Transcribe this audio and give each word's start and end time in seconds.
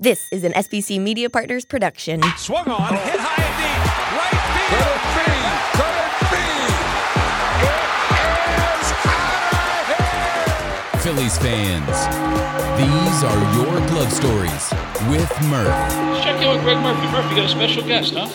This 0.00 0.28
is 0.30 0.44
an 0.44 0.52
SBC 0.52 1.00
Media 1.00 1.28
Partners 1.28 1.64
production. 1.64 2.22
Swung 2.36 2.68
on, 2.68 2.94
hit 2.94 3.18
high 3.18 3.42
and 3.42 3.56
deep, 3.58 3.82
right 4.14 4.38
field. 4.70 4.98
Phillies 11.02 11.38
fans, 11.38 11.98
these 12.78 13.24
are 13.24 13.40
your 13.56 13.88
glove 13.88 14.12
stories 14.12 14.70
with 15.10 15.30
Murph. 15.48 16.22
Check 16.22 16.40
in 16.42 16.48
with 16.48 16.62
Greg 16.62 16.78
Murphy. 16.78 17.06
Murphy, 17.10 17.34
got 17.34 17.46
a 17.46 17.48
special 17.48 17.82
guest, 17.82 18.14
huh? 18.14 18.28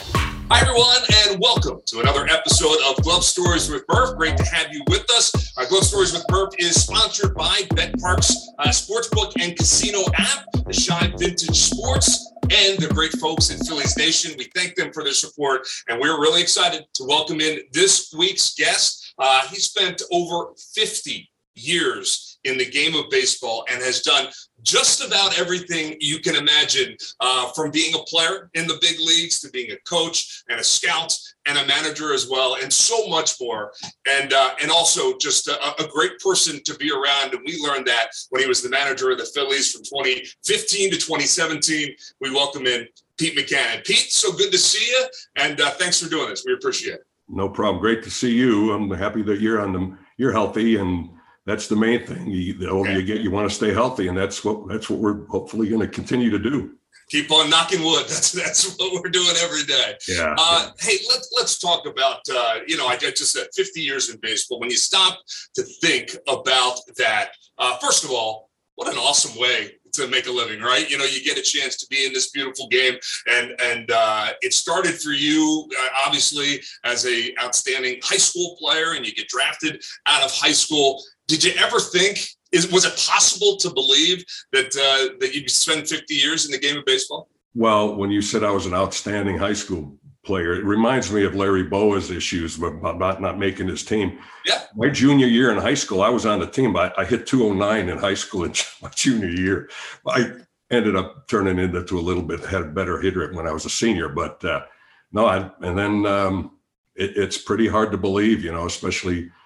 Hi, 0.52 0.60
everyone, 0.60 1.02
and 1.26 1.40
welcome 1.40 1.82
to 1.86 2.02
another 2.02 2.28
episode 2.28 2.78
of 2.86 3.02
Glove 3.04 3.24
Stories 3.24 3.70
with 3.70 3.84
Murph. 3.90 4.18
Great 4.18 4.38
to 4.38 4.44
have 4.44 4.74
you 4.74 4.84
with 4.90 5.10
us. 5.12 5.54
Our 5.58 5.66
Glove 5.66 5.86
Stories 5.86 6.12
with 6.12 6.26
Murph 6.30 6.54
is 6.60 6.84
sponsored 6.84 7.34
by 7.34 7.62
BetParx 7.72 8.32
uh, 8.60 8.68
Sportsbook 8.68 9.32
and 9.42 9.58
Casino 9.58 10.04
app, 10.18 10.46
the 10.66 10.74
Shine 10.74 11.18
Vintage 11.18 11.56
Sports, 11.56 12.32
and 12.44 12.78
the 12.78 12.92
great 12.94 13.14
folks 13.14 13.52
in 13.52 13.66
Phillies 13.66 13.98
Nation. 13.98 14.36
We 14.38 14.50
thank 14.54 14.76
them 14.76 14.92
for 14.92 15.04
their 15.04 15.14
support, 15.14 15.66
and 15.88 16.00
we're 16.00 16.20
really 16.20 16.42
excited 16.42 16.86
to 16.96 17.06
welcome 17.06 17.40
in 17.40 17.62
this 17.72 18.14
week's 18.16 18.54
guest. 18.54 19.14
Uh, 19.18 19.48
he 19.48 19.56
spent 19.56 20.02
over 20.12 20.54
50 20.76 21.30
years 21.56 22.40
in 22.44 22.58
the 22.58 22.70
game 22.70 22.96
of 22.96 23.10
baseball 23.10 23.66
and 23.72 23.82
has 23.82 24.02
done 24.02 24.28
just 24.64 25.06
about 25.06 25.38
everything 25.38 25.96
you 26.00 26.20
can 26.20 26.36
imagine 26.36 26.96
uh, 27.20 27.52
from 27.52 27.72
being 27.72 27.94
a 27.96 28.04
player 28.04 28.50
in 28.54 28.68
the 28.68 28.78
big 28.82 29.00
leagues 29.00 29.40
to 29.42 29.50
being 29.52 29.72
a 29.72 29.78
coach 29.88 30.44
and 30.50 30.60
a 30.60 30.64
scout 30.64 31.16
and 31.46 31.58
a 31.58 31.66
manager 31.68 32.14
as 32.14 32.28
well 32.30 32.56
and 32.62 32.72
so 32.72 33.08
much 33.08 33.34
more. 33.40 33.74
And 34.08 34.34
uh, 34.34 34.56
and 34.62 34.72
also 34.72 35.18
just 35.18 35.48
a, 35.48 35.84
a, 35.84 35.88
great 35.88 36.18
person 36.20 36.62
to 36.64 36.76
be 36.76 36.92
around. 36.92 37.34
And 37.34 37.42
we 37.46 37.60
learned 37.62 37.86
that 37.88 38.08
when 38.30 38.42
he 38.42 38.48
was 38.48 38.64
the 38.64 38.70
manager 38.70 39.12
of 39.12 39.18
the 39.18 39.26
phillies 39.26 39.72
from 39.72 39.84
2015 39.84 40.92
to 40.92 40.98
2017 40.98 41.96
we 42.22 42.32
welcome 42.32 42.66
in 42.66 42.88
pete 43.18 43.38
mackanin 43.38 43.86
pete 43.86 44.12
so 44.12 44.32
good 44.32 44.52
to 44.52 44.58
see 44.58 44.86
you 44.90 45.06
and 45.38 45.60
uh, 45.62 45.72
thanks 45.72 46.02
for 46.02 46.10
doing 46.10 46.30
this. 46.30 46.44
We 46.46 46.54
appreciate 46.54 46.96
it. 46.96 47.06
No 47.28 47.50
problem. 47.50 47.82
Great 47.82 48.04
to 48.04 48.12
see 48.12 48.34
you. 48.34 48.72
I'm 48.72 48.90
happy 48.92 49.22
that 49.24 49.40
you're 49.40 49.62
on 49.62 49.74
them 49.74 50.00
you're 50.18 50.32
healthy 50.32 50.78
and 50.78 51.10
that's 51.46 51.68
the 51.68 51.76
main 51.76 52.06
thing. 52.06 52.28
You, 52.28 52.54
the 52.54 52.70
older 52.70 52.92
you 52.92 53.04
get, 53.04 53.22
you 53.22 53.32
want 53.32 53.50
to 53.50 53.56
stay 53.56 53.74
healthy, 53.74 54.08
and 54.08 54.18
that's 54.18 54.44
what 54.44 54.68
that's 54.68 54.90
what 54.90 55.00
we're 55.00 55.26
hopefully 55.28 55.70
going 55.70 55.82
to 55.82 55.88
continue 55.88 56.30
to 56.30 56.40
do. 56.40 56.76
Keep 57.10 57.32
on 57.32 57.50
knocking 57.50 57.84
wood. 57.84 58.06
That's 58.08 58.32
that's 58.32 58.78
what 58.78 58.94
we're 58.94 59.10
doing 59.10 59.36
every 59.44 59.64
day. 59.64 59.94
Yeah. 60.08 60.34
Uh, 60.38 60.72
hey, 60.80 60.98
let's 61.10 61.32
let's 61.36 61.60
talk 61.60 61.86
about 61.86 62.22
uh, 62.34 62.60
you 62.66 62.78
know 62.78 62.88
I 62.88 62.96
just 62.96 63.34
said 63.34 63.48
50 63.54 63.82
years 63.82 64.10
in 64.10 64.20
baseball. 64.22 64.60
When 64.60 64.70
you 64.70 64.78
stop 64.78 65.20
to 65.56 65.64
think 65.64 66.16
about 66.28 66.80
that, 66.98 67.32
uh, 67.58 67.78
first 67.78 68.06
of 68.06 68.12
all, 68.12 68.50
what 68.76 68.92
an 68.92 68.98
awesome 68.98 69.40
way 69.40 69.74
to 69.94 70.08
make 70.08 70.28
a 70.28 70.32
living, 70.32 70.62
right? 70.62 70.90
You 70.90 70.98
know, 70.98 71.06
you 71.06 71.24
get 71.24 71.38
a 71.38 71.42
chance 71.42 71.78
to 71.78 71.88
be 71.88 72.06
in 72.06 72.14
this 72.14 72.32
beautiful 72.32 72.68
game, 72.68 72.96
and 73.28 73.54
and 73.62 73.92
uh, 73.92 74.30
it 74.42 74.54
started 74.54 75.00
for 75.00 75.12
you 75.12 75.70
uh, 75.80 75.88
obviously 76.06 76.62
as 76.84 77.06
a 77.06 77.34
outstanding 77.42 78.00
high 78.04 78.18
school 78.18 78.56
player, 78.60 78.94
and 78.94 79.06
you 79.06 79.14
get 79.14 79.28
drafted 79.28 79.84
out 80.06 80.24
of 80.24 80.32
high 80.32 80.52
school 80.52 81.02
did 81.28 81.44
you 81.44 81.54
ever 81.58 81.80
think 81.80 82.28
is 82.52 82.72
was 82.72 82.86
it 82.86 82.94
possible 83.10 83.58
to 83.58 83.74
believe 83.74 84.24
that 84.52 84.76
uh, 84.76 85.16
that 85.20 85.34
you'd 85.34 85.50
spend 85.50 85.88
50 85.88 86.14
years 86.14 86.46
in 86.46 86.52
the 86.52 86.60
game 86.60 86.78
of 86.78 86.86
baseball? 86.86 87.30
Well, 87.56 87.96
when 87.96 88.12
you 88.12 88.22
said 88.22 88.44
I 88.44 88.52
was 88.52 88.66
an 88.66 88.74
outstanding 88.74 89.38
high 89.38 89.54
school 89.54 89.98
player, 90.24 90.54
it 90.54 90.64
reminds 90.64 91.12
me 91.12 91.24
of 91.24 91.36
Larry 91.36 91.64
Bowa's 91.64 92.12
issues 92.12 92.58
about 92.62 93.00
not, 93.00 93.38
making 93.38 93.68
his 93.68 93.84
team. 93.84 94.20
Yeah. 94.46 94.64
My 94.76 94.90
junior 94.90 95.28
year 95.28 95.52
in 95.52 95.58
high 95.58 95.74
school, 95.74 96.02
I 96.02 96.10
was 96.10 96.26
on 96.26 96.40
the 96.40 96.48
team. 96.48 96.76
I, 96.76 96.94
I 96.98 97.06
hit 97.06 97.28
209 97.28 97.90
in 97.90 97.98
high 97.98 98.14
school 98.14 98.44
in 98.44 98.54
my 98.82 98.90
junior 98.90 99.30
year. 99.30 99.70
I 100.08 100.32
ended 100.72 100.96
up 100.96 101.28
turning 101.28 101.60
into 101.60 102.00
a 102.00 102.02
little 102.02 102.24
bit 102.24 102.40
had 102.46 102.62
a 102.62 102.66
better 102.66 103.00
hitter 103.00 103.32
when 103.34 103.48
I 103.48 103.52
was 103.52 103.66
a 103.66 103.70
senior, 103.70 104.10
but 104.10 104.44
uh, 104.44 104.66
no, 105.12 105.26
I, 105.28 105.52
and 105.62 105.78
then 105.78 106.06
um, 106.06 106.58
it, 106.96 107.18
it's 107.18 107.38
pretty 107.38 107.68
hard 107.68 107.92
to 107.92 107.98
believe, 107.98 108.44
you 108.44 108.52
know, 108.52 108.66
especially– 108.66 109.32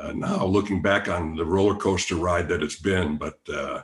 uh, 0.00 0.12
now 0.12 0.44
looking 0.44 0.82
back 0.82 1.08
on 1.08 1.36
the 1.36 1.44
roller 1.44 1.76
coaster 1.76 2.16
ride 2.16 2.48
that 2.48 2.62
it's 2.62 2.78
been. 2.78 3.16
But 3.16 3.38
uh, 3.52 3.82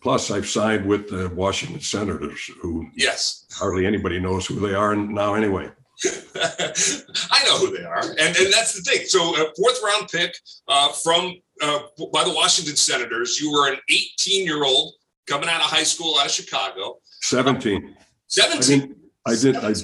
plus, 0.00 0.30
I've 0.30 0.48
signed 0.48 0.86
with 0.86 1.08
the 1.10 1.28
Washington 1.30 1.80
Senators, 1.80 2.50
who 2.60 2.88
yes, 2.94 3.46
hardly 3.52 3.86
anybody 3.86 4.18
knows 4.18 4.46
who 4.46 4.60
they 4.60 4.74
are 4.74 4.94
now 4.94 5.34
anyway. 5.34 5.70
I 7.30 7.44
know 7.44 7.58
who 7.58 7.76
they 7.76 7.84
are, 7.84 8.02
and 8.02 8.36
and 8.36 8.52
that's 8.52 8.74
the 8.74 8.82
thing. 8.82 9.06
So, 9.06 9.34
a 9.36 9.52
fourth 9.54 9.80
round 9.84 10.08
pick 10.08 10.34
uh, 10.68 10.92
from 10.92 11.34
uh, 11.60 11.80
by 12.12 12.24
the 12.24 12.32
Washington 12.34 12.76
Senators. 12.76 13.40
You 13.40 13.52
were 13.52 13.70
an 13.70 13.78
18 13.88 14.46
year 14.46 14.64
old 14.64 14.94
coming 15.26 15.48
out 15.48 15.60
of 15.60 15.66
high 15.66 15.82
school 15.82 16.16
out 16.18 16.26
of 16.26 16.32
Chicago. 16.32 16.98
17. 17.22 17.96
17. 18.28 18.96
I, 19.26 19.34
did. 19.36 19.56
I, 19.56 19.74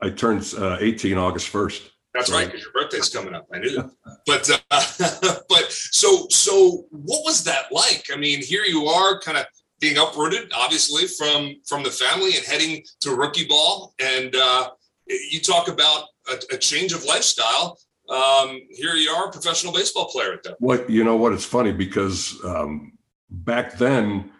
I 0.00 0.10
turned 0.10 0.52
uh, 0.56 0.76
18 0.80 1.16
August 1.18 1.52
1st. 1.52 1.88
That's 2.14 2.30
right, 2.30 2.46
because 2.46 2.62
your 2.62 2.72
birthday's 2.72 3.08
coming 3.08 3.34
up. 3.34 3.46
I 3.52 3.58
knew 3.58 3.76
that. 3.76 3.90
But 4.24 4.48
uh, 4.48 4.58
but 5.48 5.72
so 5.72 6.26
so 6.30 6.84
what 6.90 7.24
was 7.24 7.42
that 7.42 7.72
like? 7.72 8.06
I 8.12 8.16
mean, 8.16 8.40
here 8.40 8.62
you 8.62 8.86
are, 8.86 9.18
kind 9.18 9.36
of 9.36 9.46
being 9.80 9.96
uprooted, 9.98 10.52
obviously 10.54 11.08
from 11.08 11.56
from 11.66 11.82
the 11.82 11.90
family 11.90 12.36
and 12.36 12.44
heading 12.44 12.84
to 13.00 13.16
rookie 13.16 13.46
ball, 13.46 13.94
and 13.98 14.36
uh, 14.36 14.70
you 15.06 15.40
talk 15.40 15.68
about 15.68 16.04
a, 16.28 16.54
a 16.54 16.58
change 16.58 16.92
of 16.92 17.04
lifestyle. 17.04 17.78
Um, 18.08 18.60
here 18.70 18.94
you 18.94 19.10
are, 19.10 19.28
a 19.28 19.32
professional 19.32 19.72
baseball 19.72 20.06
player 20.06 20.32
at 20.32 20.42
that. 20.44 20.90
You 20.90 21.04
know? 21.04 21.16
What 21.16 21.32
it's 21.32 21.44
funny 21.44 21.72
because 21.72 22.38
um, 22.44 22.92
back 23.30 23.78
then, 23.78 24.30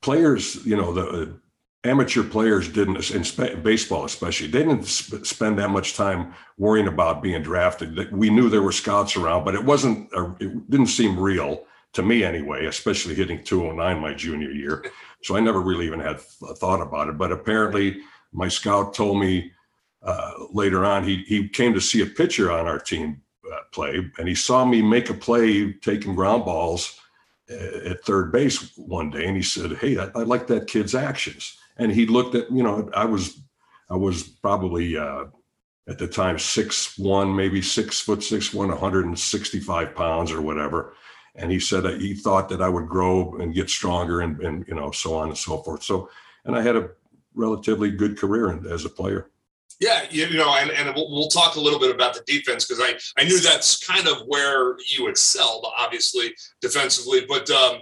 players, 0.00 0.64
you 0.64 0.76
know, 0.76 0.92
the 0.92 1.34
amateur 1.84 2.22
players 2.22 2.68
didn't 2.68 3.10
in 3.10 3.62
baseball 3.62 4.04
especially 4.06 4.46
they 4.46 4.60
didn't 4.60 4.86
sp- 4.88 5.24
spend 5.24 5.58
that 5.58 5.68
much 5.68 5.94
time 5.94 6.34
worrying 6.56 6.88
about 6.88 7.22
being 7.22 7.42
drafted 7.42 8.10
we 8.10 8.30
knew 8.30 8.48
there 8.48 8.62
were 8.62 8.72
scouts 8.72 9.16
around 9.16 9.44
but 9.44 9.54
it 9.54 9.62
wasn't 9.62 10.08
it 10.40 10.70
didn't 10.70 10.86
seem 10.86 11.18
real 11.18 11.64
to 11.92 12.02
me 12.02 12.24
anyway 12.24 12.64
especially 12.64 13.14
hitting 13.14 13.42
209 13.44 14.00
my 14.00 14.14
junior 14.14 14.50
year 14.50 14.84
so 15.22 15.36
i 15.36 15.40
never 15.40 15.60
really 15.60 15.86
even 15.86 16.00
had 16.00 16.16
a 16.48 16.54
thought 16.54 16.80
about 16.80 17.08
it 17.08 17.18
but 17.18 17.30
apparently 17.30 18.00
my 18.32 18.48
scout 18.48 18.94
told 18.94 19.20
me 19.20 19.52
uh, 20.04 20.32
later 20.52 20.84
on 20.84 21.04
he, 21.04 21.24
he 21.24 21.48
came 21.48 21.74
to 21.74 21.80
see 21.80 22.02
a 22.02 22.06
pitcher 22.06 22.52
on 22.52 22.66
our 22.66 22.78
team 22.78 23.20
uh, 23.52 23.58
play 23.72 24.10
and 24.18 24.28
he 24.28 24.34
saw 24.34 24.64
me 24.64 24.82
make 24.82 25.10
a 25.10 25.14
play 25.14 25.72
taking 25.72 26.14
ground 26.14 26.44
balls 26.44 27.00
uh, 27.50 27.90
at 27.90 28.04
third 28.04 28.32
base 28.32 28.76
one 28.76 29.10
day 29.10 29.26
and 29.26 29.36
he 29.36 29.42
said 29.42 29.72
hey 29.78 29.98
I, 29.98 30.10
I 30.14 30.22
like 30.22 30.46
that 30.48 30.66
kid's 30.66 30.94
actions. 30.94 31.58
And 31.76 31.90
he 31.90 32.06
looked 32.06 32.34
at 32.34 32.50
you 32.50 32.62
know 32.62 32.88
I 32.94 33.04
was 33.04 33.40
I 33.90 33.96
was 33.96 34.22
probably 34.22 34.96
uh, 34.96 35.24
at 35.88 35.98
the 35.98 36.08
time 36.08 36.38
six 36.38 36.96
one 36.98 37.34
maybe 37.34 37.60
six 37.60 38.00
foot 38.00 38.22
six 38.22 38.54
one 38.54 38.68
165 38.68 39.94
pounds 39.94 40.32
or 40.32 40.40
whatever. 40.40 40.94
And 41.34 41.50
he 41.50 41.58
said 41.58 41.82
that 41.82 42.00
he 42.00 42.14
thought 42.14 42.48
that 42.50 42.62
I 42.62 42.68
would 42.68 42.88
grow 42.88 43.34
and 43.40 43.52
get 43.52 43.68
stronger 43.68 44.20
and, 44.20 44.40
and 44.40 44.66
you 44.68 44.74
know 44.74 44.90
so 44.90 45.16
on 45.16 45.28
and 45.28 45.38
so 45.38 45.58
forth. 45.58 45.82
So 45.82 46.08
and 46.44 46.56
I 46.56 46.62
had 46.62 46.76
a 46.76 46.90
relatively 47.34 47.90
good 47.90 48.16
career 48.16 48.60
as 48.70 48.84
a 48.84 48.90
player. 48.90 49.30
Yeah, 49.80 50.04
you 50.08 50.34
know, 50.34 50.54
and, 50.54 50.70
and 50.70 50.94
we'll, 50.94 51.10
we'll 51.10 51.28
talk 51.28 51.56
a 51.56 51.60
little 51.60 51.80
bit 51.80 51.94
about 51.94 52.14
the 52.14 52.22
defense 52.26 52.64
because 52.64 52.82
I, 52.82 52.94
I 53.20 53.24
knew 53.24 53.40
that's 53.40 53.84
kind 53.84 54.06
of 54.06 54.22
where 54.26 54.76
you 54.78 55.08
excelled, 55.08 55.66
obviously, 55.76 56.32
defensively. 56.60 57.26
But 57.28 57.50
um, 57.50 57.78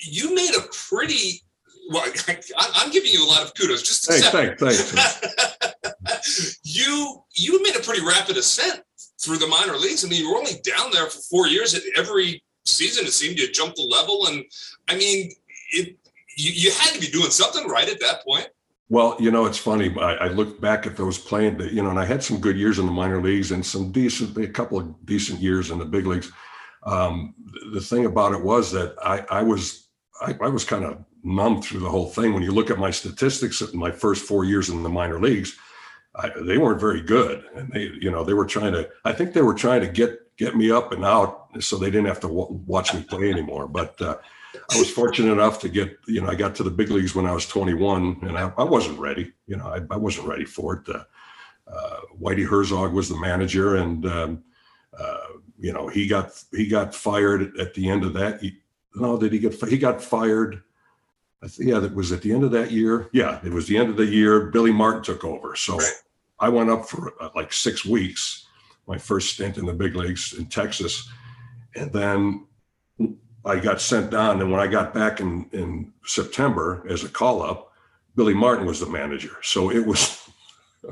you 0.00 0.34
made 0.34 0.54
a 0.56 0.62
pretty 0.72 1.42
well, 1.90 2.04
I, 2.28 2.84
am 2.84 2.90
giving 2.90 3.12
you 3.12 3.26
a 3.26 3.28
lot 3.28 3.42
of 3.42 3.54
kudos. 3.54 3.82
Just 3.82 4.08
thanks, 4.08 4.28
thanks, 4.28 4.92
thanks. 4.92 6.60
you 6.64 7.22
you 7.34 7.62
made 7.62 7.76
a 7.76 7.80
pretty 7.80 8.04
rapid 8.04 8.36
ascent 8.36 8.82
through 9.22 9.38
the 9.38 9.46
minor 9.46 9.76
leagues. 9.76 10.04
I 10.04 10.08
mean, 10.08 10.22
you 10.22 10.32
were 10.32 10.38
only 10.38 10.60
down 10.64 10.90
there 10.92 11.06
for 11.06 11.20
four 11.30 11.46
years. 11.46 11.74
At 11.74 11.82
every 11.96 12.42
season, 12.64 13.06
it 13.06 13.12
seemed 13.12 13.38
you 13.38 13.50
jumped 13.52 13.76
the 13.76 13.82
level, 13.82 14.26
and 14.28 14.44
I 14.88 14.96
mean, 14.96 15.32
it 15.72 15.96
you, 16.36 16.52
you 16.52 16.70
had 16.70 16.94
to 16.94 17.00
be 17.00 17.08
doing 17.08 17.30
something 17.30 17.68
right 17.68 17.88
at 17.88 18.00
that 18.00 18.24
point. 18.24 18.48
Well, 18.90 19.16
you 19.20 19.30
know, 19.30 19.46
it's 19.46 19.58
funny. 19.58 19.94
I, 19.98 20.14
I 20.14 20.28
look 20.28 20.60
back 20.60 20.86
at 20.86 20.96
those 20.96 21.16
playing, 21.16 21.60
you 21.60 21.82
know, 21.82 21.90
and 21.90 21.98
I 21.98 22.04
had 22.04 22.24
some 22.24 22.40
good 22.40 22.56
years 22.58 22.78
in 22.80 22.86
the 22.86 22.92
minor 22.92 23.22
leagues 23.22 23.52
and 23.52 23.64
some 23.64 23.92
decent, 23.92 24.36
a 24.36 24.48
couple 24.48 24.78
of 24.78 25.06
decent 25.06 25.40
years 25.40 25.70
in 25.70 25.78
the 25.78 25.84
big 25.84 26.06
leagues. 26.06 26.32
Um, 26.84 27.34
the 27.72 27.80
thing 27.80 28.04
about 28.06 28.32
it 28.32 28.42
was 28.42 28.72
that 28.72 28.96
I, 29.02 29.24
I 29.30 29.42
was, 29.42 29.88
I, 30.20 30.36
I 30.42 30.48
was 30.48 30.64
kind 30.64 30.84
of 30.84 31.04
numb 31.22 31.62
through 31.62 31.80
the 31.80 31.88
whole 31.90 32.08
thing. 32.08 32.34
When 32.34 32.42
you 32.42 32.52
look 32.52 32.70
at 32.70 32.78
my 32.78 32.90
statistics 32.90 33.62
in 33.62 33.78
my 33.78 33.92
first 33.92 34.24
four 34.24 34.44
years 34.44 34.68
in 34.70 34.82
the 34.82 34.88
minor 34.88 35.20
leagues, 35.20 35.56
they 36.44 36.58
weren't 36.58 36.80
very 36.80 37.00
good, 37.00 37.44
and 37.54 37.72
they, 37.72 37.90
you 38.00 38.10
know, 38.10 38.24
they 38.24 38.34
were 38.34 38.46
trying 38.46 38.72
to. 38.72 38.88
I 39.04 39.12
think 39.12 39.32
they 39.32 39.42
were 39.42 39.54
trying 39.54 39.80
to 39.82 39.88
get 39.88 40.36
get 40.36 40.56
me 40.56 40.70
up 40.70 40.92
and 40.92 41.04
out 41.04 41.48
so 41.60 41.76
they 41.76 41.90
didn't 41.90 42.06
have 42.06 42.20
to 42.20 42.28
w- 42.28 42.60
watch 42.66 42.94
me 42.94 43.02
play 43.02 43.30
anymore. 43.30 43.68
But 43.68 44.00
uh, 44.02 44.16
I 44.54 44.78
was 44.78 44.90
fortunate 44.90 45.32
enough 45.32 45.60
to 45.60 45.68
get, 45.68 45.96
you 46.06 46.20
know, 46.20 46.28
I 46.28 46.34
got 46.34 46.54
to 46.56 46.62
the 46.62 46.70
big 46.70 46.90
leagues 46.90 47.14
when 47.14 47.26
I 47.26 47.32
was 47.32 47.46
21, 47.46 48.18
and 48.22 48.36
I, 48.36 48.52
I 48.56 48.64
wasn't 48.64 48.98
ready. 48.98 49.32
You 49.46 49.56
know, 49.56 49.66
I, 49.66 49.80
I 49.92 49.96
wasn't 49.96 50.26
ready 50.26 50.44
for 50.44 50.76
it. 50.76 50.88
Uh, 50.94 51.04
uh, 51.72 52.00
Whitey 52.20 52.46
Herzog 52.46 52.92
was 52.92 53.08
the 53.08 53.18
manager, 53.18 53.76
and 53.76 54.04
um, 54.06 54.44
uh, 54.98 55.18
you 55.58 55.72
know, 55.72 55.88
he 55.88 56.08
got 56.08 56.32
he 56.52 56.66
got 56.66 56.94
fired 56.94 57.56
at 57.58 57.74
the 57.74 57.88
end 57.88 58.04
of 58.04 58.12
that. 58.14 58.40
He, 58.40 58.56
no, 58.94 59.16
did 59.16 59.32
he 59.32 59.38
get? 59.38 59.54
He 59.68 59.78
got 59.78 60.02
fired 60.02 60.62
yeah, 61.58 61.78
that 61.78 61.94
was 61.94 62.12
at 62.12 62.22
the 62.22 62.32
end 62.32 62.44
of 62.44 62.50
that 62.50 62.70
year. 62.70 63.08
Yeah, 63.12 63.40
it 63.42 63.52
was 63.52 63.66
the 63.66 63.78
end 63.78 63.88
of 63.88 63.96
the 63.96 64.06
year. 64.06 64.46
Billy 64.46 64.72
Martin 64.72 65.02
took 65.02 65.24
over. 65.24 65.56
So 65.56 65.78
Right. 65.78 65.92
I 66.38 66.48
went 66.48 66.70
up 66.70 66.88
for 66.88 67.14
uh, 67.20 67.30
like 67.34 67.52
six 67.52 67.84
weeks, 67.84 68.46
my 68.86 68.98
first 68.98 69.34
stint 69.34 69.56
in 69.56 69.66
the 69.66 69.72
big 69.72 69.96
leagues 69.96 70.34
in 70.34 70.46
Texas. 70.46 71.08
And 71.74 71.92
then 71.92 72.46
I 73.44 73.58
got 73.58 73.80
sent 73.80 74.10
down. 74.10 74.40
And 74.40 74.50
when 74.50 74.60
I 74.60 74.66
got 74.66 74.92
back 74.94 75.20
in, 75.20 75.46
in 75.52 75.92
September 76.04 76.84
as 76.88 77.04
a 77.04 77.08
call 77.08 77.42
up, 77.42 77.72
Billy 78.16 78.34
Martin 78.34 78.66
was 78.66 78.80
the 78.80 78.86
manager. 78.86 79.36
So 79.42 79.70
it 79.70 79.84
was, 79.86 80.18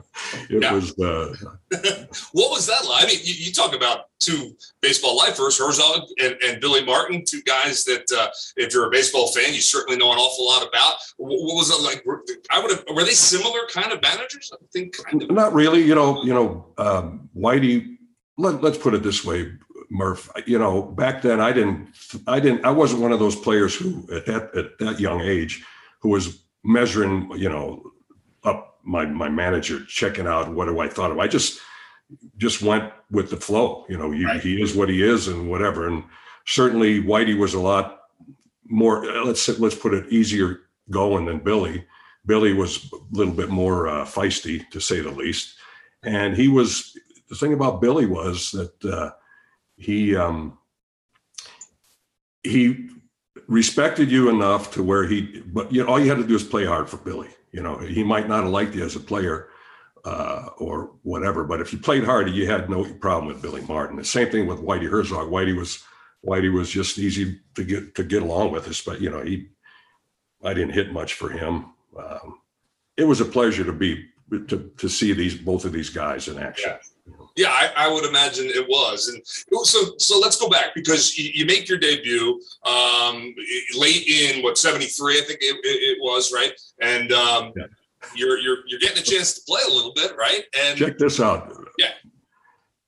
it 0.51 0.63
Yeah. 0.63 0.73
was, 0.73 0.99
uh, 0.99 1.35
What 2.33 2.51
was 2.51 2.67
that 2.67 2.85
like? 2.89 3.05
I 3.05 3.07
mean, 3.07 3.19
you, 3.23 3.35
you 3.35 3.53
talk 3.53 3.75
about 3.75 4.07
two 4.19 4.53
baseball 4.81 5.17
lifers, 5.17 5.59
Herzog 5.59 6.03
and, 6.23 6.37
and 6.43 6.61
Billy 6.61 6.85
Martin, 6.85 7.25
two 7.27 7.43
guys 7.43 7.85
that, 7.85 8.05
uh, 8.17 8.29
if 8.57 8.73
you're 8.73 8.87
a 8.87 8.91
baseball 8.91 9.29
fan, 9.29 9.53
you 9.55 9.61
certainly 9.61 9.99
know 9.99 10.11
an 10.13 10.19
awful 10.19 10.47
lot 10.47 10.67
about. 10.67 10.95
What, 11.17 11.29
what 11.43 11.55
was 11.57 11.71
it 11.71 11.83
like? 11.83 12.05
Were, 12.07 12.23
I 12.51 12.61
would 12.61 12.71
have. 12.71 12.85
Were 12.95 13.05
they 13.05 13.13
similar 13.13 13.61
kind 13.73 13.93
of 13.93 14.01
managers? 14.03 14.51
I 14.53 14.57
think 14.73 14.97
kind 15.05 15.23
of. 15.23 15.31
Not 15.31 15.53
really. 15.53 15.83
You 15.83 15.95
know, 15.95 16.23
you 16.25 16.33
know, 16.35 16.67
um, 16.79 17.29
Whitey. 17.37 17.97
Let, 18.41 18.63
let's 18.63 18.79
put 18.79 18.95
it 18.95 19.03
this 19.03 19.25
way, 19.25 19.51
Murph. 19.91 20.31
You 20.47 20.59
know, 20.59 20.83
back 20.83 21.23
then 21.23 21.41
I 21.41 21.53
didn't, 21.53 21.89
I 22.27 22.41
didn't, 22.41 22.65
I 22.65 22.71
wasn't 22.71 23.03
one 23.03 23.13
of 23.13 23.19
those 23.19 23.37
players 23.37 23.75
who, 23.75 24.07
at 24.13 24.27
that 24.27 24.55
at 24.57 24.79
that 24.79 25.01
young 25.01 25.21
age, 25.21 25.65
who 26.01 26.11
was 26.11 26.43
measuring, 26.65 27.31
you 27.37 27.49
know, 27.49 27.83
up 28.45 28.79
my 28.85 29.07
my 29.07 29.29
manager, 29.29 29.85
checking 29.87 30.27
out 30.27 30.53
what 30.53 30.67
do 30.67 30.79
I 30.81 30.89
thought 30.89 31.11
of. 31.11 31.19
I 31.19 31.27
just 31.29 31.61
just 32.37 32.63
went 32.63 32.93
with 33.11 33.31
the 33.31 33.37
flow. 33.37 33.85
You 33.89 33.99
know, 33.99 34.11
he, 34.11 34.25
Right. 34.25 34.41
he 34.41 34.61
is 34.63 34.75
what 34.75 34.89
he 34.89 35.03
is, 35.03 35.29
and 35.29 35.49
whatever. 35.51 35.87
And 35.87 36.05
certainly 36.47 37.03
Whitey 37.03 37.39
was 37.39 37.55
a 37.55 37.61
lot 37.61 38.01
more. 38.67 39.05
Let's 39.25 39.49
let's 39.59 39.75
put 39.75 39.95
it 39.95 40.13
easier 40.13 40.61
going 40.91 41.27
than 41.27 41.39
Billy. 41.39 41.87
Billy 42.27 42.53
was 42.53 42.91
a 42.93 42.97
little 43.13 43.33
bit 43.33 43.49
more 43.49 43.89
uh, 43.89 44.05
feisty, 44.05 44.69
to 44.71 44.81
say 44.81 45.01
the 45.01 45.11
least. 45.11 45.55
And 46.03 46.37
he 46.37 46.49
was 46.49 46.97
the 47.29 47.37
thing 47.37 47.53
about 47.55 47.81
Billy 47.81 48.07
was 48.07 48.51
that 48.53 48.85
uh, 48.85 49.11
he 49.79 50.17
um, 50.17 50.59
he 52.43 52.89
respected 53.47 54.11
you 54.11 54.29
enough 54.29 54.73
to 54.73 54.83
where 54.83 55.07
he, 55.07 55.43
but 55.47 55.73
you 55.73 55.83
know, 55.83 55.89
all 55.89 56.01
you 56.01 56.09
had 56.09 56.19
to 56.19 56.27
do 56.27 56.35
is 56.35 56.43
play 56.43 56.67
hard 56.67 56.89
for 56.89 56.99
Billy. 56.99 57.29
You 57.53 57.63
know, 57.63 57.79
he 57.79 58.05
might 58.05 58.29
not 58.29 58.43
have 58.43 58.53
liked 58.53 58.75
you 58.75 58.85
as 58.85 58.97
a 58.97 59.01
player 59.01 59.49
uh, 60.05 60.51
or 60.59 60.91
whatever, 61.03 61.45
but 61.45 61.61
if 61.61 61.73
you 61.73 61.79
played 61.79 62.05
hard, 62.05 62.29
you 62.31 62.47
had 62.47 62.69
no 62.69 62.85
problem 62.85 63.27
with 63.27 63.41
Billy 63.41 63.63
Martin. 63.63 63.97
The 63.97 64.05
same 64.05 64.31
thing 64.31 64.47
with 64.47 64.59
Whitey 64.59 64.89
Herzog. 64.89 65.31
Whitey 65.31 65.57
was 65.57 65.83
Whitey 66.27 66.53
was 66.53 66.69
just 66.69 66.99
easy 66.99 67.41
to 67.55 67.65
get 67.65 67.95
to 67.95 68.05
get 68.05 68.23
along 68.23 68.53
with 68.53 68.69
us, 68.69 68.83
but 68.83 69.01
you 69.01 69.11
know, 69.11 69.23
he 69.23 69.49
I 70.43 70.55
didn't 70.55 70.75
hit 70.75 70.93
much 70.93 71.15
for 71.15 71.31
him. 71.31 71.67
Um, 71.99 72.41
it 72.97 73.05
was 73.05 73.21
a 73.21 73.25
pleasure 73.25 73.65
to 73.65 73.73
be 73.73 74.07
to 74.31 74.71
to 74.77 74.89
see 74.89 75.13
these 75.13 75.37
both 75.37 75.65
of 75.65 75.73
these 75.73 75.91
guys 75.91 76.29
in 76.29 76.39
action. 76.39 76.73
Yeah, 76.73 76.79
I, 77.47 77.71
I 77.77 77.89
would 77.93 78.05
imagine 78.05 78.47
it 78.47 78.67
was. 78.69 79.09
And 79.09 79.23
so, 79.65 79.97
so 79.99 80.19
let's 80.19 80.37
go 80.37 80.49
back 80.49 80.75
because 80.75 81.17
you, 81.17 81.31
you 81.33 81.47
make 81.47 81.69
your 81.69 81.79
debut 81.79 82.41
um, 82.67 83.35
late 83.77 84.07
in 84.07 84.43
what 84.43 84.59
seventy 84.59 84.87
three, 84.87 85.19
I 85.19 85.23
think 85.23 85.39
it, 85.43 85.57
it, 85.65 85.69
it 85.69 85.99
was, 86.01 86.33
right? 86.33 86.53
And 86.81 87.13
um, 87.13 87.53
Yeah. 87.57 87.65
you're 88.15 88.39
you're 88.39 88.59
you're 88.67 88.81
getting 88.81 88.99
a 88.99 89.03
chance 89.05 89.35
to 89.35 89.41
play 89.47 89.61
a 89.69 89.73
little 89.73 89.93
bit, 89.95 90.13
right? 90.17 90.43
And 90.59 90.79
Check 90.79 90.99
this 90.99 91.21
out. 91.21 91.55
Yeah. 91.79 91.91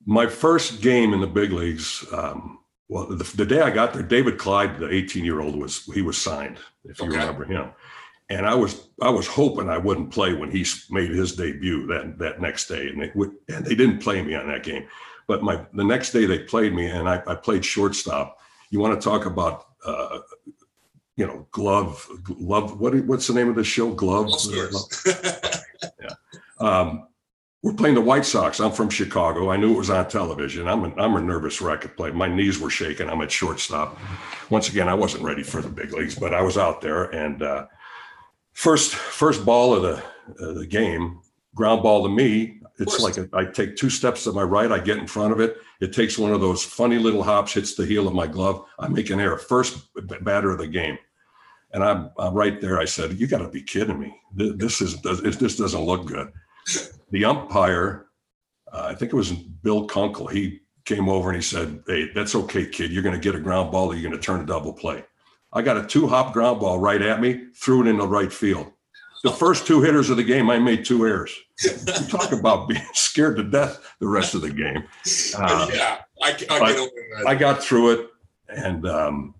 My 0.06 0.26
first 0.26 0.80
game 0.80 1.12
in 1.12 1.20
the 1.20 1.26
big 1.26 1.52
leagues. 1.52 2.04
Um, 2.12 2.58
well, 2.88 3.06
the, 3.06 3.22
the 3.36 3.46
day 3.46 3.60
I 3.60 3.70
got 3.70 3.92
there, 3.94 4.02
David 4.02 4.36
Clyde, 4.36 4.78
the 4.80 4.92
18 4.92 5.24
year 5.24 5.40
old, 5.40 5.54
was 5.56 5.84
he 5.94 6.02
was 6.02 6.18
signed. 6.18 6.58
If 6.84 6.98
you 6.98 7.06
Okay. 7.08 7.18
remember 7.20 7.44
him, 7.44 7.70
and 8.30 8.46
I 8.46 8.54
was 8.54 8.88
I 9.02 9.10
was 9.10 9.26
hoping 9.26 9.68
I 9.68 9.76
wouldn't 9.76 10.12
play 10.12 10.32
when 10.32 10.50
he 10.50 10.64
made 10.88 11.10
his 11.10 11.34
debut 11.34 11.86
that 11.88 12.18
that 12.18 12.40
next 12.40 12.68
day, 12.68 12.88
and 12.88 13.02
they 13.02 13.10
would 13.14 13.32
and 13.48 13.64
they 13.64 13.74
didn't 13.74 13.98
play 13.98 14.22
me 14.22 14.34
on 14.34 14.46
that 14.46 14.62
game. 14.62 14.86
But 15.26 15.42
my 15.42 15.66
the 15.74 15.84
next 15.84 16.12
day 16.12 16.26
they 16.26 16.38
played 16.38 16.72
me, 16.72 16.86
and 16.86 17.08
I, 17.08 17.22
I 17.26 17.34
played 17.34 17.64
shortstop. 17.64 18.38
You 18.70 18.78
want 18.78 18.98
to 19.00 19.04
talk 19.04 19.26
about 19.26 19.66
uh, 19.84 20.20
you 21.16 21.26
know 21.26 21.46
glove 21.50 22.06
glove 22.22 22.80
what 22.80 22.94
what's 23.04 23.26
the 23.26 23.34
name 23.34 23.48
of 23.48 23.56
the 23.56 23.64
show 23.64 23.92
glove 23.92 24.28
Love 24.28 24.40
stories. 24.40 25.64
um, 26.60 27.08
we're 27.62 27.74
playing 27.74 27.96
the 27.96 28.00
White 28.00 28.24
Sox. 28.24 28.58
I'm 28.58 28.72
from 28.72 28.88
Chicago. 28.88 29.50
I 29.50 29.56
knew 29.56 29.74
it 29.74 29.78
was 29.78 29.90
on 29.90 30.08
television. 30.08 30.66
I'm 30.66 30.84
a, 30.84 31.02
I'm 31.02 31.16
a 31.16 31.20
nervous 31.20 31.60
wreck 31.60 31.84
at 31.84 31.94
play. 31.94 32.10
My 32.10 32.26
knees 32.26 32.58
were 32.58 32.70
shaking. 32.70 33.10
I'm 33.10 33.20
at 33.20 33.30
shortstop. 33.30 33.98
Once 34.48 34.70
again, 34.70 34.88
I 34.88 34.94
wasn't 34.94 35.24
ready 35.24 35.42
for 35.42 35.60
the 35.60 35.68
big 35.68 35.92
leagues, 35.92 36.14
but 36.14 36.32
I 36.32 36.40
was 36.40 36.56
out 36.56 36.80
there. 36.80 37.04
And 37.04 37.42
uh, 37.42 37.66
first 38.60 38.94
first 38.94 39.44
ball 39.46 39.74
of 39.74 39.82
the 39.82 39.96
uh, 40.44 40.52
the 40.52 40.66
game, 40.66 41.20
ground 41.54 41.82
ball 41.82 42.02
to 42.02 42.08
me. 42.08 42.60
It's 42.78 43.00
like 43.00 43.18
a, 43.18 43.28
I 43.34 43.44
take 43.44 43.76
two 43.76 43.90
steps 43.90 44.24
to 44.24 44.32
my 44.32 44.42
right. 44.42 44.72
I 44.72 44.78
get 44.78 44.98
in 44.98 45.06
front 45.06 45.32
of 45.32 45.40
it. 45.40 45.58
It 45.80 45.92
takes 45.92 46.18
one 46.18 46.32
of 46.32 46.40
those 46.40 46.64
funny 46.64 46.98
little 46.98 47.22
hops, 47.22 47.52
hits 47.52 47.74
the 47.74 47.84
heel 47.84 48.06
of 48.08 48.14
my 48.14 48.26
glove. 48.26 48.64
I 48.78 48.88
make 48.88 49.10
an 49.10 49.20
error. 49.20 49.36
First 49.38 49.88
batter 50.22 50.50
of 50.50 50.58
the 50.58 50.66
game. 50.66 50.98
And 51.72 51.84
I'm, 51.84 52.10
I'm 52.18 52.34
right 52.34 52.60
there. 52.60 52.78
I 52.78 52.84
said, 52.84 53.18
"You 53.18 53.26
got 53.26 53.38
to 53.38 53.48
be 53.48 53.62
kidding 53.62 53.98
me! 53.98 54.14
This 54.34 54.80
is 54.80 55.00
this 55.02 55.56
doesn't 55.56 55.84
look 55.84 56.06
good." 56.06 56.32
The 57.10 57.24
umpire, 57.24 58.06
uh, 58.72 58.88
I 58.90 58.94
think 58.94 59.12
it 59.12 59.16
was 59.16 59.32
Bill 59.32 59.86
Kunkel. 59.86 60.28
He 60.28 60.60
came 60.84 61.08
over 61.08 61.30
and 61.30 61.36
he 61.36 61.42
said, 61.42 61.82
"Hey, 61.86 62.10
that's 62.14 62.34
okay, 62.34 62.66
kid. 62.66 62.92
You're 62.92 63.02
going 63.02 63.14
to 63.14 63.20
get 63.20 63.34
a 63.34 63.40
ground 63.40 63.72
ball. 63.72 63.88
Or 63.88 63.94
you're 63.94 64.08
going 64.08 64.20
to 64.20 64.26
turn 64.26 64.40
a 64.40 64.46
double 64.46 64.72
play." 64.72 65.04
I 65.52 65.62
got 65.62 65.76
a 65.76 65.86
two 65.86 66.06
hop 66.06 66.32
ground 66.32 66.60
ball 66.60 66.78
right 66.78 67.02
at 67.02 67.20
me, 67.20 67.46
threw 67.54 67.82
it 67.82 67.88
in 67.88 67.98
the 67.98 68.06
right 68.06 68.32
field. 68.32 68.70
The 69.22 69.30
first 69.30 69.66
two 69.66 69.82
hitters 69.82 70.08
of 70.08 70.16
the 70.16 70.24
game, 70.24 70.48
I 70.48 70.58
made 70.58 70.84
two 70.84 71.06
errors. 71.06 71.34
You 71.62 71.72
talk 72.08 72.32
about 72.32 72.68
being 72.68 72.82
scared 72.94 73.36
to 73.36 73.42
death 73.42 73.94
the 73.98 74.08
rest 74.08 74.34
of 74.34 74.40
the 74.40 74.50
game. 74.50 74.84
Uh, 75.36 75.68
yeah, 75.74 75.98
I, 76.22 76.28
I 76.28 76.32
get 76.32 76.50
I- 76.50 76.76
over 76.76 76.90
that. 77.18 77.26
I 77.26 77.34
got 77.34 77.62
through 77.62 77.90
it, 77.92 78.08
and 78.48 78.86
um, 78.88 79.34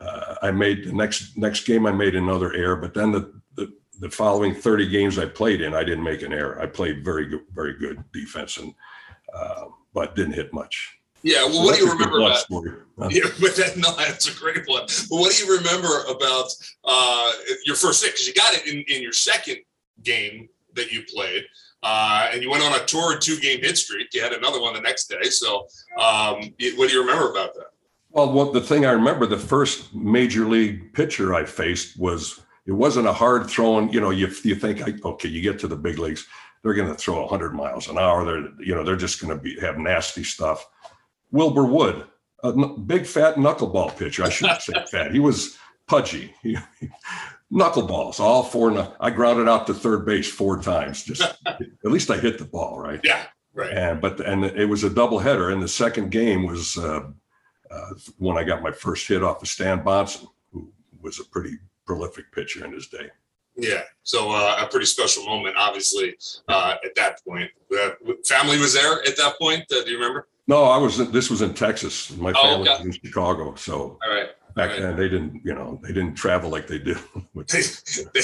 uh, 0.00 0.36
I 0.42 0.50
made 0.52 0.84
the 0.84 0.92
next 0.92 1.36
next 1.36 1.64
game. 1.66 1.84
I 1.86 1.92
made 1.92 2.14
another 2.14 2.52
error, 2.54 2.76
but 2.76 2.94
then 2.94 3.10
the, 3.10 3.32
the 3.56 3.72
the 3.98 4.10
following 4.10 4.54
thirty 4.54 4.88
games 4.88 5.18
I 5.18 5.26
played 5.26 5.62
in, 5.62 5.74
I 5.74 5.82
didn't 5.82 6.04
make 6.04 6.22
an 6.22 6.32
error. 6.32 6.60
I 6.62 6.66
played 6.66 7.04
very 7.04 7.26
good, 7.26 7.42
very 7.52 7.76
good 7.76 8.04
defense, 8.12 8.56
and 8.58 8.72
uh, 9.34 9.64
but 9.94 10.14
didn't 10.14 10.34
hit 10.34 10.52
much. 10.52 10.97
Yeah. 11.22 11.44
Well, 11.44 11.64
what 11.64 11.76
do 11.76 11.82
you 11.82 11.86
That's 11.86 11.94
a 11.94 12.04
good 12.04 12.12
remember 12.12 12.78
about? 12.98 13.10
Yeah, 13.10 13.26
but 13.40 13.54
that, 13.54 13.76
no, 13.76 13.94
that's 13.94 14.26
a 14.26 14.36
great 14.36 14.66
one. 14.66 14.82
But 14.82 15.16
what 15.16 15.32
do 15.32 15.44
you 15.44 15.56
remember 15.56 16.02
about 16.08 16.50
uh, 16.82 17.30
your 17.64 17.76
first 17.76 18.02
hit? 18.02 18.12
Because 18.12 18.26
you 18.26 18.34
got 18.34 18.54
it 18.54 18.66
in, 18.66 18.82
in 18.92 19.00
your 19.00 19.12
second 19.12 19.58
game 20.02 20.48
that 20.74 20.90
you 20.90 21.04
played, 21.14 21.44
uh, 21.84 22.28
and 22.32 22.42
you 22.42 22.50
went 22.50 22.64
on 22.64 22.74
a 22.74 22.84
tour 22.86 23.16
two 23.16 23.38
game 23.38 23.60
hit 23.60 23.78
streak. 23.78 24.08
You 24.12 24.20
had 24.20 24.32
another 24.32 24.60
one 24.60 24.74
the 24.74 24.80
next 24.80 25.06
day. 25.06 25.22
So, 25.30 25.68
um, 25.96 26.52
y- 26.58 26.72
what 26.74 26.88
do 26.88 26.94
you 26.94 27.00
remember 27.00 27.30
about 27.30 27.54
that? 27.54 27.68
Well, 28.10 28.32
what 28.32 28.52
the 28.52 28.60
thing 28.60 28.84
I 28.84 28.90
remember, 28.90 29.26
the 29.26 29.38
first 29.38 29.94
major 29.94 30.44
league 30.46 30.92
pitcher 30.92 31.34
I 31.34 31.44
faced 31.44 32.00
was 32.00 32.40
it 32.66 32.72
wasn't 32.72 33.06
a 33.06 33.12
hard 33.12 33.48
throwing. 33.48 33.92
You 33.92 34.00
know, 34.00 34.10
you 34.10 34.26
you 34.42 34.56
think, 34.56 34.82
I, 34.82 34.94
okay, 35.04 35.28
you 35.28 35.40
get 35.40 35.58
to 35.60 35.68
the 35.68 35.76
big 35.76 35.98
leagues, 35.98 36.26
they're 36.62 36.74
going 36.74 36.88
to 36.88 36.94
throw 36.94 37.20
100 37.20 37.54
miles 37.54 37.88
an 37.88 37.98
hour. 37.98 38.24
They're 38.24 38.48
you 38.58 38.74
know 38.74 38.82
they're 38.82 38.96
just 38.96 39.20
going 39.20 39.36
to 39.36 39.42
be 39.42 39.58
have 39.60 39.78
nasty 39.78 40.24
stuff. 40.24 40.66
Wilbur 41.30 41.64
Wood, 41.64 42.04
a 42.42 42.52
big 42.52 43.06
fat 43.06 43.36
knuckleball 43.36 43.96
pitcher. 43.96 44.24
I 44.24 44.28
shouldn't 44.30 44.62
say 44.62 44.72
fat. 44.90 45.12
He 45.12 45.20
was 45.20 45.58
pudgy. 45.86 46.34
He, 46.42 46.56
knuckleballs, 47.52 48.20
all 48.20 48.42
four. 48.42 48.70
knuck- 48.70 48.96
I 49.00 49.10
grounded 49.10 49.48
out 49.48 49.66
to 49.66 49.74
third 49.74 50.04
base 50.06 50.30
four 50.30 50.60
times. 50.60 51.02
Just 51.02 51.22
at 51.46 51.60
least 51.84 52.10
I 52.10 52.18
hit 52.18 52.38
the 52.38 52.44
ball 52.44 52.78
right. 52.78 53.00
Yeah, 53.04 53.24
right. 53.54 53.72
And 53.72 54.00
but 54.00 54.20
and 54.20 54.44
it 54.44 54.66
was 54.68 54.84
a 54.84 54.90
double 54.90 55.18
header, 55.18 55.50
and 55.50 55.62
the 55.62 55.68
second 55.68 56.10
game 56.10 56.46
was 56.46 56.76
uh, 56.78 57.02
uh, 57.70 57.90
when 58.18 58.36
I 58.36 58.44
got 58.44 58.62
my 58.62 58.72
first 58.72 59.06
hit 59.08 59.22
off 59.22 59.42
of 59.42 59.48
Stan 59.48 59.82
Bahnsen, 59.82 60.26
who 60.52 60.70
was 61.00 61.20
a 61.20 61.24
pretty 61.24 61.58
prolific 61.86 62.30
pitcher 62.32 62.64
in 62.64 62.72
his 62.72 62.88
day. 62.88 63.08
Yeah. 63.56 63.82
So 64.04 64.30
uh, 64.30 64.56
a 64.60 64.66
pretty 64.68 64.86
special 64.86 65.24
moment, 65.24 65.56
obviously, 65.58 66.14
uh, 66.46 66.76
at 66.84 66.94
that 66.94 67.24
point. 67.26 67.50
Uh, 67.76 67.90
family 68.24 68.58
was 68.58 68.72
there 68.74 69.00
at 69.06 69.16
that 69.16 69.34
point. 69.40 69.64
Uh, 69.72 69.82
do 69.84 69.90
you 69.90 69.96
remember? 69.98 70.28
No, 70.48 70.64
I 70.64 70.78
was. 70.78 70.96
This 71.12 71.30
was 71.30 71.42
in 71.42 71.52
Texas. 71.54 72.10
My 72.16 72.32
Oh, 72.34 72.42
family 72.42 72.68
okay. 72.70 72.84
was 72.84 72.96
in 72.96 73.00
Chicago, 73.04 73.54
so 73.54 73.98
All 74.02 74.10
right. 74.10 74.28
back 74.56 74.70
Right. 74.70 74.80
then 74.80 74.96
they 74.96 75.08
didn't, 75.08 75.42
you 75.44 75.54
know, 75.54 75.78
they 75.82 75.92
didn't 75.92 76.14
travel 76.14 76.50
like 76.50 76.66
they 76.66 76.78
do. 76.78 76.94
They, 77.34 77.42
they, 78.14 78.22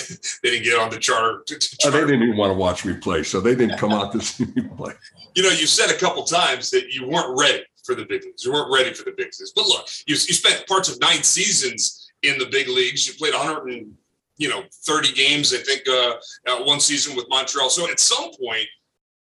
didn't 0.50 0.64
get 0.64 0.78
on 0.78 0.90
the 0.90 0.99
charter. 0.99 1.43
To, 1.47 1.59
to 1.59 1.88
Uh, 1.88 1.90
they 1.90 2.00
didn't 2.00 2.23
even 2.23 2.37
want 2.37 2.50
to 2.50 2.59
watch 2.59 2.85
me 2.87 2.95
play, 2.95 3.23
so 3.23 3.40
they 3.40 3.54
didn't 3.54 3.78
come 3.78 3.93
out 3.93 4.11
to 4.12 4.21
see 4.33 4.47
me 4.57 4.62
play. 4.76 4.95
you 5.35 5.43
know, 5.43 5.50
you 5.50 5.66
said 5.66 5.90
a 5.95 5.99
couple 5.99 6.25
times 6.25 6.71
that 6.71 6.93
you 6.93 7.07
weren't 7.07 7.38
ready 7.38 7.62
for 7.85 7.95
the 7.95 8.07
big 8.07 8.25
leagues. 8.25 8.45
You 8.45 8.52
weren't 8.52 8.73
ready 8.73 8.95
for 8.95 9.04
the 9.04 9.12
big 9.12 9.26
leagues. 9.26 9.52
But 9.54 9.66
look, 9.66 9.87
you, 10.07 10.14
you 10.14 10.35
spent 10.35 10.66
parts 10.66 10.88
of 10.88 10.99
nine 11.00 11.23
seasons 11.23 12.11
in 12.23 12.38
the 12.38 12.47
big 12.47 12.69
leagues. 12.69 13.07
You 13.07 13.12
played 13.14 13.35
100 13.35 13.69
and 13.71 13.93
you 14.38 14.49
know 14.49 14.64
30 14.87 15.12
games, 15.12 15.52
I 15.52 15.59
think, 15.59 15.83
uh, 15.87 16.14
uh, 16.49 16.64
one 16.64 16.81
season 16.81 17.14
with 17.14 17.26
Montreal. 17.28 17.69
So 17.69 17.88
at 17.90 18.00
some 18.00 18.31
point, 18.43 18.66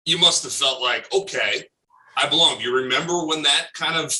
you 0.05 0.17
must 0.17 0.43
have 0.43 0.53
felt 0.53 0.81
like, 0.81 1.13
okay, 1.13 1.63
I 2.15 2.27
belong. 2.27 2.59
You 2.61 2.75
remember 2.75 3.25
when 3.25 3.41
that 3.43 3.69
kind 3.73 3.95
of 3.95 4.13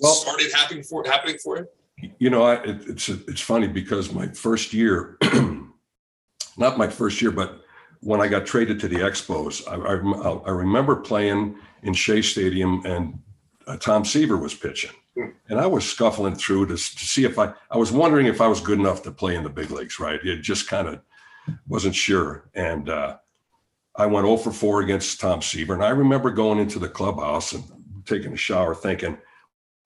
Well- 0.00 0.14
started 0.14 0.52
happening 0.52 0.82
for 0.82 1.04
happening 1.04 1.38
for 1.42 1.58
you? 1.58 1.66
You 2.18 2.30
know, 2.30 2.42
I, 2.44 2.54
it, 2.62 2.82
it's 2.86 3.08
it's 3.08 3.40
funny 3.40 3.66
because 3.66 4.12
my 4.12 4.28
first 4.28 4.72
year, 4.72 5.18
not 6.56 6.78
my 6.78 6.86
first 6.88 7.20
year, 7.20 7.32
but 7.32 7.60
when 8.00 8.20
I 8.20 8.28
got 8.28 8.46
traded 8.46 8.78
to 8.80 8.88
the 8.88 8.98
Expos, 8.98 9.66
I, 9.66 9.74
I, 9.74 10.30
I 10.46 10.50
remember 10.50 10.94
playing 10.96 11.56
in 11.82 11.94
Shea 11.94 12.22
Stadium 12.22 12.82
and 12.84 13.18
uh, 13.66 13.76
Tom 13.78 14.04
Seaver 14.04 14.36
was 14.36 14.54
pitching, 14.54 14.92
and 15.48 15.58
I 15.58 15.66
was 15.66 15.84
scuffling 15.88 16.36
through 16.36 16.66
to, 16.66 16.74
to 16.74 16.78
see 16.78 17.24
if 17.24 17.36
I 17.38 17.52
I 17.70 17.76
was 17.76 17.90
wondering 17.90 18.26
if 18.26 18.40
I 18.40 18.46
was 18.46 18.60
good 18.60 18.78
enough 18.78 19.02
to 19.02 19.10
play 19.10 19.34
in 19.34 19.42
the 19.42 19.50
big 19.50 19.72
leagues. 19.72 19.98
Right, 19.98 20.20
it 20.24 20.42
just 20.42 20.68
kind 20.68 20.86
of 20.86 21.00
wasn't 21.66 21.96
sure, 21.96 22.48
and 22.54 22.88
uh, 22.88 23.16
I 23.98 24.06
went 24.06 24.26
0 24.26 24.38
for 24.38 24.52
4 24.52 24.80
against 24.82 25.20
Tom 25.20 25.42
Seaver, 25.42 25.74
and 25.74 25.84
I 25.84 25.90
remember 25.90 26.30
going 26.30 26.58
into 26.58 26.78
the 26.78 26.88
clubhouse 26.88 27.52
and 27.52 27.64
taking 28.06 28.32
a 28.32 28.36
shower, 28.36 28.74
thinking 28.74 29.18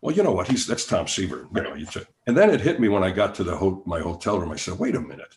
well, 0.03 0.15
you 0.15 0.25
know 0.25 0.33
what? 0.33 0.49
He's 0.49 0.67
that's 0.67 0.85
Tom 0.85 1.07
Seaver. 1.07 1.47
You 1.55 1.63
know, 1.63 1.77
and 2.27 2.37
then 2.37 2.51
it 2.51 2.61
hit 2.61 2.81
me 2.81 2.89
when 2.89 3.05
I 3.05 3.13
got 3.13 3.37
to 3.37 3.45
the 3.45 3.57
ho- 3.57 3.83
my 3.87 4.01
hotel 4.01 4.39
room. 4.39 4.51
I 4.51 4.57
said, 4.57 4.79
wait 4.79 4.97
a 4.97 5.01
minute. 5.01 5.37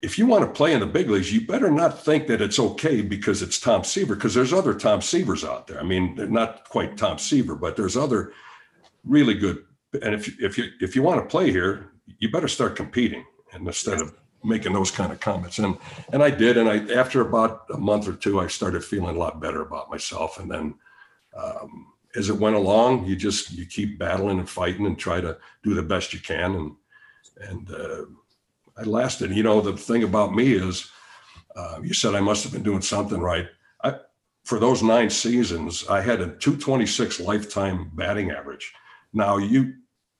If 0.00 0.18
you 0.18 0.26
want 0.26 0.44
to 0.44 0.50
play 0.50 0.72
in 0.72 0.80
the 0.80 0.86
big 0.86 1.10
leagues, 1.10 1.32
you 1.32 1.46
better 1.46 1.70
not 1.70 2.02
think 2.02 2.26
that 2.28 2.40
it's 2.40 2.58
okay 2.58 3.02
because 3.02 3.42
it's 3.42 3.58
Tom 3.58 3.84
Seaver, 3.84 4.14
because 4.14 4.34
there's 4.34 4.52
other 4.52 4.74
Tom 4.74 5.00
Seavers 5.00 5.46
out 5.46 5.66
there. 5.66 5.78
I 5.78 5.82
mean, 5.82 6.14
they're 6.14 6.26
not 6.26 6.68
quite 6.68 6.96
Tom 6.96 7.18
Seaver, 7.18 7.54
but 7.56 7.76
there's 7.76 7.96
other 7.96 8.32
really 9.04 9.34
good. 9.34 9.64
And 10.00 10.14
if 10.14 10.40
if 10.40 10.56
you 10.56 10.70
if 10.80 10.94
you 10.94 11.02
want 11.02 11.20
to 11.20 11.26
play 11.26 11.50
here, 11.50 11.92
you 12.18 12.30
better 12.30 12.48
start 12.48 12.76
competing, 12.76 13.24
instead 13.54 14.00
of 14.00 14.14
making 14.44 14.72
those 14.72 14.90
kind 14.90 15.12
of 15.12 15.20
comments. 15.20 15.58
And 15.58 15.76
and 16.12 16.22
I 16.22 16.30
did. 16.30 16.56
And 16.56 16.68
I 16.68 16.92
after 16.94 17.20
about 17.20 17.66
a 17.72 17.78
month 17.78 18.08
or 18.08 18.14
two, 18.14 18.40
I 18.40 18.46
started 18.46 18.84
feeling 18.84 19.16
a 19.16 19.18
lot 19.18 19.40
better 19.40 19.62
about 19.62 19.90
myself. 19.90 20.38
And 20.38 20.50
then 20.50 20.74
um, 21.36 21.92
as 22.14 22.28
it 22.28 22.36
went 22.36 22.56
along, 22.56 23.06
you 23.06 23.16
just 23.16 23.52
you 23.52 23.66
keep 23.66 23.98
battling 23.98 24.38
and 24.38 24.48
fighting 24.48 24.86
and 24.86 24.98
try 24.98 25.20
to 25.20 25.38
do 25.62 25.74
the 25.74 25.82
best 25.82 26.12
you 26.12 26.20
can. 26.20 26.54
And 26.54 26.72
and 27.40 27.70
uh, 27.70 28.04
I 28.76 28.82
lasted. 28.82 29.32
You 29.32 29.42
know, 29.42 29.60
the 29.60 29.76
thing 29.76 30.02
about 30.02 30.34
me 30.34 30.52
is, 30.52 30.90
uh, 31.56 31.80
you 31.82 31.94
said 31.94 32.14
I 32.14 32.20
must 32.20 32.42
have 32.44 32.52
been 32.52 32.62
doing 32.62 32.82
something 32.82 33.20
right. 33.20 33.48
I 33.82 33.96
for 34.44 34.58
those 34.58 34.82
nine 34.82 35.10
seasons, 35.10 35.86
I 35.88 36.00
had 36.00 36.20
a 36.20 36.26
226 36.26 37.20
lifetime 37.20 37.90
batting 37.94 38.30
average. 38.30 38.72
Now 39.12 39.38
you, 39.38 39.74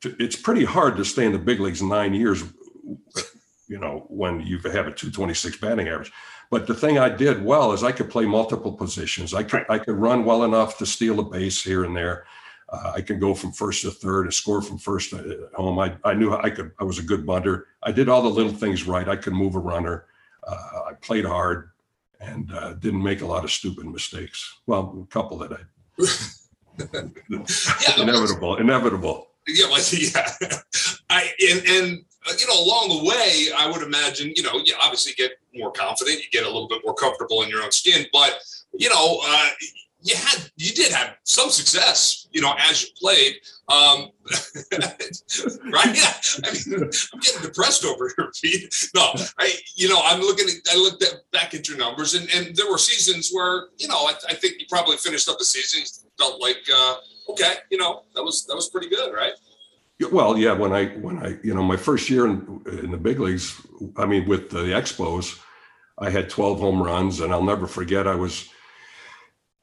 it's 0.05 0.37
pretty 0.37 0.64
hard 0.64 0.97
to 0.97 1.05
stay 1.05 1.25
in 1.25 1.33
the 1.33 1.38
big 1.38 1.61
leagues 1.61 1.83
nine 1.83 2.14
years. 2.14 2.43
You 3.73 3.79
know, 3.79 4.05
when 4.09 4.41
you 4.41 4.59
have 4.59 4.87
a 4.87 4.93
226 4.93 5.57
batting 5.57 5.88
average. 5.88 6.12
But 6.50 6.67
the 6.67 6.75
thing 6.75 6.99
I 6.99 7.09
did 7.09 7.43
well 7.43 7.73
is 7.73 7.83
I 7.83 7.93
could 7.93 8.11
play 8.11 8.26
multiple 8.26 8.73
positions. 8.73 9.33
I 9.33 9.43
could 9.43 9.64
I 9.71 9.79
could 9.79 9.97
run 9.97 10.26
well 10.26 10.45
enough 10.45 10.76
to 10.79 10.85
steal 10.85 11.21
a 11.21 11.23
base 11.23 11.64
here 11.64 11.85
and 11.85 11.97
there. 11.97 12.26
Uh, 12.69 12.93
I 12.97 13.00
can 13.00 13.19
go 13.19 13.33
from 13.35 13.52
first 13.52 13.83
to 13.83 13.91
third 13.91 14.25
and 14.25 14.35
score 14.35 14.61
from 14.61 14.76
first 14.76 15.14
at 15.14 15.25
home. 15.55 15.79
I, 15.79 15.97
I 16.05 16.12
knew 16.12 16.35
I 16.35 16.50
could. 16.50 16.73
I 16.79 16.85
was 16.85 16.99
a 16.99 17.02
good 17.02 17.25
bunter. 17.25 17.69
I 17.83 17.93
did 17.93 18.11
all 18.11 18.21
the 18.21 18.29
little 18.29 18.52
things 18.52 18.87
right. 18.87 19.09
I 19.09 19.17
could 19.17 19.33
move 19.33 19.55
a 19.55 19.59
runner. 19.59 20.05
Uh, 20.47 20.91
I 20.91 20.93
played 21.00 21.25
hard 21.25 21.71
and 22.21 22.52
uh, 22.52 22.75
didn't 22.75 23.02
make 23.02 23.23
a 23.23 23.26
lot 23.26 23.45
of 23.45 23.50
stupid 23.50 23.87
mistakes. 23.87 24.59
Well, 24.67 25.07
a 25.11 25.12
couple 25.12 25.38
that 25.38 25.52
I 25.52 25.61
yeah, 26.79 27.97
inevitable, 28.02 28.57
inevitable. 28.57 29.29
Yeah, 29.47 29.71
well, 29.71 29.83
yeah. 29.93 30.29
I 31.09 31.31
and 31.50 31.67
and 31.67 32.05
uh, 32.29 32.33
you 32.38 32.47
know, 32.47 32.62
along 32.62 32.88
the 32.88 33.09
way, 33.09 33.49
I 33.57 33.71
would 33.71 33.83
imagine, 33.83 34.33
you 34.37 34.43
know, 34.43 34.61
you 34.64 34.75
obviously 34.81 35.12
get 35.14 35.33
more 35.55 35.73
confident, 35.73 36.19
you 36.19 36.31
get 36.31 36.45
a 36.45 36.50
little 36.50 36.69
bit 36.69 36.83
more 36.85 36.95
comfortable 36.95 37.43
in 37.43 37.49
your 37.49 37.62
own 37.62 37.73
skin, 37.73 38.07
but 38.12 38.38
you 38.73 38.88
know, 38.88 39.21
uh, 39.25 39.49
you 40.02 40.17
had, 40.17 40.50
you 40.57 40.73
did 40.73 40.93
have 40.93 41.17
some 41.23 41.50
success, 41.50 42.26
you 42.33 42.41
know, 42.41 42.55
as 42.59 42.83
you 42.83 42.88
played, 43.00 43.37
um, 43.69 44.11
right? 45.71 45.97
Yeah, 45.97 46.12
I 46.45 46.52
mean, 46.52 46.91
I'm 47.12 47.21
getting 47.21 47.43
depressed 47.43 47.85
over 47.85 48.11
here, 48.17 48.31
Pete. 48.43 48.91
No, 48.95 49.12
I, 49.38 49.55
you 49.76 49.88
know, 49.88 50.00
I'm 50.05 50.21
looking 50.21 50.49
at, 50.49 50.73
I 50.73 50.76
looked 50.76 51.02
at, 51.05 51.14
back 51.33 51.55
at 51.55 51.69
your 51.69 51.79
numbers, 51.79 52.14
and 52.14 52.29
and 52.35 52.55
there 52.57 52.71
were 52.71 52.79
seasons 52.79 53.31
where, 53.33 53.69
you 53.79 53.87
know, 53.87 53.97
I, 53.97 54.14
I 54.29 54.35
think 54.35 54.61
you 54.61 54.67
probably 54.69 54.97
finished 54.97 55.29
up 55.29 55.38
the 55.38 55.45
season, 55.45 55.83
felt 56.19 56.41
like, 56.41 56.64
uh, 56.73 56.97
okay, 57.31 57.55
you 57.71 57.79
know, 57.79 58.02
that 58.14 58.25
was 58.25 58.45
that 58.47 58.57
was 58.57 58.71
pretty 58.71 58.88
good, 58.88 59.14
right? 59.14 59.33
Well, 60.11 60.38
yeah. 60.38 60.52
When 60.52 60.73
I 60.73 60.87
when 60.87 61.18
I 61.18 61.38
you 61.42 61.54
know 61.54 61.62
my 61.62 61.76
first 61.76 62.11
year 62.11 62.26
in, 62.26 62.62
in 62.66 62.90
the 62.90 62.97
big 62.97 63.21
leagues, 63.21 63.61
I 63.97 64.06
mean 64.06 64.26
with 64.28 64.50
the 64.50 64.73
Expos, 64.73 65.40
I 65.99 66.11
had 66.11 66.30
12 66.30 66.61
home 66.61 66.82
runs, 66.82 67.21
and 67.21 67.32
I'll 67.32 67.44
never 67.44 67.66
forget. 67.66 68.06
I 68.06 68.14
was 68.14 68.49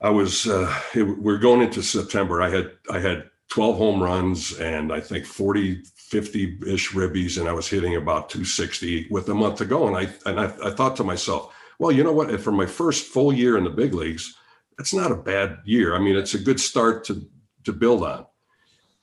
I 0.02 0.10
was 0.10 0.48
uh, 0.48 0.74
it, 0.94 1.04
we're 1.04 1.38
going 1.38 1.62
into 1.62 1.84
September. 1.84 2.42
I 2.42 2.50
had 2.50 2.72
I 2.90 3.00
had 3.00 3.30
12 3.50 3.78
home 3.78 4.04
runs 4.04 4.58
and 4.60 4.94
I 4.94 5.00
think 5.00 5.26
40 5.26 5.84
50 6.10 6.60
ish 6.66 6.92
ribbies, 6.92 7.40
and 7.40 7.48
I 7.48 7.54
was 7.54 7.68
hitting 7.68 7.96
about 7.96 8.30
260 8.30 9.08
with 9.12 9.30
a 9.30 9.34
month 9.36 9.58
to 9.58 9.66
go. 9.66 9.88
And 9.88 9.96
I 9.96 10.10
and 10.26 10.40
I, 10.40 10.46
I 10.64 10.72
thought 10.72 10.96
to 10.98 11.04
myself, 11.04 11.54
well, 11.78 11.92
you 11.92 12.04
know 12.04 12.14
what? 12.14 12.40
For 12.42 12.52
my 12.52 12.66
first 12.66 13.06
full 13.06 13.32
year 13.32 13.58
in 13.58 13.64
the 13.64 13.70
big 13.70 13.94
leagues, 13.94 14.36
that's 14.78 14.94
not 14.94 15.12
a 15.12 15.16
bad 15.16 15.60
year. 15.66 15.96
I 15.96 16.00
mean, 16.00 16.16
it's 16.16 16.34
a 16.34 16.40
good 16.40 16.60
start 16.60 17.04
to 17.06 17.28
to 17.66 17.74
build 17.74 18.04
on. 18.04 18.26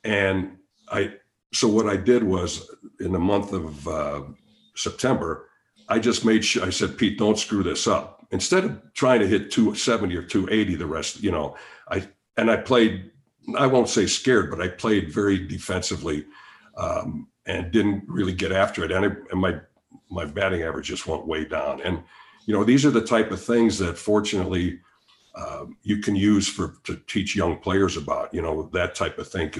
And 0.03 0.57
I 0.89 1.13
so 1.53 1.67
what 1.67 1.87
I 1.87 1.95
did 1.95 2.23
was 2.23 2.69
in 2.99 3.11
the 3.11 3.19
month 3.19 3.53
of 3.53 3.87
uh, 3.87 4.21
September, 4.75 5.49
I 5.89 5.99
just 5.99 6.25
made 6.25 6.43
sure 6.43 6.65
I 6.65 6.69
said, 6.69 6.97
Pete, 6.97 7.17
don't 7.17 7.37
screw 7.37 7.63
this 7.63 7.87
up. 7.87 8.25
Instead 8.31 8.65
of 8.65 8.93
trying 8.93 9.21
to 9.21 9.27
hit 9.27 9.51
270 9.51 10.15
or 10.15 10.23
280 10.23 10.75
the 10.75 10.85
rest, 10.85 11.23
you 11.23 11.31
know, 11.31 11.55
I 11.89 12.07
and 12.35 12.51
I 12.51 12.57
played, 12.57 13.11
I 13.57 13.67
won't 13.67 13.89
say 13.89 14.05
scared, 14.05 14.51
but 14.51 14.61
I 14.61 14.67
played 14.67 15.11
very 15.11 15.47
defensively 15.47 16.25
um, 16.77 17.29
and 17.45 17.71
didn't 17.71 18.03
really 18.07 18.33
get 18.33 18.51
after 18.51 18.83
it. 18.83 18.91
And, 18.91 19.05
I, 19.05 19.09
and 19.31 19.39
my 19.39 19.59
my 20.09 20.25
batting 20.25 20.63
average 20.63 20.87
just 20.87 21.07
went 21.07 21.27
way 21.27 21.45
down. 21.45 21.81
And 21.81 22.03
you 22.45 22.53
know, 22.53 22.63
these 22.63 22.85
are 22.85 22.91
the 22.91 23.01
type 23.01 23.31
of 23.31 23.41
things 23.41 23.77
that 23.79 23.97
fortunately 23.97 24.79
um, 25.35 25.77
you 25.83 25.99
can 25.99 26.15
use 26.15 26.47
for 26.47 26.75
to 26.83 26.95
teach 27.07 27.35
young 27.35 27.57
players 27.57 27.95
about. 27.95 28.33
You 28.33 28.41
know, 28.41 28.69
that 28.73 28.95
type 28.95 29.17
of 29.17 29.27
thing. 29.29 29.51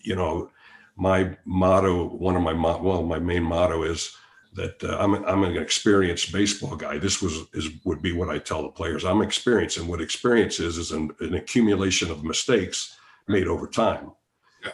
You 0.00 0.16
know, 0.16 0.50
my 0.96 1.36
motto, 1.44 2.08
one 2.08 2.36
of 2.36 2.42
my 2.42 2.52
well, 2.52 3.02
my 3.02 3.18
main 3.18 3.42
motto 3.42 3.82
is 3.82 4.16
that 4.54 4.82
uh, 4.82 4.96
I'm 4.98 5.14
I'm 5.26 5.44
an 5.44 5.56
experienced 5.56 6.32
baseball 6.32 6.74
guy. 6.74 6.98
This 6.98 7.20
was 7.20 7.44
is 7.52 7.68
would 7.84 8.02
be 8.02 8.12
what 8.12 8.30
I 8.30 8.38
tell 8.38 8.62
the 8.62 8.70
players. 8.70 9.04
I'm 9.04 9.22
experienced, 9.22 9.76
and 9.76 9.88
what 9.88 10.00
experience 10.00 10.58
is 10.58 10.78
is 10.78 10.92
an, 10.92 11.10
an 11.20 11.34
accumulation 11.34 12.10
of 12.10 12.24
mistakes 12.24 12.96
made 13.28 13.46
over 13.46 13.66
time. 13.66 14.12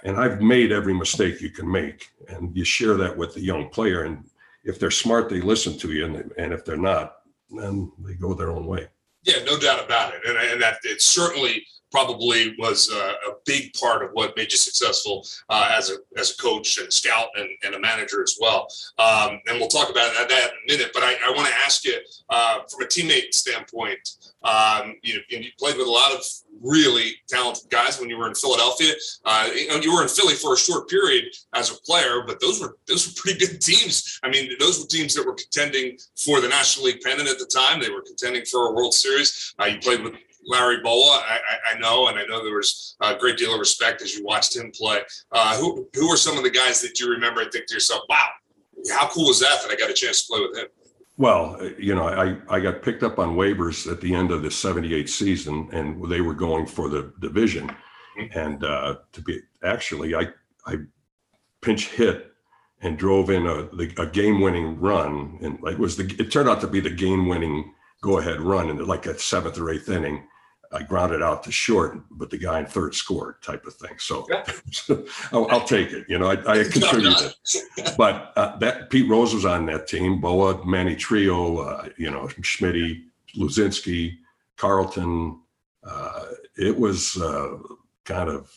And 0.04 0.16
I've 0.16 0.40
made 0.40 0.72
every 0.72 0.94
mistake 0.94 1.42
you 1.42 1.50
can 1.50 1.70
make, 1.70 2.08
and 2.28 2.56
you 2.56 2.64
share 2.64 2.94
that 2.94 3.14
with 3.14 3.34
the 3.34 3.42
young 3.42 3.68
player. 3.68 4.04
And 4.04 4.24
if 4.64 4.78
they're 4.78 4.90
smart, 4.90 5.28
they 5.28 5.40
listen 5.40 5.76
to 5.78 5.92
you, 5.92 6.04
and 6.06 6.32
and 6.38 6.52
if 6.52 6.64
they're 6.64 6.76
not, 6.76 7.16
then 7.50 7.90
they 7.98 8.14
go 8.14 8.32
their 8.32 8.50
own 8.50 8.66
way. 8.66 8.88
Yeah, 9.24 9.42
no 9.44 9.58
doubt 9.58 9.84
about 9.84 10.14
it, 10.14 10.20
and, 10.24 10.36
and 10.36 10.62
that 10.62 10.78
it's 10.84 11.04
certainly 11.04 11.66
probably 11.92 12.56
was 12.58 12.90
a, 12.90 13.30
a, 13.30 13.34
big 13.44 13.72
part 13.74 14.02
of 14.02 14.10
what 14.12 14.36
made 14.36 14.50
you 14.50 14.56
successful 14.56 15.26
uh, 15.50 15.68
as 15.76 15.90
a 15.90 15.96
as 16.18 16.30
a 16.30 16.36
coach 16.36 16.78
and 16.78 16.92
scout 16.92 17.28
and, 17.36 17.48
and 17.64 17.74
a 17.74 17.80
manager 17.80 18.22
as 18.22 18.38
well. 18.40 18.66
Um, 18.98 19.40
and 19.46 19.58
we'll 19.58 19.68
talk 19.68 19.90
about 19.90 20.12
that, 20.14 20.28
that 20.28 20.50
in 20.50 20.74
a 20.74 20.78
minute. 20.78 20.92
But 20.94 21.02
I, 21.02 21.14
I 21.26 21.32
want 21.36 21.48
to 21.48 21.54
ask 21.64 21.84
you 21.84 21.96
uh, 22.30 22.60
from 22.70 22.82
a 22.82 22.86
teammate 22.86 23.34
standpoint. 23.34 23.98
Um, 24.44 24.96
you, 25.02 25.20
you 25.28 25.50
played 25.58 25.76
with 25.76 25.86
a 25.86 25.90
lot 25.90 26.12
of 26.12 26.24
really 26.60 27.12
talented 27.28 27.70
guys 27.70 28.00
when 28.00 28.08
you 28.08 28.18
were 28.18 28.28
in 28.28 28.34
Philadelphia. 28.34 28.92
Uh, 29.24 29.50
you, 29.54 29.80
you 29.82 29.94
were 29.94 30.02
in 30.02 30.08
Philly 30.08 30.34
for 30.34 30.54
a 30.54 30.56
short 30.56 30.88
period 30.88 31.26
as 31.54 31.70
a 31.70 31.80
player, 31.82 32.22
but 32.26 32.40
those 32.40 32.60
were 32.60 32.76
those 32.86 33.06
were 33.06 33.12
pretty 33.16 33.46
good 33.46 33.60
teams. 33.60 34.18
I 34.22 34.30
mean, 34.30 34.52
those 34.58 34.80
were 34.80 34.86
teams 34.86 35.14
that 35.14 35.26
were 35.26 35.34
contending 35.34 35.98
for 36.16 36.40
the 36.40 36.48
National 36.48 36.86
League 36.86 37.00
pennant 37.02 37.28
at 37.28 37.38
the 37.38 37.46
time. 37.46 37.80
They 37.80 37.90
were 37.90 38.02
contending 38.02 38.44
for 38.44 38.68
a 38.68 38.72
World 38.72 38.94
Series. 38.94 39.54
Uh, 39.60 39.66
you 39.66 39.78
played 39.78 40.02
with 40.02 40.14
Larry 40.44 40.80
Bowa, 40.82 41.22
I, 41.24 41.38
I, 41.72 41.78
know, 41.78 42.08
and 42.08 42.18
I 42.18 42.24
know 42.26 42.42
there 42.42 42.56
was 42.56 42.96
a 43.00 43.14
great 43.16 43.38
deal 43.38 43.54
of 43.54 43.60
respect 43.60 44.02
as 44.02 44.16
you 44.16 44.24
watched 44.24 44.56
him 44.56 44.72
play. 44.72 45.00
Uh, 45.30 45.56
who 45.56 45.88
who 45.94 46.08
are 46.08 46.16
some 46.16 46.36
of 46.36 46.42
the 46.42 46.50
guys 46.50 46.80
that 46.82 46.98
you 46.98 47.10
remember 47.10 47.42
and 47.42 47.52
think 47.52 47.66
to 47.66 47.74
yourself, 47.74 48.02
"Wow, 48.08 48.26
how 48.90 49.08
cool 49.08 49.28
was 49.28 49.40
that 49.40 49.62
that 49.62 49.70
I 49.70 49.76
got 49.76 49.90
a 49.90 49.94
chance 49.94 50.22
to 50.22 50.32
play 50.32 50.40
with 50.40 50.58
him"? 50.58 50.66
Well, 51.18 51.58
you 51.78 51.94
know, 51.94 52.08
I, 52.08 52.38
I 52.48 52.58
got 52.58 52.82
picked 52.82 53.02
up 53.02 53.18
on 53.18 53.36
waivers 53.36 53.90
at 53.90 54.00
the 54.00 54.14
end 54.14 54.30
of 54.30 54.42
the 54.42 54.50
78 54.50 55.08
season 55.08 55.68
and 55.70 56.10
they 56.10 56.20
were 56.20 56.34
going 56.34 56.66
for 56.66 56.88
the 56.88 57.12
division. 57.20 57.68
Mm-hmm. 58.18 58.38
And 58.38 58.64
uh, 58.64 58.96
to 59.12 59.20
be 59.20 59.40
actually, 59.62 60.14
I, 60.14 60.28
I 60.66 60.78
pinch 61.60 61.88
hit 61.88 62.32
and 62.80 62.98
drove 62.98 63.30
in 63.30 63.46
a, 63.46 63.68
a 64.02 64.06
game 64.06 64.40
winning 64.40 64.80
run. 64.80 65.38
And 65.42 65.58
it 65.68 65.78
was 65.78 65.96
the, 65.96 66.04
it 66.18 66.32
turned 66.32 66.48
out 66.48 66.60
to 66.62 66.66
be 66.66 66.80
the 66.80 66.90
game 66.90 67.28
winning 67.28 67.72
go 68.00 68.18
ahead 68.18 68.40
run 68.40 68.68
in 68.68 68.84
like 68.84 69.06
a 69.06 69.18
seventh 69.18 69.58
or 69.58 69.70
eighth 69.70 69.88
inning. 69.88 70.24
I 70.72 70.82
grounded 70.82 71.22
out 71.22 71.42
to 71.44 71.52
short, 71.52 71.98
but 72.10 72.30
the 72.30 72.38
guy 72.38 72.60
in 72.60 72.66
third 72.66 72.94
scored 72.94 73.42
type 73.42 73.66
of 73.66 73.74
thing. 73.74 73.98
So, 73.98 74.26
I'll, 75.32 75.46
I'll, 75.50 75.64
take 75.64 75.92
it. 75.92 76.06
You 76.08 76.18
know, 76.18 76.30
I, 76.30 76.60
I 76.60 76.64
contributed. 76.64 77.34
but 77.98 78.32
uh, 78.36 78.56
that 78.58 78.88
Pete 78.90 79.08
Rose 79.08 79.34
was 79.34 79.44
on 79.44 79.66
that 79.66 79.86
team. 79.86 80.20
Bowa, 80.20 80.64
Manny 80.64 80.96
Trillo, 80.96 81.66
uh, 81.66 81.88
you 81.96 82.10
know, 82.10 82.28
Schmidt, 82.40 82.98
Luzinski, 83.36 84.16
Carlton. 84.56 85.40
Uh, 85.84 86.24
it 86.56 86.78
was 86.78 87.16
uh, 87.20 87.58
kind 88.04 88.30
of 88.30 88.50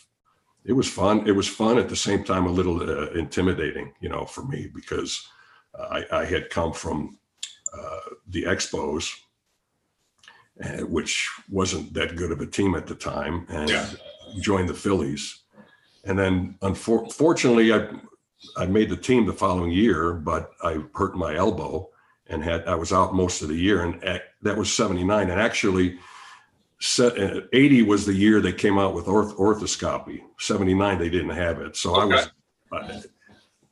it 0.63 0.73
was 0.73 0.89
fun. 0.89 1.27
It 1.27 1.33
was 1.33 1.47
fun 1.47 1.77
at 1.77 1.89
the 1.89 1.95
same 1.95 2.23
time, 2.23 2.45
a 2.45 2.51
little 2.51 2.81
uh, 2.81 3.11
intimidating, 3.11 3.93
you 3.99 4.09
know, 4.09 4.25
for 4.25 4.43
me 4.45 4.67
because 4.73 5.27
I, 5.77 6.05
I 6.11 6.25
had 6.25 6.49
come 6.49 6.73
from 6.73 7.19
uh, 7.77 7.99
the 8.27 8.43
Expos, 8.43 9.11
uh, 9.11 9.24
which 10.87 11.29
wasn't 11.49 11.93
that 11.93 12.15
good 12.15 12.31
of 12.31 12.41
a 12.41 12.45
team 12.45 12.75
at 12.75 12.87
the 12.87 12.95
time, 12.95 13.45
and 13.49 13.69
Yeah. 13.69 13.89
joined 14.41 14.69
the 14.69 14.73
Phillies. 14.73 15.41
And 16.03 16.17
then, 16.17 16.57
unfortunately, 16.61 17.73
I 17.73 17.89
I 18.57 18.65
made 18.67 18.89
the 18.89 18.97
team 18.97 19.25
the 19.25 19.33
following 19.33 19.71
year, 19.71 20.13
but 20.13 20.51
I 20.61 20.83
hurt 20.93 21.15
my 21.17 21.35
elbow 21.35 21.89
and 22.27 22.43
had 22.43 22.67
I 22.67 22.75
was 22.75 22.93
out 22.93 23.15
most 23.15 23.41
of 23.41 23.47
the 23.49 23.55
year, 23.55 23.81
and 23.83 24.03
at, 24.03 24.33
that 24.43 24.55
was 24.57 24.71
'79. 24.71 25.29
And 25.29 25.41
actually, 25.41 25.97
uh, 26.99 27.41
80 27.53 27.81
was 27.83 28.05
the 28.05 28.13
year 28.13 28.39
they 28.41 28.53
came 28.53 28.77
out 28.77 28.93
with 28.93 29.07
orth, 29.07 29.35
orthoscopy. 29.37 30.21
79 30.39 30.99
they 30.99 31.09
didn't 31.09 31.29
have 31.29 31.59
it, 31.59 31.75
so 31.75 31.95
I 31.95 32.05
was. 32.05 32.27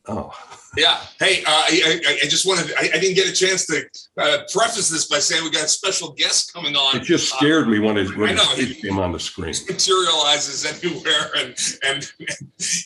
Uh, 0.08 0.14
oh, 0.16 0.34
Yeah. 0.76 1.00
Hey, 1.20 1.42
uh, 1.44 1.50
I, 1.50 2.02
I, 2.08 2.20
I 2.24 2.28
just 2.28 2.46
wanted, 2.46 2.74
I, 2.78 2.90
I 2.94 3.00
didn't 3.00 3.16
get 3.16 3.28
a 3.28 3.32
chance 3.32 3.66
to 3.68 3.84
uh, 4.18 4.40
preface 4.52 4.90
this 4.90 5.06
by 5.08 5.20
saying 5.20 5.44
we 5.44 5.52
got 5.52 5.64
a 5.66 5.68
special 5.68 6.12
guest 6.14 6.54
coming 6.54 6.76
on. 6.76 6.98
it 6.98 7.04
just 7.04 7.30
scared 7.34 7.68
me 7.70 7.80
when 7.80 7.96
his, 7.96 8.14
when 8.16 8.30
I 8.30 8.34
his 8.34 8.38
know. 8.38 8.56
face 8.56 8.82
came 8.82 9.00
on 9.00 9.12
the 9.12 9.20
screen. 9.20 9.54
materializes 9.70 10.66
anywhere 10.84 11.32
and 11.38 11.56
and 11.86 12.12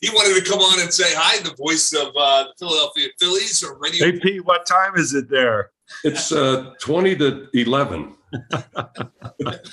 he 0.01 0.09
wanted 0.09 0.43
to 0.43 0.49
come 0.49 0.59
on 0.59 0.79
and 0.81 0.93
say 0.93 1.13
hi 1.15 1.41
the 1.43 1.55
voice 1.55 1.93
of 1.93 2.09
uh, 2.19 2.43
the 2.43 2.53
philadelphia 2.59 3.07
phillies 3.19 3.63
or 3.63 3.77
radio 3.79 4.05
Hey 4.11 4.19
Pete, 4.19 4.45
what 4.45 4.65
time 4.65 4.95
is 4.95 5.13
it 5.13 5.29
there? 5.29 5.71
It's 6.03 6.31
uh, 6.31 6.73
20 6.81 7.15
to 7.17 7.47
11. 7.53 8.13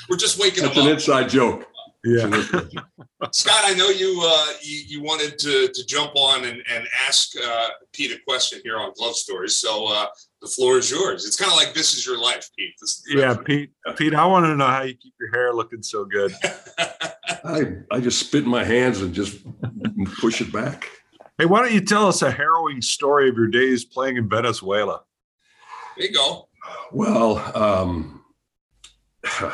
we're 0.08 0.16
just 0.16 0.38
waking 0.38 0.62
That's 0.62 0.76
up. 0.76 0.76
It's 0.76 0.78
an 0.78 0.88
inside 0.88 1.28
joke. 1.28 1.66
scott 3.32 3.62
i 3.64 3.74
know 3.74 3.88
you 3.88 4.20
uh 4.22 4.46
you, 4.62 4.82
you 4.86 5.02
wanted 5.02 5.38
to 5.38 5.68
to 5.68 5.86
jump 5.86 6.12
on 6.14 6.44
and 6.44 6.62
and 6.70 6.86
ask 7.06 7.30
uh 7.42 7.68
pete 7.92 8.12
a 8.12 8.18
question 8.26 8.60
here 8.62 8.76
on 8.76 8.92
glove 8.96 9.14
stories 9.14 9.56
so 9.56 9.86
uh 9.86 10.06
the 10.42 10.48
floor 10.48 10.76
is 10.78 10.90
yours 10.90 11.24
it's 11.24 11.36
kind 11.36 11.50
of 11.50 11.56
like 11.56 11.72
this 11.72 11.94
is 11.94 12.04
your 12.04 12.18
life 12.18 12.48
pete 12.56 12.74
this 12.80 12.98
is 12.98 13.14
Yeah, 13.14 13.34
Pete. 13.34 13.70
Pete, 13.96 14.14
I 14.14 14.26
want 14.26 14.44
to 14.44 14.54
know 14.54 14.66
how 14.66 14.82
you 14.82 14.94
keep 14.94 15.14
your 15.18 15.30
hair 15.30 15.54
looking 15.54 15.82
so 15.82 16.04
good. 16.04 16.34
I, 17.44 17.76
I 17.90 18.00
just 18.00 18.20
spit 18.20 18.44
in 18.44 18.50
my 18.50 18.64
hands 18.64 19.00
and 19.00 19.14
just 19.14 19.38
push 20.20 20.40
it 20.40 20.52
back. 20.52 20.90
Hey, 21.38 21.46
why 21.46 21.62
don't 21.62 21.72
you 21.72 21.80
tell 21.80 22.06
us 22.06 22.22
a 22.22 22.30
harrowing 22.30 22.82
story 22.82 23.28
of 23.28 23.36
your 23.36 23.48
days 23.48 23.84
playing 23.84 24.16
in 24.16 24.28
Venezuela? 24.28 25.02
there 25.96 26.06
you 26.06 26.12
go 26.12 26.48
Well, 26.92 27.38
um, 27.56 28.22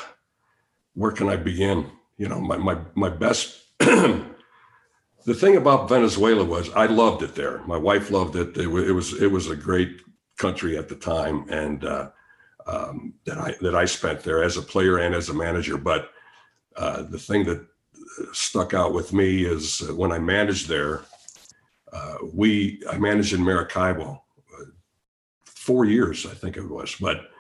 where 0.95 1.13
can 1.13 1.29
I 1.29 1.37
begin? 1.37 1.91
You 2.21 2.29
know, 2.29 2.39
my 2.39 2.59
my 2.59 2.77
my 2.95 3.09
best. 3.09 3.63
the 3.79 4.25
thing 5.33 5.57
about 5.57 5.89
Venezuela 5.89 6.45
was 6.45 6.69
I 6.75 6.85
loved 6.85 7.23
it 7.23 7.35
there. 7.35 7.63
My 7.67 7.79
wife 7.79 8.11
loved 8.11 8.37
it. 8.37 8.59
It, 8.59 8.69
it 8.69 8.93
was 8.93 9.15
it 9.23 9.29
was 9.29 9.49
a 9.49 9.57
great 9.57 10.03
country 10.37 10.77
at 10.77 10.91
the 10.91 10.97
time, 10.97 11.47
and 11.49 11.83
uh, 11.83 12.11
um, 12.67 13.15
that 13.25 13.39
I 13.39 13.55
that 13.63 13.75
I 13.75 13.87
spent 13.87 14.21
there 14.21 14.43
as 14.43 14.59
a 14.59 14.63
player 14.63 14.99
and 14.99 15.15
as 15.15 15.31
a 15.31 15.35
manager. 15.35 15.79
But 15.79 16.11
uh, 16.77 17.05
the 17.05 17.19
thing 17.19 17.45
that 17.45 17.67
stuck 18.35 18.75
out 18.75 18.93
with 18.93 19.15
me 19.15 19.47
is 19.47 19.81
uh, 19.89 19.95
when 19.95 20.13
I 20.13 20.19
managed 20.19 20.69
there. 20.69 21.01
Uh, 21.91 22.17
we 22.35 22.83
I 22.91 22.99
managed 22.99 23.33
in 23.33 23.43
Maracaibo 23.43 24.23
uh, 24.61 24.65
four 25.47 25.87
years, 25.87 26.27
I 26.27 26.35
think 26.35 26.59
it 26.59 26.69
was, 26.69 26.95
but 27.01 27.31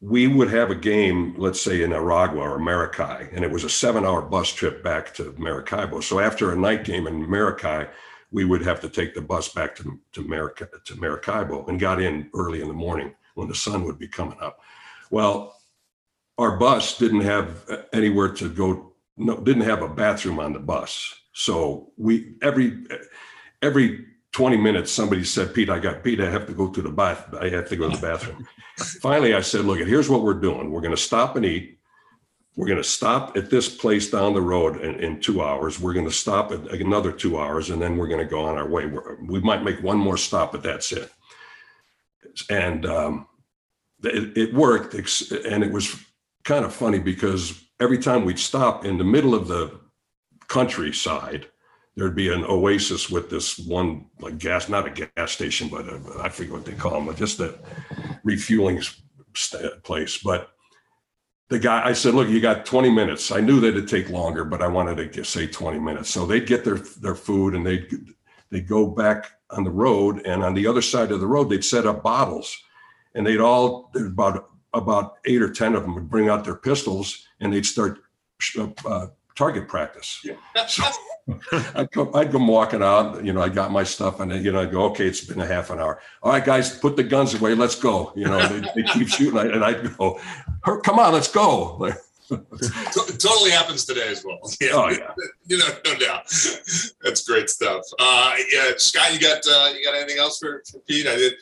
we 0.00 0.26
would 0.26 0.50
have 0.50 0.70
a 0.70 0.74
game, 0.74 1.34
let's 1.38 1.60
say 1.60 1.82
in 1.82 1.90
Aragua 1.90 2.40
or 2.40 2.58
Maracay, 2.58 3.34
and 3.34 3.44
it 3.44 3.50
was 3.50 3.64
a 3.64 3.70
seven 3.70 4.04
hour 4.04 4.22
bus 4.22 4.52
trip 4.52 4.82
back 4.84 5.14
to 5.14 5.34
Maracaibo. 5.38 6.00
So 6.00 6.20
after 6.20 6.52
a 6.52 6.56
night 6.56 6.84
game 6.84 7.06
in 7.06 7.26
Maracay, 7.26 7.88
we 8.30 8.44
would 8.44 8.62
have 8.62 8.80
to 8.80 8.88
take 8.88 9.14
the 9.14 9.22
bus 9.22 9.48
back 9.48 9.74
to, 9.76 9.98
to, 10.12 10.24
Maraca, 10.24 10.68
to 10.84 10.94
Maracaibo 10.96 11.66
and 11.66 11.80
got 11.80 12.00
in 12.00 12.28
early 12.34 12.60
in 12.60 12.68
the 12.68 12.74
morning 12.74 13.14
when 13.34 13.48
the 13.48 13.54
sun 13.54 13.84
would 13.84 13.98
be 13.98 14.08
coming 14.08 14.38
up. 14.40 14.60
Well, 15.10 15.56
our 16.36 16.58
bus 16.58 16.98
didn't 16.98 17.22
have 17.22 17.64
uh, 17.70 17.82
anywhere 17.92 18.28
to 18.34 18.50
go, 18.50 18.92
no, 19.16 19.38
didn't 19.38 19.62
have 19.62 19.82
a 19.82 19.88
bathroom 19.88 20.38
on 20.38 20.52
the 20.52 20.58
bus. 20.58 21.14
So 21.32 21.92
we, 21.96 22.34
every, 22.42 22.84
every 23.62 24.04
20 24.36 24.58
minutes, 24.58 24.92
somebody 24.92 25.24
said, 25.24 25.54
Pete, 25.54 25.70
I 25.70 25.78
got 25.78 26.04
Pete, 26.04 26.20
I 26.20 26.30
have 26.30 26.46
to 26.46 26.52
go 26.52 26.68
to 26.68 26.82
the 26.82 26.90
bath. 26.90 27.32
I 27.40 27.48
have 27.48 27.70
to 27.70 27.76
go 27.76 27.88
to 27.88 27.96
the 27.96 28.06
bathroom. 28.06 28.46
Finally, 29.00 29.32
I 29.32 29.40
said, 29.40 29.64
look, 29.64 29.78
here's 29.78 30.10
what 30.10 30.24
we're 30.24 30.34
doing. 30.34 30.70
We're 30.70 30.82
going 30.82 30.94
to 30.94 31.00
stop 31.00 31.36
and 31.36 31.46
eat. 31.46 31.78
We're 32.54 32.66
going 32.66 32.76
to 32.76 32.84
stop 32.84 33.34
at 33.38 33.48
this 33.48 33.74
place 33.74 34.10
down 34.10 34.34
the 34.34 34.42
road 34.42 34.82
in, 34.82 34.96
in 34.96 35.20
two 35.22 35.40
hours. 35.42 35.80
We're 35.80 35.94
going 35.94 36.04
to 36.04 36.12
stop 36.12 36.52
at 36.52 36.70
another 36.70 37.12
two 37.12 37.38
hours, 37.38 37.70
and 37.70 37.80
then 37.80 37.96
we're 37.96 38.08
going 38.08 38.22
to 38.22 38.30
go 38.30 38.44
on 38.44 38.58
our 38.58 38.68
way. 38.68 38.84
We're, 38.84 39.16
we 39.24 39.40
might 39.40 39.64
make 39.64 39.82
one 39.82 39.96
more 39.96 40.18
stop, 40.18 40.52
but 40.52 40.62
that's 40.62 40.92
it. 40.92 41.10
And 42.50 42.84
um, 42.84 43.28
it, 44.04 44.36
it 44.36 44.52
worked. 44.52 44.92
And 44.92 45.64
it 45.64 45.72
was 45.72 45.98
kind 46.44 46.66
of 46.66 46.74
funny 46.74 46.98
because 46.98 47.58
every 47.80 47.96
time 47.96 48.26
we'd 48.26 48.38
stop 48.38 48.84
in 48.84 48.98
the 48.98 49.04
middle 49.04 49.34
of 49.34 49.48
the 49.48 49.80
countryside, 50.46 51.46
there'd 51.96 52.14
be 52.14 52.32
an 52.32 52.44
oasis 52.44 53.08
with 53.08 53.30
this 53.30 53.58
one 53.58 54.06
like 54.20 54.38
gas, 54.38 54.68
not 54.68 54.86
a 54.86 55.08
gas 55.16 55.32
station, 55.32 55.68
but 55.68 55.88
a, 55.88 56.00
I 56.20 56.28
forget 56.28 56.52
what 56.52 56.64
they 56.64 56.72
call 56.72 56.92
them, 56.92 57.06
but 57.06 57.16
just 57.16 57.40
a 57.40 57.58
refueling 58.22 58.82
place. 59.82 60.18
But 60.18 60.50
the 61.48 61.58
guy, 61.58 61.86
I 61.86 61.92
said, 61.92 62.14
look, 62.14 62.28
you 62.28 62.40
got 62.40 62.66
20 62.66 62.90
minutes. 62.90 63.30
I 63.30 63.40
knew 63.40 63.60
that 63.60 63.68
it'd 63.68 63.88
take 63.88 64.10
longer, 64.10 64.44
but 64.44 64.62
I 64.62 64.66
wanted 64.66 64.96
to 64.96 65.06
get, 65.06 65.26
say 65.26 65.46
20 65.46 65.78
minutes. 65.78 66.10
So 66.10 66.26
they'd 66.26 66.46
get 66.46 66.64
their, 66.64 66.76
their 66.76 67.14
food 67.14 67.54
and 67.54 67.66
they'd, 67.66 67.88
they'd 68.50 68.68
go 68.68 68.86
back 68.86 69.30
on 69.50 69.64
the 69.64 69.70
road 69.70 70.26
and 70.26 70.42
on 70.42 70.54
the 70.54 70.66
other 70.66 70.82
side 70.82 71.12
of 71.12 71.20
the 71.20 71.26
road, 71.26 71.48
they'd 71.48 71.64
set 71.64 71.86
up 71.86 72.02
bottles 72.02 72.54
and 73.14 73.26
they'd 73.26 73.40
all, 73.40 73.90
about, 73.94 74.50
about 74.74 75.14
eight 75.24 75.40
or 75.40 75.50
10 75.50 75.74
of 75.74 75.82
them 75.82 75.94
would 75.94 76.10
bring 76.10 76.28
out 76.28 76.44
their 76.44 76.56
pistols 76.56 77.26
and 77.40 77.52
they'd 77.52 77.64
start 77.64 78.00
uh, 78.84 79.06
target 79.36 79.68
practice. 79.68 80.24
So 80.66 80.84
I'd 81.74 81.90
come, 81.90 82.10
I'd 82.14 82.32
come 82.32 82.46
walking 82.46 82.82
out, 82.82 83.24
you 83.24 83.32
know, 83.32 83.42
I 83.42 83.48
got 83.48 83.70
my 83.70 83.84
stuff 83.84 84.20
and 84.20 84.30
then, 84.30 84.44
you 84.44 84.52
know, 84.52 84.62
I 84.62 84.66
go, 84.66 84.84
okay, 84.86 85.06
it's 85.06 85.20
been 85.24 85.40
a 85.40 85.46
half 85.46 85.70
an 85.70 85.78
hour. 85.78 86.00
All 86.22 86.32
right, 86.32 86.44
guys, 86.44 86.78
put 86.78 86.96
the 86.96 87.02
guns 87.02 87.34
away. 87.34 87.54
Let's 87.54 87.74
go. 87.74 88.12
You 88.16 88.26
know, 88.26 88.46
they, 88.46 88.68
they 88.74 88.88
keep 88.88 89.08
shooting. 89.08 89.38
And 89.38 89.64
I'd 89.64 89.96
go, 89.96 90.20
come 90.62 90.98
on, 90.98 91.12
let's 91.12 91.30
go. 91.30 91.92
Totally 93.18 93.50
happens 93.52 93.84
today 93.84 94.08
as 94.08 94.24
well 94.24 94.40
yeah 94.60 94.70
oh 94.72 94.88
yeah. 94.88 95.14
you 95.46 95.58
know 95.58 95.68
no 95.84 95.94
doubt 95.94 96.24
that's 97.00 97.24
great 97.24 97.48
stuff 97.48 97.84
uh 98.00 98.34
yeah 98.52 98.72
scott 98.78 99.14
you 99.14 99.20
got 99.20 99.38
uh 99.46 99.72
you 99.72 99.84
got 99.84 99.94
anything 99.94 100.18
else 100.18 100.38
for, 100.40 100.60
for 100.68 100.80
pete 100.80 101.06
i 101.06 101.14
did 101.14 101.34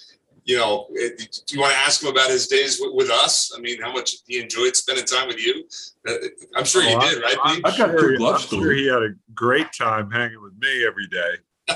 you 0.45 0.57
know 0.57 0.87
do 0.95 1.55
you 1.55 1.61
want 1.61 1.73
to 1.73 1.79
ask 1.79 2.03
him 2.03 2.11
about 2.11 2.29
his 2.31 2.47
days 2.47 2.79
with, 2.81 2.93
with 2.95 3.11
us 3.11 3.53
i 3.57 3.61
mean 3.61 3.81
how 3.81 3.93
much 3.93 4.17
he 4.27 4.41
enjoyed 4.41 4.77
spending 4.77 5.05
time 5.05 5.27
with 5.29 5.41
you 5.45 5.65
Uh, 6.09 6.13
i'm 6.57 6.65
sure 6.65 6.83
you 6.83 6.97
Oh, 6.97 7.01
did 7.01 7.23
right 7.23 7.37
I'm 7.43 7.57
I've 7.65 7.77
got 7.79 7.91
sure- 7.91 8.13
two 8.13 8.17
glove 8.19 8.47
I'm 8.53 8.61
sure 8.61 8.73
he 8.73 8.87
had 8.87 9.03
a 9.03 9.15
great 9.35 9.73
time 9.73 10.11
hanging 10.11 10.43
with 10.43 10.53
me 10.61 10.87
every 10.87 11.07
day. 11.09 11.33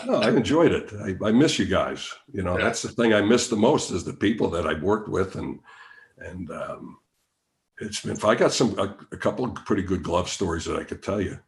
No, 0.07 0.17
I 0.21 0.29
enjoyed 0.29 0.73
it. 0.73 0.93
I, 1.07 1.29
I 1.29 1.33
miss 1.33 1.59
you 1.59 1.65
guys. 1.65 2.13
You 2.31 2.43
know, 2.43 2.59
Yeah. 2.59 2.65
that's 2.67 2.83
the 2.83 2.91
thing 2.91 3.15
I 3.15 3.23
miss 3.23 3.49
the 3.49 3.57
most 3.57 3.91
is 3.91 4.05
the 4.05 4.13
people 4.13 4.51
that 4.51 4.67
I've 4.67 4.83
worked 4.83 5.09
with 5.09 5.37
and 5.37 5.61
and 6.19 6.51
um, 6.51 6.99
it's 7.81 8.01
been. 8.03 8.19
I 8.23 8.35
got 8.35 8.53
some 8.53 8.79
a, 8.79 8.95
a 9.13 9.17
couple 9.17 9.47
of 9.47 9.55
pretty 9.65 9.83
good 9.83 10.03
glove 10.03 10.29
stories 10.29 10.67
that 10.67 10.77
I 10.79 10.85
could 10.85 11.03
tell 11.03 11.23
you 11.23 11.39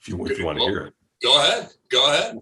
if 0.00 0.08
you 0.08 0.24
if 0.26 0.38
you 0.38 0.44
want 0.46 0.58
to 0.60 0.64
hear 0.66 0.80
it. 0.86 0.94
go 1.20 1.32
ahead 1.40 1.68
go 1.90 2.00
ahead 2.12 2.38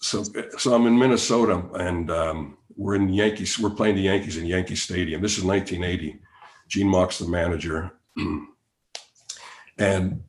So 0.00 0.22
so 0.62 0.72
I'm 0.74 0.86
in 0.86 0.96
Minnesota 0.96 1.56
and 1.88 2.08
um, 2.12 2.56
we're 2.76 2.94
in 2.94 3.08
Yankees. 3.08 3.58
We're 3.58 3.70
playing 3.70 3.96
the 3.96 4.02
Yankees 4.02 4.36
in 4.36 4.46
Yankee 4.46 4.76
Stadium. 4.76 5.22
This 5.22 5.38
is 5.38 5.44
1980. 5.44 6.20
Gene 6.68 6.88
Mauch's 6.88 7.18
the 7.18 7.28
manager, 7.28 7.92
and 9.78 10.22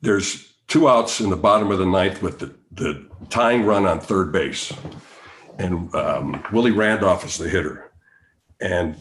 there's 0.00 0.54
two 0.68 0.88
outs 0.88 1.20
in 1.20 1.30
the 1.30 1.36
bottom 1.36 1.70
of 1.70 1.78
the 1.78 1.86
ninth 1.86 2.22
with 2.22 2.38
the, 2.38 2.54
the 2.72 3.06
tying 3.30 3.64
run 3.64 3.86
on 3.86 4.00
third 4.00 4.32
base. 4.32 4.72
And 5.58 5.94
um, 5.94 6.44
Willie 6.52 6.70
Randolph 6.70 7.24
is 7.24 7.38
the 7.38 7.48
hitter. 7.48 7.92
And 8.60 8.96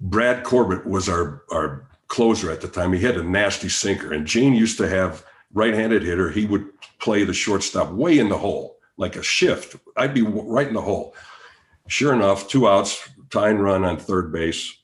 Brad 0.00 0.44
Corbett 0.44 0.86
was 0.86 1.08
our, 1.08 1.42
our 1.50 1.88
closer 2.08 2.50
at 2.50 2.60
the 2.60 2.68
time. 2.68 2.92
He 2.92 3.00
had 3.00 3.16
a 3.16 3.22
nasty 3.22 3.68
sinker. 3.68 4.12
And 4.12 4.26
Gene 4.26 4.54
used 4.54 4.78
to 4.78 4.88
have 4.88 5.24
right-handed 5.52 6.02
hitter. 6.02 6.30
He 6.30 6.46
would 6.46 6.66
play 6.98 7.24
the 7.24 7.32
shortstop 7.32 7.90
way 7.92 8.18
in 8.18 8.28
the 8.28 8.38
hole, 8.38 8.75
like 8.96 9.16
a 9.16 9.22
shift. 9.22 9.76
I'd 9.96 10.14
be 10.14 10.22
right 10.22 10.68
in 10.68 10.74
the 10.74 10.80
hole. 10.80 11.14
Sure 11.88 12.12
enough, 12.12 12.48
two 12.48 12.68
outs, 12.68 13.08
tying 13.30 13.58
run 13.58 13.84
on 13.84 13.98
third 13.98 14.32
base. 14.32 14.76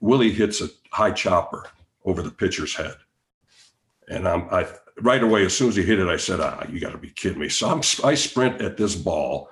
Willie 0.00 0.32
hits 0.32 0.60
a 0.60 0.68
high 0.90 1.12
chopper 1.12 1.66
over 2.04 2.22
the 2.22 2.30
pitcher's 2.30 2.74
head. 2.74 2.96
And 4.08 4.26
I'm, 4.26 4.48
I 4.50 4.66
right 5.00 5.22
away, 5.22 5.44
as 5.44 5.56
soon 5.56 5.68
as 5.68 5.76
he 5.76 5.82
hit 5.82 5.98
it, 5.98 6.08
I 6.08 6.16
said, 6.16 6.40
ah, 6.40 6.64
you 6.68 6.80
got 6.80 6.92
to 6.92 6.98
be 6.98 7.10
kidding 7.10 7.38
me. 7.38 7.48
So 7.48 7.68
I'm, 7.68 7.80
I 8.04 8.14
sprint 8.14 8.60
at 8.60 8.76
this 8.76 8.94
ball 8.94 9.48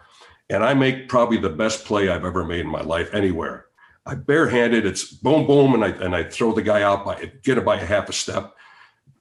and 0.50 0.64
I 0.64 0.74
make 0.74 1.08
probably 1.08 1.38
the 1.38 1.50
best 1.50 1.84
play 1.84 2.08
I've 2.08 2.24
ever 2.24 2.44
made 2.44 2.60
in 2.60 2.66
my 2.68 2.82
life 2.82 3.12
anywhere. 3.14 3.66
I 4.06 4.14
barehanded, 4.14 4.86
it's 4.86 5.12
boom, 5.12 5.46
boom, 5.46 5.74
and 5.74 5.84
I, 5.84 5.88
and 5.88 6.14
I 6.16 6.24
throw 6.24 6.52
the 6.52 6.62
guy 6.62 6.82
out 6.82 7.04
by, 7.04 7.30
get 7.42 7.58
it 7.58 7.64
by 7.64 7.76
a 7.76 7.84
half 7.84 8.08
a 8.08 8.12
step. 8.12 8.54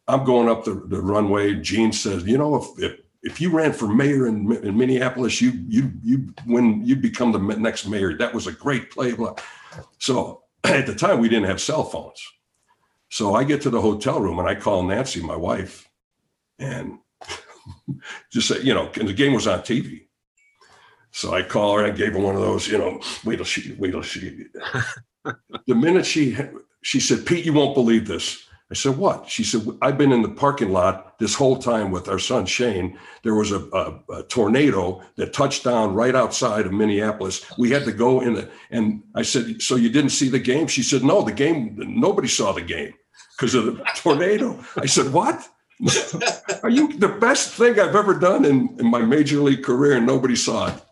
I'm 0.08 0.24
going 0.24 0.48
up 0.48 0.64
the, 0.64 0.76
the 0.76 1.02
runway. 1.02 1.56
Gene 1.56 1.92
says, 1.92 2.24
you 2.24 2.38
know, 2.38 2.56
if, 2.56 2.82
if 2.82 3.00
if 3.24 3.42
you 3.42 3.50
ran 3.50 3.74
for 3.74 3.88
mayor 3.88 4.28
in, 4.28 4.52
in 4.64 4.78
Minneapolis, 4.78 5.42
you 5.42 5.52
you 5.68 5.92
you 6.04 6.34
when 6.46 6.86
you 6.86 6.96
become 6.96 7.32
the 7.32 7.40
next 7.40 7.88
mayor. 7.88 8.18
That 8.18 8.34
was 8.34 8.48
a 8.48 8.52
great 8.52 8.92
play. 8.92 9.14
Blah. 9.14 9.36
So 10.00 10.44
at 10.64 10.86
the 10.86 10.96
time, 10.96 11.20
we 11.20 11.30
didn't 11.30 11.50
have 11.50 11.62
cell 11.62 11.84
phones. 11.84 12.22
So 13.10 13.36
I 13.36 13.44
get 13.44 13.62
to 13.62 13.70
the 13.70 13.82
hotel 13.82 14.20
room 14.20 14.40
and 14.40 14.48
I 14.48 14.56
call 14.56 14.84
Nancy, 14.84 15.22
my 15.22 15.36
wife, 15.36 15.90
and 16.60 17.00
just 18.32 18.50
say, 18.50 18.62
you 18.62 18.74
know, 18.74 18.92
and 19.00 19.08
the 19.08 19.14
game 19.14 19.34
was 19.34 19.48
on 19.48 19.60
TV. 19.60 20.08
So 21.12 21.34
I 21.34 21.42
call 21.42 21.78
her. 21.78 21.86
I 21.86 21.90
gave 21.92 22.14
her 22.14 22.20
one 22.20 22.36
of 22.36 22.42
those, 22.42 22.68
you 22.68 22.78
know, 22.78 23.00
wait 23.24 23.38
till 23.38 23.46
she, 23.46 23.74
wait 23.80 23.92
till 23.92 24.02
she. 24.02 24.46
the 25.24 25.76
minute 25.76 26.06
she 26.06 26.38
she 26.82 27.00
said, 27.00 27.26
Pete, 27.26 27.46
you 27.46 27.54
won't 27.54 27.76
believe 27.76 28.08
this. 28.08 28.47
I 28.70 28.74
said, 28.74 28.98
what? 28.98 29.30
She 29.30 29.46
said, 29.46 29.66
I've 29.82 29.98
been 29.98 30.12
in 30.12 30.22
the 30.22 30.30
parking 30.30 30.72
lot 30.72 31.18
this 31.20 31.34
whole 31.34 31.58
time 31.58 31.90
with 31.90 32.10
our 32.10 32.20
son 32.20 32.46
Shane. 32.46 33.00
There 33.24 33.36
was 33.36 33.52
a, 33.54 33.60
a, 33.72 34.00
a, 34.12 34.24
tornado 34.24 35.02
that 35.16 35.32
touched 35.32 35.64
down 35.64 35.94
right 35.94 36.14
outside 36.14 36.66
of 36.66 36.74
Minneapolis. 36.74 37.46
We 37.58 37.72
had 37.72 37.86
to 37.86 37.94
go 37.94 38.20
in 38.20 38.34
the, 38.34 38.50
and 38.70 39.04
I 39.16 39.22
said, 39.22 39.62
so 39.62 39.78
you 39.78 39.90
didn't 39.90 40.10
see 40.10 40.28
the 40.28 40.40
game? 40.40 40.68
She 40.68 40.84
said, 40.84 41.04
no, 41.04 41.22
the 41.22 41.32
game, 41.32 41.76
nobody 41.78 42.28
saw 42.28 42.52
the 42.52 42.62
game 42.62 42.94
because 43.38 43.56
of 43.56 43.66
the 43.66 43.84
tornado. 43.96 44.60
I 44.76 44.86
said, 44.86 45.14
what? 45.14 45.48
Are 46.64 46.70
you 46.70 46.92
the 46.98 47.18
best 47.22 47.54
thing 47.54 47.80
I've 47.80 47.96
ever 47.96 48.16
done 48.16 48.44
in, 48.44 48.76
in 48.80 48.90
my 48.90 49.00
major 49.00 49.40
league 49.40 49.64
career 49.64 49.96
and 49.96 50.06
nobody 50.06 50.36
saw 50.36 50.74
it? 50.74 50.84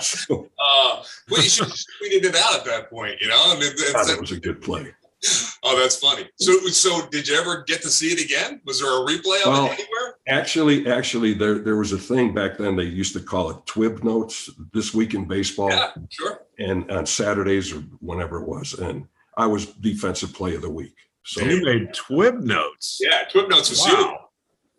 So, 0.00 0.50
uh, 0.58 1.02
well, 1.30 1.42
you 1.42 1.48
should 1.48 1.68
have 1.68 1.76
tweeted 1.76 2.24
it 2.24 2.36
out 2.36 2.58
at 2.58 2.64
that 2.66 2.90
point, 2.90 3.20
you 3.20 3.28
know? 3.28 3.40
I 3.46 3.58
mean, 3.58 3.72
that 3.76 4.18
was 4.20 4.32
a 4.32 4.40
good 4.40 4.60
play. 4.60 4.92
Oh, 5.64 5.78
that's 5.78 5.96
funny. 5.96 6.26
So, 6.36 6.52
so 6.68 7.06
did 7.08 7.26
you 7.26 7.34
ever 7.36 7.64
get 7.64 7.82
to 7.82 7.90
see 7.90 8.06
it 8.12 8.24
again? 8.24 8.60
Was 8.64 8.80
there 8.80 8.88
a 8.88 9.04
replay 9.04 9.42
of 9.44 9.52
Well, 9.52 9.66
it 9.66 9.72
anywhere? 9.72 10.14
Actually, 10.28 10.88
actually, 10.88 11.34
there 11.34 11.58
there 11.58 11.76
was 11.76 11.92
a 11.92 11.98
thing 11.98 12.32
back 12.32 12.56
then. 12.56 12.76
They 12.76 12.84
used 12.84 13.12
to 13.14 13.20
call 13.20 13.50
it 13.50 13.56
Twib 13.66 14.04
Notes. 14.04 14.48
This 14.72 14.94
week 14.94 15.14
in 15.14 15.26
baseball, 15.26 15.70
Yeah, 15.70 15.90
sure. 16.10 16.42
and 16.58 16.88
on 16.92 17.04
Saturdays 17.06 17.72
or 17.72 17.80
whenever 18.00 18.40
it 18.40 18.46
was, 18.48 18.74
and 18.74 19.08
I 19.36 19.46
was 19.46 19.66
defensive 19.66 20.32
play 20.32 20.54
of 20.54 20.62
the 20.62 20.70
week. 20.70 20.94
So 21.24 21.42
And 21.42 21.50
you 21.50 21.62
made 21.64 21.88
twib 21.92 22.40
notes. 22.44 22.98
Yeah, 23.02 23.24
Twib 23.30 23.50
Notes 23.50 23.68
was 23.68 23.80
Wow. 23.80 24.28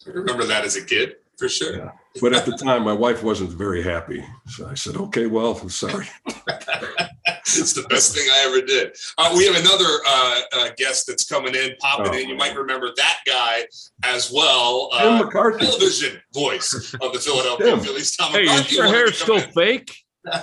huge. 0.05 0.07
I 0.15 0.17
remember 0.17 0.45
that 0.45 0.63
as 0.63 0.77
a 0.77 0.83
kid 0.85 1.17
for 1.37 1.49
sure. 1.49 1.75
Yeah. 1.75 1.91
But 2.21 2.33
at 2.33 2.45
the 2.45 2.51
time, 2.57 2.83
my 2.83 2.93
wife 2.93 3.23
wasn't 3.23 3.51
very 3.51 3.81
happy. 3.83 4.23
So 4.47 4.67
I 4.67 4.73
said, 4.73 4.95
okay, 4.97 5.25
well, 5.27 5.57
I'm 5.57 5.69
sorry. 5.69 6.07
it's 6.27 7.73
the 7.73 7.85
best 7.89 8.15
thing 8.15 8.25
I 8.29 8.45
ever 8.47 8.65
did. 8.65 8.95
Uh, 9.17 9.33
we 9.37 9.45
have 9.45 9.55
another 9.55 9.85
uh, 10.07 10.39
uh, 10.53 10.69
guest 10.77 11.07
that's 11.07 11.25
coming 11.27 11.55
in, 11.55 11.71
popping 11.79 12.13
Oh, 12.13 12.17
in. 12.17 12.29
You 12.29 12.35
might 12.35 12.55
remember 12.55 12.89
that 12.95 13.17
guy 13.25 13.65
as 14.03 14.31
well. 14.31 14.89
Tim 14.97 15.13
Uh, 15.13 15.23
McCarthy. 15.23 15.65
television 15.65 16.21
voice 16.33 16.93
of 17.01 17.13
the 17.13 17.19
Philadelphia 17.23 17.67
Tim. 17.67 17.79
Phillies. 17.79 18.15
Tom 18.15 18.31
Hey, 18.31 18.43
McCarthy 18.45 18.65
is 18.69 18.71
your 18.75 18.87
hair 18.87 19.11
still 19.11 19.37
in. 19.37 19.51
fake? 19.51 19.95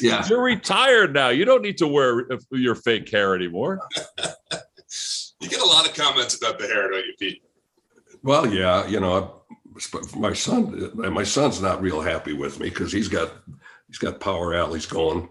Yeah. 0.00 0.26
You're 0.28 0.42
retired 0.42 1.12
now. 1.12 1.28
You 1.28 1.44
don't 1.44 1.60
need 1.60 1.76
to 1.78 1.86
wear 1.86 2.26
your 2.50 2.74
fake 2.74 3.10
hair 3.10 3.34
anymore. 3.34 3.80
You 5.40 5.48
get 5.48 5.60
a 5.60 5.64
lot 5.66 5.86
of 5.86 5.94
comments 5.94 6.34
about 6.36 6.58
the 6.58 6.66
hair, 6.66 6.88
don't 6.90 7.04
you, 7.04 7.12
Pete? 7.18 7.42
Well, 8.22 8.46
yeah, 8.52 8.86
you 8.86 9.00
know, 9.00 9.42
my 10.16 10.32
son, 10.32 10.90
my 10.94 11.24
son's 11.24 11.60
not 11.60 11.82
real 11.82 12.00
happy 12.00 12.32
with 12.32 12.60
me 12.60 12.68
because 12.68 12.92
he's 12.92 13.08
got 13.08 13.32
he's 13.88 13.98
got 13.98 14.20
power 14.20 14.54
alleys 14.54 14.86
going. 14.86 15.28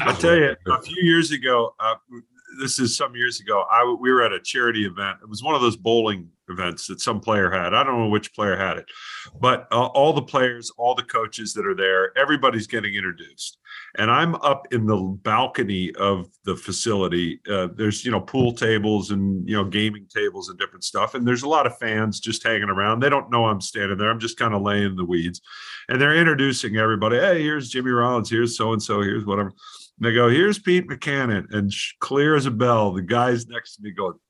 I'll 0.00 0.16
tell 0.16 0.36
you, 0.36 0.56
a 0.66 0.82
few 0.82 1.02
years 1.02 1.30
ago, 1.30 1.74
uh, 1.78 1.94
this 2.58 2.78
is 2.78 2.96
some 2.96 3.14
years 3.14 3.40
ago. 3.40 3.64
I 3.70 3.96
we 4.00 4.10
were 4.10 4.22
at 4.22 4.32
a 4.32 4.40
charity 4.40 4.86
event. 4.86 5.18
It 5.22 5.28
was 5.28 5.42
one 5.42 5.54
of 5.54 5.60
those 5.60 5.76
bowling 5.76 6.30
events 6.48 6.86
that 6.86 7.00
some 7.00 7.20
player 7.20 7.50
had. 7.50 7.74
I 7.74 7.82
don't 7.82 7.98
know 7.98 8.08
which 8.08 8.34
player 8.34 8.56
had 8.56 8.78
it, 8.78 8.86
but 9.40 9.66
uh, 9.70 9.86
all 9.86 10.12
the 10.12 10.22
players, 10.22 10.70
all 10.78 10.94
the 10.94 11.02
coaches 11.02 11.52
that 11.54 11.66
are 11.66 11.74
there, 11.74 12.16
everybody's 12.16 12.66
getting 12.66 12.94
introduced. 12.94 13.58
And 13.98 14.10
I'm 14.10 14.34
up 14.36 14.66
in 14.72 14.86
the 14.86 14.96
balcony 15.22 15.92
of 15.94 16.28
the 16.44 16.56
facility. 16.56 17.40
Uh, 17.50 17.68
there's 17.74 18.04
you 18.04 18.10
know 18.10 18.20
pool 18.20 18.52
tables 18.52 19.10
and 19.10 19.48
you 19.48 19.56
know 19.56 19.64
gaming 19.64 20.06
tables 20.14 20.48
and 20.48 20.58
different 20.58 20.84
stuff. 20.84 21.14
And 21.14 21.26
there's 21.26 21.42
a 21.42 21.48
lot 21.48 21.66
of 21.66 21.78
fans 21.78 22.20
just 22.20 22.42
hanging 22.42 22.68
around. 22.68 23.00
They 23.00 23.08
don't 23.08 23.30
know 23.30 23.46
I'm 23.46 23.60
standing 23.60 23.98
there. 23.98 24.10
I'm 24.10 24.20
just 24.20 24.38
kind 24.38 24.54
of 24.54 24.62
laying 24.62 24.84
in 24.84 24.96
the 24.96 25.04
weeds. 25.04 25.40
And 25.88 26.00
they're 26.00 26.16
introducing 26.16 26.76
everybody. 26.76 27.16
Hey, 27.16 27.42
here's 27.42 27.70
Jimmy 27.70 27.90
Rollins. 27.90 28.30
Here's 28.30 28.56
so 28.56 28.72
and 28.72 28.82
so. 28.82 29.00
Here's 29.00 29.24
whatever. 29.24 29.52
And 29.98 30.06
they 30.06 30.12
go, 30.12 30.28
here's 30.28 30.58
Pete 30.58 30.88
Mackanin. 30.88 31.46
And 31.52 31.72
clear 32.00 32.36
as 32.36 32.46
a 32.46 32.50
bell, 32.50 32.92
the 32.92 33.02
guys 33.02 33.46
next 33.46 33.76
to 33.76 33.82
me 33.82 33.92
go, 33.92 34.20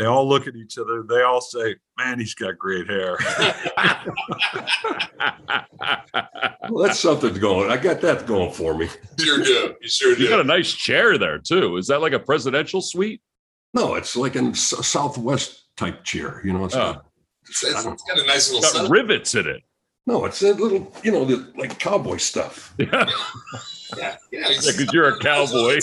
they 0.00 0.06
all 0.06 0.26
look 0.28 0.46
at 0.48 0.56
each 0.56 0.78
other. 0.78 1.04
They 1.08 1.22
all 1.22 1.40
say, 1.40 1.76
man, 1.98 2.18
he's 2.18 2.34
got 2.34 2.58
great 2.58 2.88
hair. 2.88 3.16
Well, 6.70 6.84
that's 6.86 7.00
something 7.00 7.34
going. 7.34 7.70
I 7.70 7.76
got 7.76 8.00
that 8.02 8.26
going 8.26 8.52
for 8.52 8.74
me. 8.76 8.88
Sure 9.18 9.42
do. 9.42 9.74
You 9.80 9.88
sure 9.88 10.16
You 10.16 10.28
got 10.28 10.38
a 10.40 10.44
nice 10.44 10.72
chair 10.72 11.18
there 11.18 11.38
too. 11.38 11.76
Is 11.78 11.88
that 11.88 12.00
like 12.00 12.12
a 12.12 12.18
presidential 12.20 12.80
suite? 12.80 13.20
No, 13.74 13.94
it's 13.96 14.14
like 14.16 14.36
a 14.36 14.54
Southwest 14.54 15.64
type 15.76 16.04
chair. 16.04 16.40
You 16.44 16.52
know, 16.52 16.64
it's 16.66 16.76
Oh. 16.76 16.78
not, 16.92 17.06
It's, 17.48 17.64
it's 17.64 17.82
got 17.82 18.18
a 18.18 18.26
nice 18.26 18.48
little 18.50 18.62
Got 18.62 18.72
setup. 18.72 18.90
rivets 18.90 19.34
in 19.34 19.48
it. 19.48 19.62
no, 20.06 20.24
it's 20.26 20.42
a 20.42 20.52
little, 20.52 20.92
you 21.02 21.10
know, 21.10 21.24
the, 21.24 21.52
like 21.56 21.78
cowboy 21.80 22.18
stuff. 22.18 22.72
Yeah, 22.78 22.86
Yeah, 23.98 24.16
yeah, 24.30 24.40
it's- 24.50 24.70
because 24.76 24.92
you're 24.92 25.08
a 25.08 25.18
cowboy. 25.18 25.80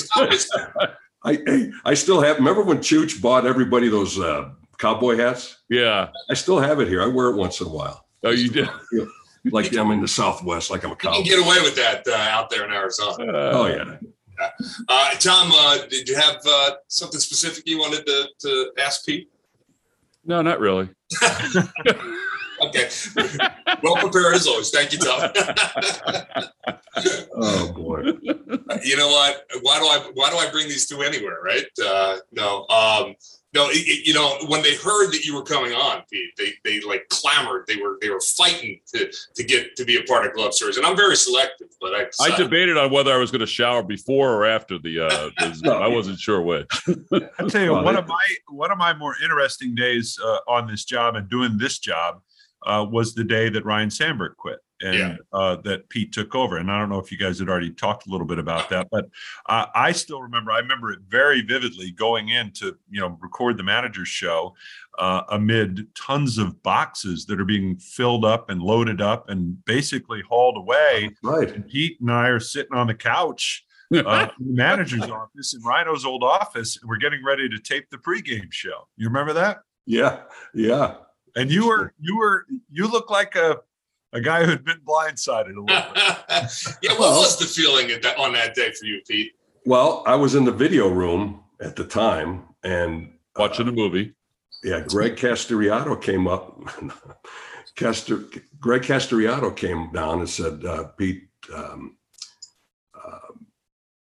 It's 1.26 1.38
cowboy 1.38 1.42
stuff. 1.44 1.74
I 1.86 1.88
I, 1.88 1.92
I 1.92 1.94
still 1.94 2.22
have. 2.22 2.38
Remember 2.38 2.64
when 2.64 2.78
Chooch 2.80 3.22
bought 3.22 3.46
everybody 3.46 3.90
those 3.90 4.20
uh, 4.20 4.50
cowboy 4.78 5.18
hats? 5.18 5.58
Yeah. 5.70 6.10
I 6.30 6.34
still 6.34 6.60
have 6.60 6.80
it 6.80 6.88
here. 6.88 7.02
I 7.02 7.08
wear 7.08 7.28
it 7.28 7.36
once 7.36 7.60
in 7.62 7.68
a 7.68 7.70
while. 7.70 8.06
Oh, 8.24 8.32
you 8.32 8.50
did. 8.50 8.70
Like 9.52 9.74
I'm 9.78 9.92
in 9.92 10.02
the 10.02 10.08
Southwest, 10.08 10.70
like 10.72 10.84
I'm 10.84 10.90
a 10.92 10.94
You 10.94 10.98
can 10.98 11.12
cowboy. 11.14 11.24
get 11.24 11.40
away 11.40 11.62
with 11.62 11.76
that 11.78 12.06
uh, 12.08 12.12
out 12.16 12.50
there 12.50 12.66
in 12.66 12.72
Arizona. 12.74 13.26
Oh 13.54 13.66
yeah. 13.68 13.98
Uh, 14.90 15.12
Tom, 15.16 15.52
uh, 15.54 15.78
did 15.90 16.08
you 16.08 16.16
have 16.16 16.38
uh, 16.48 16.72
something 16.90 17.20
specific 17.20 17.64
you 17.68 17.80
wanted 17.80 18.06
to, 18.06 18.28
to 18.40 18.72
ask 18.80 19.06
Pete? 19.06 19.30
No, 20.26 20.42
not 20.42 20.60
really. 20.60 20.90
Okay. 22.62 22.90
well 23.84 23.96
prepared 23.98 24.36
as 24.36 24.48
always. 24.48 24.70
Thank 24.72 24.94
you, 24.94 25.00
Tom. 25.00 25.32
Oh 27.40 27.72
boy. 27.74 28.02
you 28.84 28.98
know 28.98 29.08
what? 29.10 29.44
Why 29.62 29.80
do 29.80 29.86
I 29.86 30.10
why 30.16 30.30
do 30.32 30.38
I 30.38 30.50
bring 30.52 30.68
these 30.68 30.88
two 30.88 31.04
anywhere? 31.04 31.38
Right? 31.44 31.66
Uh, 31.84 32.18
no. 32.32 32.62
Um, 32.70 33.14
no. 33.54 33.70
It, 33.70 33.78
it- 33.88 34.08
you 34.08 34.14
know, 34.16 34.38
when 34.48 34.64
they 34.64 34.76
heard 34.78 35.12
that 35.12 35.24
you 35.24 35.36
were 35.36 35.44
coming 35.44 35.74
on, 35.74 36.02
Pete, 36.12 36.32
they 36.38 36.54
they 36.64 36.82
like 36.82 37.08
clamored. 37.10 37.66
They 37.68 37.76
were 37.76 37.98
they 38.02 38.10
were 38.10 38.20
fighting 38.22 38.80
to 38.96 39.12
to 39.36 39.44
get 39.44 39.76
to 39.76 39.86
be 39.86 39.98
a 39.98 40.04
part 40.04 40.26
of 40.26 40.34
Glove 40.34 40.54
Stories, 40.56 40.78
and 40.78 40.86
I'm 40.88 40.96
very 40.98 41.16
selective. 41.16 41.68
But 41.80 41.94
I 41.94 42.06
I 42.20 42.36
debated 42.36 42.78
on 42.78 42.90
whether 42.92 43.14
I 43.14 43.18
was 43.18 43.30
going 43.30 43.42
to 43.42 43.46
shower 43.48 43.84
before 43.84 44.34
or 44.34 44.46
after 44.48 44.80
the. 44.80 45.02
Uh, 45.06 45.30
the 45.62 45.72
I 45.72 45.88
wasn't 45.88 46.18
sure 46.20 46.42
which. 46.42 46.68
I'll 47.40 47.50
tell 47.50 47.64
you, 47.64 47.74
one 47.74 47.96
of 47.96 48.08
my 48.08 48.26
one 48.50 48.72
of 48.72 48.80
my 48.80 48.94
more 48.96 49.16
interesting 49.24 49.76
days 49.76 50.18
uh, 50.24 50.40
on 50.48 50.66
this 50.68 50.84
job 50.86 51.16
and 51.16 51.30
doing 51.30 51.58
this 51.60 51.78
job 51.78 52.22
uh, 52.68 52.84
was 52.84 53.16
the 53.16 53.24
day 53.24 53.50
that 53.50 53.66
Ryne 53.66 53.90
Sandberg 53.90 54.36
quit 54.38 54.60
and 54.82 54.94
Yeah. 54.96 55.16
uh, 55.34 55.56
that 55.64 55.90
Pete 55.90 56.12
took 56.12 56.36
over. 56.36 56.58
And 56.58 56.72
I 56.72 56.78
don't 56.80 56.90
know 56.90 57.00
if 57.00 57.12
you 57.12 57.18
guys 57.18 57.40
had 57.40 57.50
already 57.50 57.72
talked 57.72 58.06
a 58.08 58.12
little 58.12 58.28
bit 58.28 58.38
about 58.38 58.70
that, 58.70 58.88
but 58.92 59.06
uh, 59.50 59.66
I 59.74 59.92
still 59.92 60.22
remember. 60.22 60.52
I 60.52 60.60
remember 60.60 60.92
it 60.92 61.00
very 61.08 61.42
vividly 61.42 61.90
going 61.92 62.30
in 62.30 62.52
to 62.60 62.78
you 62.90 63.00
know 63.02 63.18
record 63.22 63.58
the 63.58 63.64
manager's 63.64 64.08
show 64.10 64.54
uh, 65.00 65.24
amid 65.30 65.88
tons 65.96 66.38
of 66.38 66.62
boxes 66.62 67.26
that 67.26 67.40
are 67.42 67.46
being 67.46 67.78
filled 67.78 68.24
up 68.26 68.50
and 68.52 68.62
loaded 68.62 69.02
up 69.02 69.30
and 69.30 69.64
basically 69.66 70.22
hauled 70.30 70.58
away. 70.58 71.16
Right. 71.24 71.50
And 71.50 71.68
Pete 71.68 72.00
and 72.02 72.12
I 72.12 72.28
are 72.28 72.40
sitting 72.40 72.76
on 72.76 72.86
the 72.88 72.94
couch 72.96 73.64
uh, 73.96 74.28
in 74.40 74.48
the 74.48 74.54
manager's 74.54 75.10
office 75.10 75.54
in 75.56 75.62
Ryno's 75.64 76.06
old 76.06 76.24
office. 76.24 76.78
and 76.80 76.88
We're 76.90 76.98
getting 76.98 77.24
ready 77.24 77.48
to 77.50 77.58
tape 77.58 77.90
the 77.90 77.98
pregame 77.98 78.52
show. 78.52 78.88
You 78.98 79.08
remember 79.08 79.34
that? 79.34 79.60
Yeah. 79.86 80.24
Yeah. 80.54 80.96
And 81.38 81.50
you 81.52 81.68
were 81.68 81.94
you 82.00 82.18
were 82.18 82.46
you 82.70 82.88
look 82.88 83.10
like 83.10 83.36
a 83.36 83.60
a 84.12 84.20
guy 84.20 84.44
who 84.44 84.50
had 84.50 84.66
been 84.66 84.80
blindsided 84.86 85.46
a 85.56 85.62
little 85.62 85.66
bit. 85.66 85.86
yeah. 86.82 86.92
What 86.94 87.00
Well- 87.00 87.20
was 87.22 87.38
the 87.38 87.46
feeling 87.46 87.92
at 87.92 88.02
that, 88.02 88.18
on 88.18 88.34
that 88.34 88.56
day 88.56 88.72
for 88.72 88.86
you, 88.86 89.02
Pete? 89.08 89.34
Well, 89.66 90.04
I 90.06 90.16
was 90.16 90.34
in 90.36 90.46
the 90.46 90.52
video 90.52 90.88
room 90.90 91.42
at 91.62 91.76
the 91.76 91.84
time, 91.86 92.44
and 92.64 93.08
uh, 93.36 93.42
Watching 93.42 93.68
a 93.68 93.72
movie. 93.72 94.14
yeah, 94.64 94.80
Greg 94.88 95.16
Casterioto 95.18 96.02
came 96.02 96.26
up. 96.28 96.58
Castor, 97.76 98.24
Greg 98.60 98.82
Casterioto 98.84 99.56
came 99.56 99.92
down 99.92 100.20
and 100.20 100.30
said, 100.30 100.66
uh, 100.66 100.86
"Pete, 100.98 101.28
um, 101.54 101.98
um, 103.04 103.46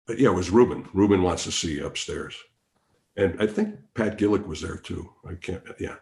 but 0.07 0.19
yeah, 0.19 0.29
it 0.29 0.35
was 0.35 0.51
Ruben. 0.51 0.87
Ruben 0.93 1.23
wants 1.23 1.45
to 1.45 1.51
see 1.53 1.75
you 1.77 1.87
upstairs." 1.87 2.37
And 3.17 3.41
I 3.43 3.47
think 3.47 3.75
Pat 3.95 4.17
Gillick 4.19 4.47
was 4.47 4.61
there 4.61 4.77
too. 4.77 5.11
I 5.29 5.35
can't, 5.35 5.63
yeah. 5.81 5.97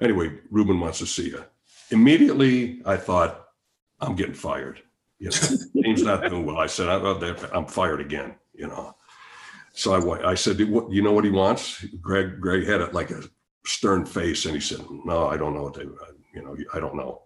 Anyway, 0.00 0.38
Ruben 0.50 0.80
wants 0.80 0.98
to 0.98 1.06
see 1.06 1.28
you. 1.28 1.44
Immediately, 1.90 2.82
I 2.84 2.96
thought, 2.96 3.46
I'm 4.00 4.14
getting 4.14 4.34
fired. 4.34 4.80
You 5.18 5.30
know, 5.30 5.82
team's 5.82 6.02
not 6.02 6.22
doing 6.22 6.46
well. 6.46 6.58
I 6.58 6.66
said, 6.66 6.88
I'm, 6.88 7.66
fired 7.66 8.00
again, 8.00 8.36
you 8.54 8.68
know. 8.68 8.94
So 9.72 9.92
I, 9.92 10.30
I 10.30 10.34
said, 10.34 10.58
you 10.58 11.02
know 11.02 11.12
what 11.12 11.24
he 11.24 11.30
wants? 11.30 11.84
Greg, 12.00 12.40
Greg 12.40 12.66
had 12.66 12.80
it 12.80 12.94
like 12.94 13.10
a 13.10 13.22
stern 13.64 14.06
face 14.06 14.44
and 14.44 14.54
he 14.54 14.60
said, 14.60 14.80
no, 15.04 15.26
I 15.26 15.36
don't 15.36 15.54
know 15.54 15.62
what 15.62 15.74
they, 15.74 15.82
uh, 15.82 16.12
you 16.34 16.42
know, 16.42 16.56
I 16.72 16.80
don't 16.80 16.96
know. 16.96 17.22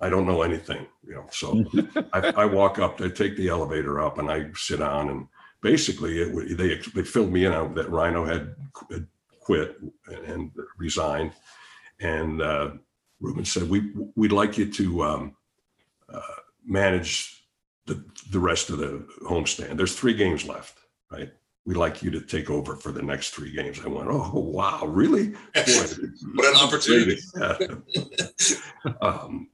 I 0.00 0.10
don't 0.10 0.26
know 0.26 0.42
anything, 0.42 0.86
you 1.06 1.14
know. 1.14 1.26
So 1.30 1.64
I, 2.12 2.32
I 2.36 2.44
walk 2.44 2.78
up, 2.78 3.00
I 3.00 3.08
take 3.08 3.36
the 3.36 3.48
elevator 3.48 4.00
up, 4.00 4.18
and 4.18 4.30
I 4.30 4.50
sit 4.54 4.80
down, 4.80 5.08
and 5.08 5.26
basically 5.62 6.20
it, 6.20 6.58
they 6.58 6.76
they 6.94 7.02
filled 7.02 7.32
me 7.32 7.46
in 7.46 7.52
on 7.52 7.74
that 7.74 7.90
Ryno 7.90 8.28
had 8.28 8.54
quit 9.40 9.76
and 10.26 10.50
resigned, 10.76 11.32
and 12.00 12.42
uh, 12.42 12.70
Ruben 13.20 13.44
said 13.44 13.68
we 13.68 13.92
we'd 14.14 14.32
like 14.32 14.58
you 14.58 14.70
to 14.72 15.02
um, 15.02 15.36
uh, 16.12 16.20
manage 16.64 17.44
the 17.86 18.04
the 18.30 18.38
rest 18.38 18.70
of 18.70 18.78
the 18.78 19.06
homestand. 19.22 19.76
There's 19.76 19.94
three 19.94 20.14
games 20.14 20.46
left, 20.46 20.78
right? 21.10 21.32
We'd 21.64 21.76
like 21.76 22.02
you 22.02 22.10
to 22.12 22.20
take 22.20 22.48
over 22.48 22.76
for 22.76 22.92
the 22.92 23.02
next 23.02 23.30
three 23.30 23.52
games. 23.52 23.80
I 23.84 23.88
went, 23.88 24.08
oh 24.08 24.30
wow, 24.34 24.86
really? 24.86 25.34
What 25.54 26.54
an 26.54 26.56
opportunity. 26.56 27.18
um, 29.00 29.48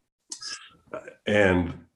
and 1.27 1.87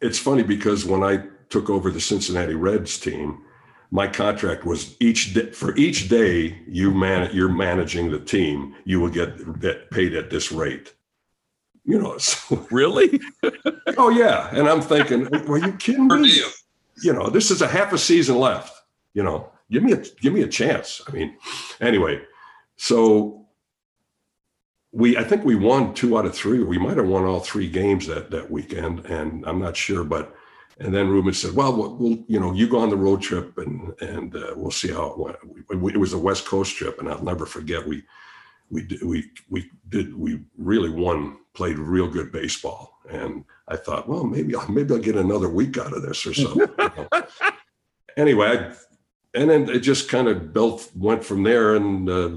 it's 0.00 0.18
funny 0.18 0.42
because 0.42 0.84
when 0.84 1.02
I 1.02 1.24
took 1.48 1.70
over 1.70 1.90
the 1.90 2.00
Cincinnati 2.00 2.54
Reds 2.54 2.98
team, 2.98 3.42
my 3.90 4.06
contract 4.06 4.64
was 4.64 4.96
each 5.00 5.34
day 5.34 5.50
for 5.50 5.76
each 5.76 6.08
day 6.08 6.58
you 6.66 6.92
man 6.92 7.30
you're 7.32 7.48
managing 7.48 8.10
the 8.10 8.18
team, 8.20 8.74
you 8.84 9.00
will 9.00 9.10
get, 9.10 9.90
paid 9.90 10.14
at 10.14 10.30
this 10.30 10.52
rate. 10.52 10.94
You 11.84 12.00
know, 12.00 12.18
so, 12.18 12.66
Really? 12.70 13.20
oh 13.96 14.10
yeah. 14.10 14.50
And 14.52 14.68
I'm 14.68 14.82
thinking, 14.82 15.26
are 15.34 15.58
you 15.58 15.72
kidding 15.72 16.08
me? 16.08 16.42
you 17.02 17.12
know, 17.12 17.30
this 17.30 17.50
is 17.50 17.62
a 17.62 17.68
half 17.68 17.92
a 17.92 17.98
season 17.98 18.38
left. 18.38 18.74
You 19.14 19.22
know, 19.22 19.50
give 19.70 19.82
me 19.82 19.92
a 19.92 20.02
give 20.20 20.32
me 20.32 20.42
a 20.42 20.48
chance. 20.48 21.00
I 21.08 21.12
mean, 21.12 21.36
anyway, 21.80 22.20
so 22.76 23.46
we 24.92 25.16
I 25.16 25.24
think 25.24 25.44
we 25.44 25.54
won 25.54 25.94
two 25.94 26.18
out 26.18 26.26
of 26.26 26.34
three. 26.34 26.62
We 26.62 26.78
might 26.78 26.96
have 26.96 27.08
won 27.08 27.24
all 27.24 27.40
three 27.40 27.68
games 27.68 28.06
that 28.06 28.30
that 28.30 28.50
weekend, 28.50 29.06
and 29.06 29.44
I'm 29.46 29.58
not 29.58 29.76
sure, 29.76 30.04
but 30.04 30.34
and 30.80 30.94
then 30.94 31.08
Ruben 31.08 31.34
said, 31.34 31.54
"Well, 31.54 31.76
we'll, 31.76 31.94
we'll 31.96 32.24
you 32.28 32.38
know, 32.38 32.52
you 32.52 32.68
go 32.68 32.78
on 32.78 32.90
the 32.90 32.96
road 32.96 33.20
trip, 33.20 33.58
and 33.58 33.94
and 34.00 34.34
uh, 34.34 34.52
we'll 34.56 34.70
see 34.70 34.92
how 34.92 35.06
it 35.08 35.18
went." 35.18 35.36
We, 35.68 35.76
we, 35.76 35.92
it 35.92 35.98
was 35.98 36.12
a 36.12 36.18
West 36.18 36.46
Coast 36.46 36.76
trip, 36.76 37.00
and 37.00 37.08
I'll 37.08 37.22
never 37.22 37.46
forget. 37.46 37.86
We 37.86 38.04
we 38.70 38.84
did, 38.84 39.02
we 39.02 39.30
we 39.50 39.70
did 39.88 40.16
we 40.16 40.40
really 40.56 40.90
won, 40.90 41.38
played 41.54 41.78
real 41.78 42.08
good 42.08 42.30
baseball, 42.30 43.00
and 43.10 43.44
I 43.66 43.76
thought, 43.76 44.08
well, 44.08 44.24
maybe 44.24 44.54
I'll 44.54 44.68
maybe 44.68 44.94
I'll 44.94 45.00
get 45.00 45.16
another 45.16 45.48
week 45.48 45.78
out 45.78 45.92
of 45.92 46.02
this 46.02 46.24
or 46.26 46.34
something. 46.34 46.68
you 46.78 46.90
know. 47.12 47.22
Anyway, 48.16 48.48
I, 48.48 48.74
and 49.38 49.48
then 49.48 49.68
it 49.68 49.78
just 49.78 50.08
kind 50.08 50.26
of 50.26 50.52
built 50.52 50.90
went 50.96 51.22
from 51.22 51.44
there, 51.44 51.76
and 51.76 52.10
uh, 52.10 52.30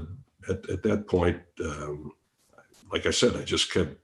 at 0.48 0.70
at 0.70 0.82
that 0.84 1.08
point, 1.08 1.40
um, 1.60 2.12
like 2.92 3.04
I 3.04 3.10
said, 3.10 3.34
I 3.34 3.42
just 3.42 3.72
kept 3.72 3.96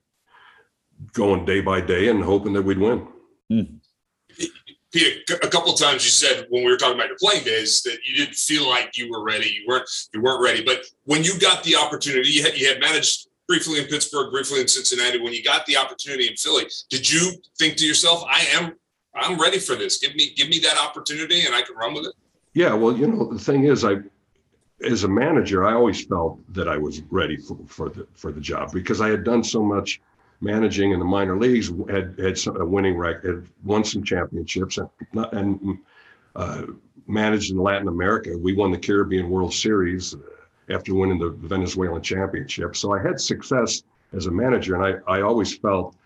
going 1.13 1.45
day 1.45 1.61
by 1.61 1.81
day 1.81 2.09
and 2.09 2.25
hoping 2.25 2.53
that 2.55 2.63
we'd 2.63 2.79
win. 2.79 3.07
Peter, 4.91 5.21
a 5.43 5.49
couple 5.49 5.73
of 5.73 5.79
times 5.79 6.05
you 6.05 6.11
said 6.11 6.47
when 6.49 6.65
we 6.65 6.71
were 6.71 6.79
talking 6.79 6.95
about 6.95 7.09
your 7.09 7.19
playing 7.21 7.45
days 7.45 7.83
that 7.83 7.99
you 8.05 8.17
didn't 8.17 8.37
feel 8.37 8.69
like 8.69 8.97
you 8.97 9.11
were 9.11 9.23
ready. 9.23 9.49
You 9.49 9.65
weren't. 9.69 9.89
You 10.15 10.23
weren't 10.23 10.43
ready. 10.43 10.65
But 10.65 10.85
when 11.05 11.23
you 11.23 11.39
got 11.39 11.63
the 11.63 11.77
opportunity, 11.77 12.31
you 12.31 12.43
had, 12.43 12.59
you 12.59 12.69
had 12.69 12.81
managed 12.81 13.29
briefly 13.47 13.81
in 13.81 13.87
Pittsburgh, 13.87 14.31
briefly 14.31 14.61
in 14.61 14.69
Cincinnati. 14.69 15.21
When 15.21 15.33
you 15.33 15.45
got 15.45 15.67
the 15.67 15.77
opportunity 15.77 16.29
in 16.29 16.37
Philly, 16.37 16.65
did 16.89 17.11
you 17.11 17.33
think 17.59 17.77
to 17.77 17.87
yourself, 17.87 18.25
"I 18.29 18.47
am, 18.55 18.73
I'm 19.15 19.39
ready 19.39 19.59
for 19.59 19.75
this. 19.75 19.99
Give 19.99 20.15
me, 20.15 20.33
give 20.35 20.49
me 20.49 20.59
that 20.61 20.79
opportunity, 20.79 21.45
and 21.45 21.55
I 21.55 21.63
can 21.63 21.77
run 21.77 21.93
with 21.93 22.07
it." 22.07 22.15
Yeah, 22.55 22.73
well, 22.73 22.97
you 22.97 23.07
know, 23.07 23.31
the 23.31 23.39
thing 23.39 23.65
is, 23.65 23.85
I, 23.85 23.97
as 24.83 25.05
a 25.05 25.09
manager, 25.09 25.67
I 25.67 25.75
always 25.75 26.05
felt 26.07 26.41
that 26.55 26.67
I 26.67 26.79
was 26.79 27.03
ready 27.11 27.37
for, 27.37 27.59
for 27.67 27.91
the 27.91 28.07
for 28.15 28.33
the 28.33 28.41
job 28.41 28.73
because 28.73 29.03
I 29.03 29.11
had 29.11 29.23
done 29.23 29.45
so 29.45 29.63
much 29.63 30.01
managing 30.41 30.93
in 30.93 30.99
the 30.99 31.05
minor 31.05 31.39
leagues, 31.39 31.71
had 31.89 32.19
had 32.19 32.39
some, 32.39 32.61
a 32.61 32.65
winning 32.65 32.97
record, 32.97 33.37
had 33.37 33.49
won 33.65 33.85
some 33.85 34.05
championships, 34.05 34.79
and 34.79 34.89
and 35.33 35.79
uh, 36.37 36.63
managed 37.07 37.51
in 37.51 37.59
Latin 37.59 37.89
America. 37.89 38.37
We 38.37 38.55
won 38.55 38.71
the 38.71 38.79
Caribbean 38.79 39.31
World 39.31 39.53
Series 39.53 40.15
uh, 40.15 40.19
after 40.71 40.95
winning 40.95 41.19
the 41.19 41.31
Venezuelan 41.31 42.03
Championship. 42.03 42.77
So 42.77 42.93
I 42.93 43.03
had 43.03 43.21
success 43.21 43.83
as 44.13 44.27
a 44.27 44.31
manager, 44.31 44.75
and 44.75 44.85
I 44.85 45.19
I 45.19 45.23
always 45.23 45.57
felt 45.57 45.97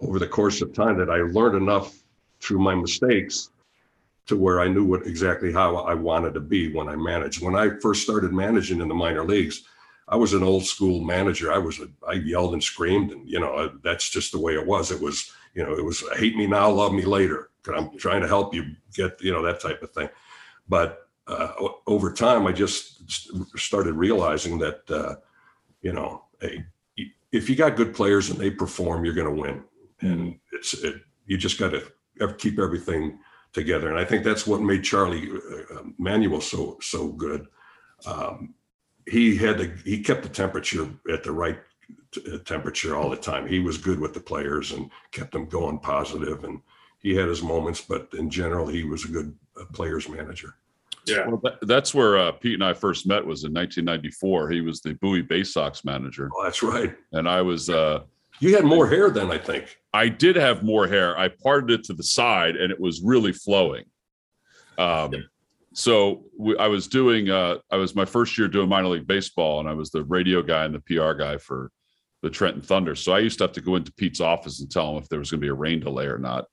over 0.00 0.18
the 0.18 0.28
course 0.28 0.62
of 0.62 0.72
time 0.72 0.98
that 0.98 1.10
I 1.10 1.22
learned 1.22 1.56
enough 1.56 2.02
through 2.40 2.60
my 2.60 2.74
mistakes 2.74 3.50
to 4.26 4.36
where 4.36 4.60
I 4.60 4.68
knew 4.68 4.84
what 4.84 5.06
exactly 5.06 5.52
how 5.52 5.76
I 5.76 5.94
wanted 5.94 6.34
to 6.34 6.40
be 6.40 6.72
when 6.72 6.88
I 6.88 6.96
managed. 6.96 7.42
When 7.42 7.56
I 7.56 7.70
first 7.80 8.02
started 8.02 8.32
managing 8.32 8.80
in 8.80 8.88
the 8.88 8.94
minor 8.94 9.24
leagues, 9.24 9.64
I 10.08 10.16
was 10.16 10.32
an 10.32 10.42
old 10.42 10.64
school 10.64 11.00
manager. 11.04 11.52
I 11.52 11.58
was 11.58 11.80
a, 11.80 11.88
I 12.06 12.14
yelled 12.14 12.54
and 12.54 12.62
screamed, 12.64 13.12
and 13.12 13.28
you 13.28 13.40
know 13.40 13.52
uh, 13.54 13.72
that's 13.82 14.08
just 14.08 14.32
the 14.32 14.38
way 14.40 14.54
it 14.54 14.66
was. 14.66 14.90
It 14.90 15.00
was 15.00 15.32
you 15.54 15.62
know 15.64 15.74
it 15.74 15.84
was 15.84 16.02
hate 16.16 16.36
me 16.36 16.46
now, 16.46 16.70
love 16.70 16.92
me 16.92 17.02
later. 17.04 17.50
'cause 17.62 17.74
I'm 17.76 17.98
trying 17.98 18.22
to 18.22 18.28
help 18.28 18.54
you 18.54 18.64
get 18.94 19.20
you 19.22 19.32
know 19.32 19.42
that 19.42 19.60
type 19.60 19.82
of 19.82 19.90
thing. 19.92 20.08
But 20.68 21.08
uh, 21.26 21.52
over 21.86 22.12
time, 22.12 22.46
I 22.46 22.52
just 22.52 23.02
started 23.58 23.92
realizing 23.94 24.58
that 24.58 24.80
uh, 24.90 25.16
you 25.82 25.92
know 25.92 26.24
hey, 26.40 26.64
if 27.32 27.50
you 27.50 27.56
got 27.56 27.76
good 27.76 27.94
players 27.94 28.30
and 28.30 28.38
they 28.38 28.50
perform, 28.50 29.04
you're 29.04 29.14
going 29.14 29.34
to 29.34 29.42
win, 29.42 29.64
and 30.00 30.38
it's 30.52 30.74
it, 30.74 31.02
you 31.26 31.36
just 31.36 31.58
got 31.58 31.72
to 31.72 32.34
keep 32.38 32.58
everything 32.58 33.18
together. 33.52 33.88
And 33.90 33.98
I 33.98 34.04
think 34.04 34.24
that's 34.24 34.46
what 34.46 34.60
made 34.62 34.84
Charlie 34.84 35.30
uh, 35.74 35.82
Manuel 35.98 36.40
so 36.40 36.78
so 36.80 37.08
good. 37.08 37.46
Um, 38.06 38.54
he 39.10 39.36
had 39.36 39.58
to 39.58 39.66
he 39.84 40.02
kept 40.02 40.22
the 40.22 40.28
temperature 40.28 40.88
at 41.12 41.22
the 41.24 41.32
right 41.32 41.58
t- 42.12 42.22
uh, 42.32 42.38
temperature 42.38 42.96
all 42.96 43.08
the 43.10 43.16
time. 43.16 43.46
He 43.46 43.58
was 43.60 43.78
good 43.78 43.98
with 44.00 44.14
the 44.14 44.20
players 44.20 44.72
and 44.72 44.90
kept 45.12 45.32
them 45.32 45.46
going 45.46 45.78
positive. 45.78 46.44
And 46.44 46.60
he 47.00 47.14
had 47.14 47.28
his 47.28 47.42
moments, 47.42 47.80
but 47.80 48.08
in 48.14 48.28
general, 48.30 48.66
he 48.66 48.84
was 48.84 49.04
a 49.04 49.08
good 49.08 49.34
uh, 49.60 49.64
players 49.72 50.08
manager. 50.08 50.54
Yeah. 51.06 51.26
Well, 51.26 51.40
that, 51.44 51.58
that's 51.62 51.94
where 51.94 52.18
uh, 52.18 52.32
Pete 52.32 52.54
and 52.54 52.64
I 52.64 52.74
first 52.74 53.06
met 53.06 53.24
was 53.24 53.44
in 53.44 53.54
1994. 53.54 54.50
He 54.50 54.60
was 54.60 54.80
the 54.82 54.92
Bowie 54.94 55.22
Baysox 55.22 55.84
manager, 55.84 56.28
Oh, 56.36 56.42
that's 56.44 56.62
right. 56.62 56.94
and 57.12 57.26
I 57.28 57.40
was. 57.40 57.70
Uh, 57.70 58.00
You 58.40 58.54
had 58.54 58.64
more 58.64 58.86
hair 58.86 59.08
then, 59.10 59.30
I 59.30 59.38
think. 59.38 59.78
I 59.94 60.08
did 60.10 60.36
have 60.36 60.62
more 60.62 60.86
hair. 60.86 61.18
I 61.18 61.28
parted 61.28 61.70
it 61.80 61.84
to 61.84 61.94
the 61.94 62.02
side, 62.02 62.56
and 62.56 62.70
it 62.70 62.78
was 62.78 63.00
really 63.02 63.32
flowing. 63.32 63.84
Um, 64.76 65.12
so 65.74 66.24
we, 66.38 66.56
I 66.56 66.68
was 66.68 66.88
doing. 66.88 67.30
Uh, 67.30 67.56
I 67.70 67.76
was 67.76 67.94
my 67.94 68.04
first 68.04 68.38
year 68.38 68.48
doing 68.48 68.68
minor 68.68 68.88
league 68.88 69.06
baseball, 69.06 69.60
and 69.60 69.68
I 69.68 69.74
was 69.74 69.90
the 69.90 70.04
radio 70.04 70.42
guy 70.42 70.64
and 70.64 70.74
the 70.74 70.80
PR 70.80 71.12
guy 71.12 71.36
for 71.36 71.70
the 72.22 72.30
Trenton 72.30 72.62
Thunder. 72.62 72.94
So 72.94 73.12
I 73.12 73.20
used 73.20 73.38
to 73.38 73.44
have 73.44 73.52
to 73.52 73.60
go 73.60 73.76
into 73.76 73.92
Pete's 73.92 74.20
office 74.20 74.60
and 74.60 74.70
tell 74.70 74.90
him 74.90 75.02
if 75.02 75.08
there 75.08 75.18
was 75.18 75.30
going 75.30 75.40
to 75.40 75.44
be 75.44 75.50
a 75.50 75.54
rain 75.54 75.80
delay 75.80 76.06
or 76.06 76.18
not, 76.18 76.46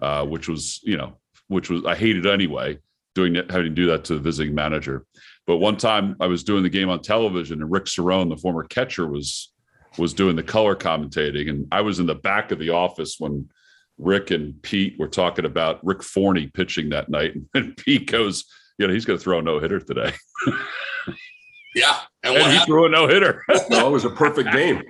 uh, 0.00 0.24
which 0.24 0.48
was 0.48 0.80
you 0.82 0.96
know, 0.96 1.18
which 1.48 1.70
was 1.70 1.84
I 1.84 1.94
hated 1.94 2.26
anyway. 2.26 2.78
Doing 3.14 3.36
having 3.36 3.50
to 3.50 3.70
do 3.70 3.86
that 3.86 4.04
to 4.06 4.14
the 4.14 4.20
visiting 4.20 4.56
manager. 4.56 5.06
But 5.46 5.58
one 5.58 5.76
time 5.76 6.16
I 6.20 6.26
was 6.26 6.42
doing 6.42 6.64
the 6.64 6.68
game 6.68 6.88
on 6.88 7.00
television, 7.00 7.62
and 7.62 7.70
Rick 7.70 7.84
Cerone, 7.84 8.28
the 8.28 8.36
former 8.36 8.64
catcher, 8.64 9.06
was 9.06 9.52
was 9.98 10.14
doing 10.14 10.34
the 10.34 10.42
color 10.42 10.74
commentating, 10.74 11.48
and 11.48 11.66
I 11.70 11.82
was 11.82 12.00
in 12.00 12.06
the 12.06 12.16
back 12.16 12.50
of 12.50 12.58
the 12.58 12.70
office 12.70 13.16
when 13.20 13.48
Rick 13.98 14.30
and 14.30 14.60
Pete 14.62 14.98
were 14.98 15.08
talking 15.08 15.44
about 15.44 15.84
Rick 15.84 16.02
Forney 16.02 16.48
pitching 16.48 16.88
that 16.90 17.08
night, 17.08 17.34
and 17.54 17.76
Pete 17.76 18.10
goes, 18.10 18.44
"You 18.78 18.86
know, 18.86 18.92
he's 18.92 19.04
going 19.04 19.18
to 19.18 19.22
throw 19.22 19.38
a 19.38 19.42
no 19.42 19.58
hitter 19.60 19.80
today," 19.80 20.12
Yeah. 21.74 21.98
And 22.22 22.36
and 22.36 22.44
he 22.46 22.50
happened? 22.52 22.66
threw 22.66 22.86
a 22.86 22.88
no 22.88 23.08
hitter, 23.08 23.42
No, 23.70 23.88
it 23.88 23.90
was 23.90 24.04
a 24.04 24.10
perfect 24.10 24.52
game. 24.52 24.82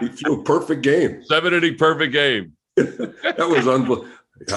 He 0.00 0.08
threw 0.08 0.40
a 0.40 0.44
perfect 0.44 0.82
game. 0.82 1.22
seven 1.24 1.54
inning 1.54 1.76
perfect 1.76 2.12
game. 2.12 2.52
That 2.76 3.48
was 3.48 3.66
unbelievable. 3.66 4.06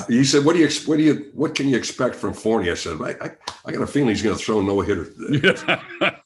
He 0.08 0.24
said, 0.24 0.46
"What 0.46 0.54
do 0.54 0.60
you 0.60 0.70
what 0.86 0.98
do 0.98 1.04
you 1.04 1.32
what 1.34 1.54
can 1.56 1.68
you 1.70 1.78
expect 1.78 2.16
from 2.16 2.34
Forney?" 2.34 2.72
I 2.72 2.74
said, 2.76 3.00
"I 3.02 3.12
I, 3.22 3.32
I 3.66 3.72
got 3.72 3.82
a 3.82 3.88
feeling 3.88 4.10
he's 4.10 4.22
going 4.22 4.38
to 4.38 4.44
throw 4.44 4.62
no 4.62 4.82
hitter." 4.82 5.06
Today. 5.06 5.56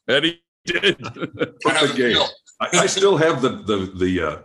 and 0.08 0.26
he 0.26 0.42
did. 0.66 0.98
Perfect 1.62 1.96
game. 1.96 2.18
I, 2.62 2.70
I 2.74 2.86
still 2.86 3.18
have 3.18 3.42
the 3.42 3.50
the 3.50 3.92
the 3.98 4.22
uh, 4.22 4.38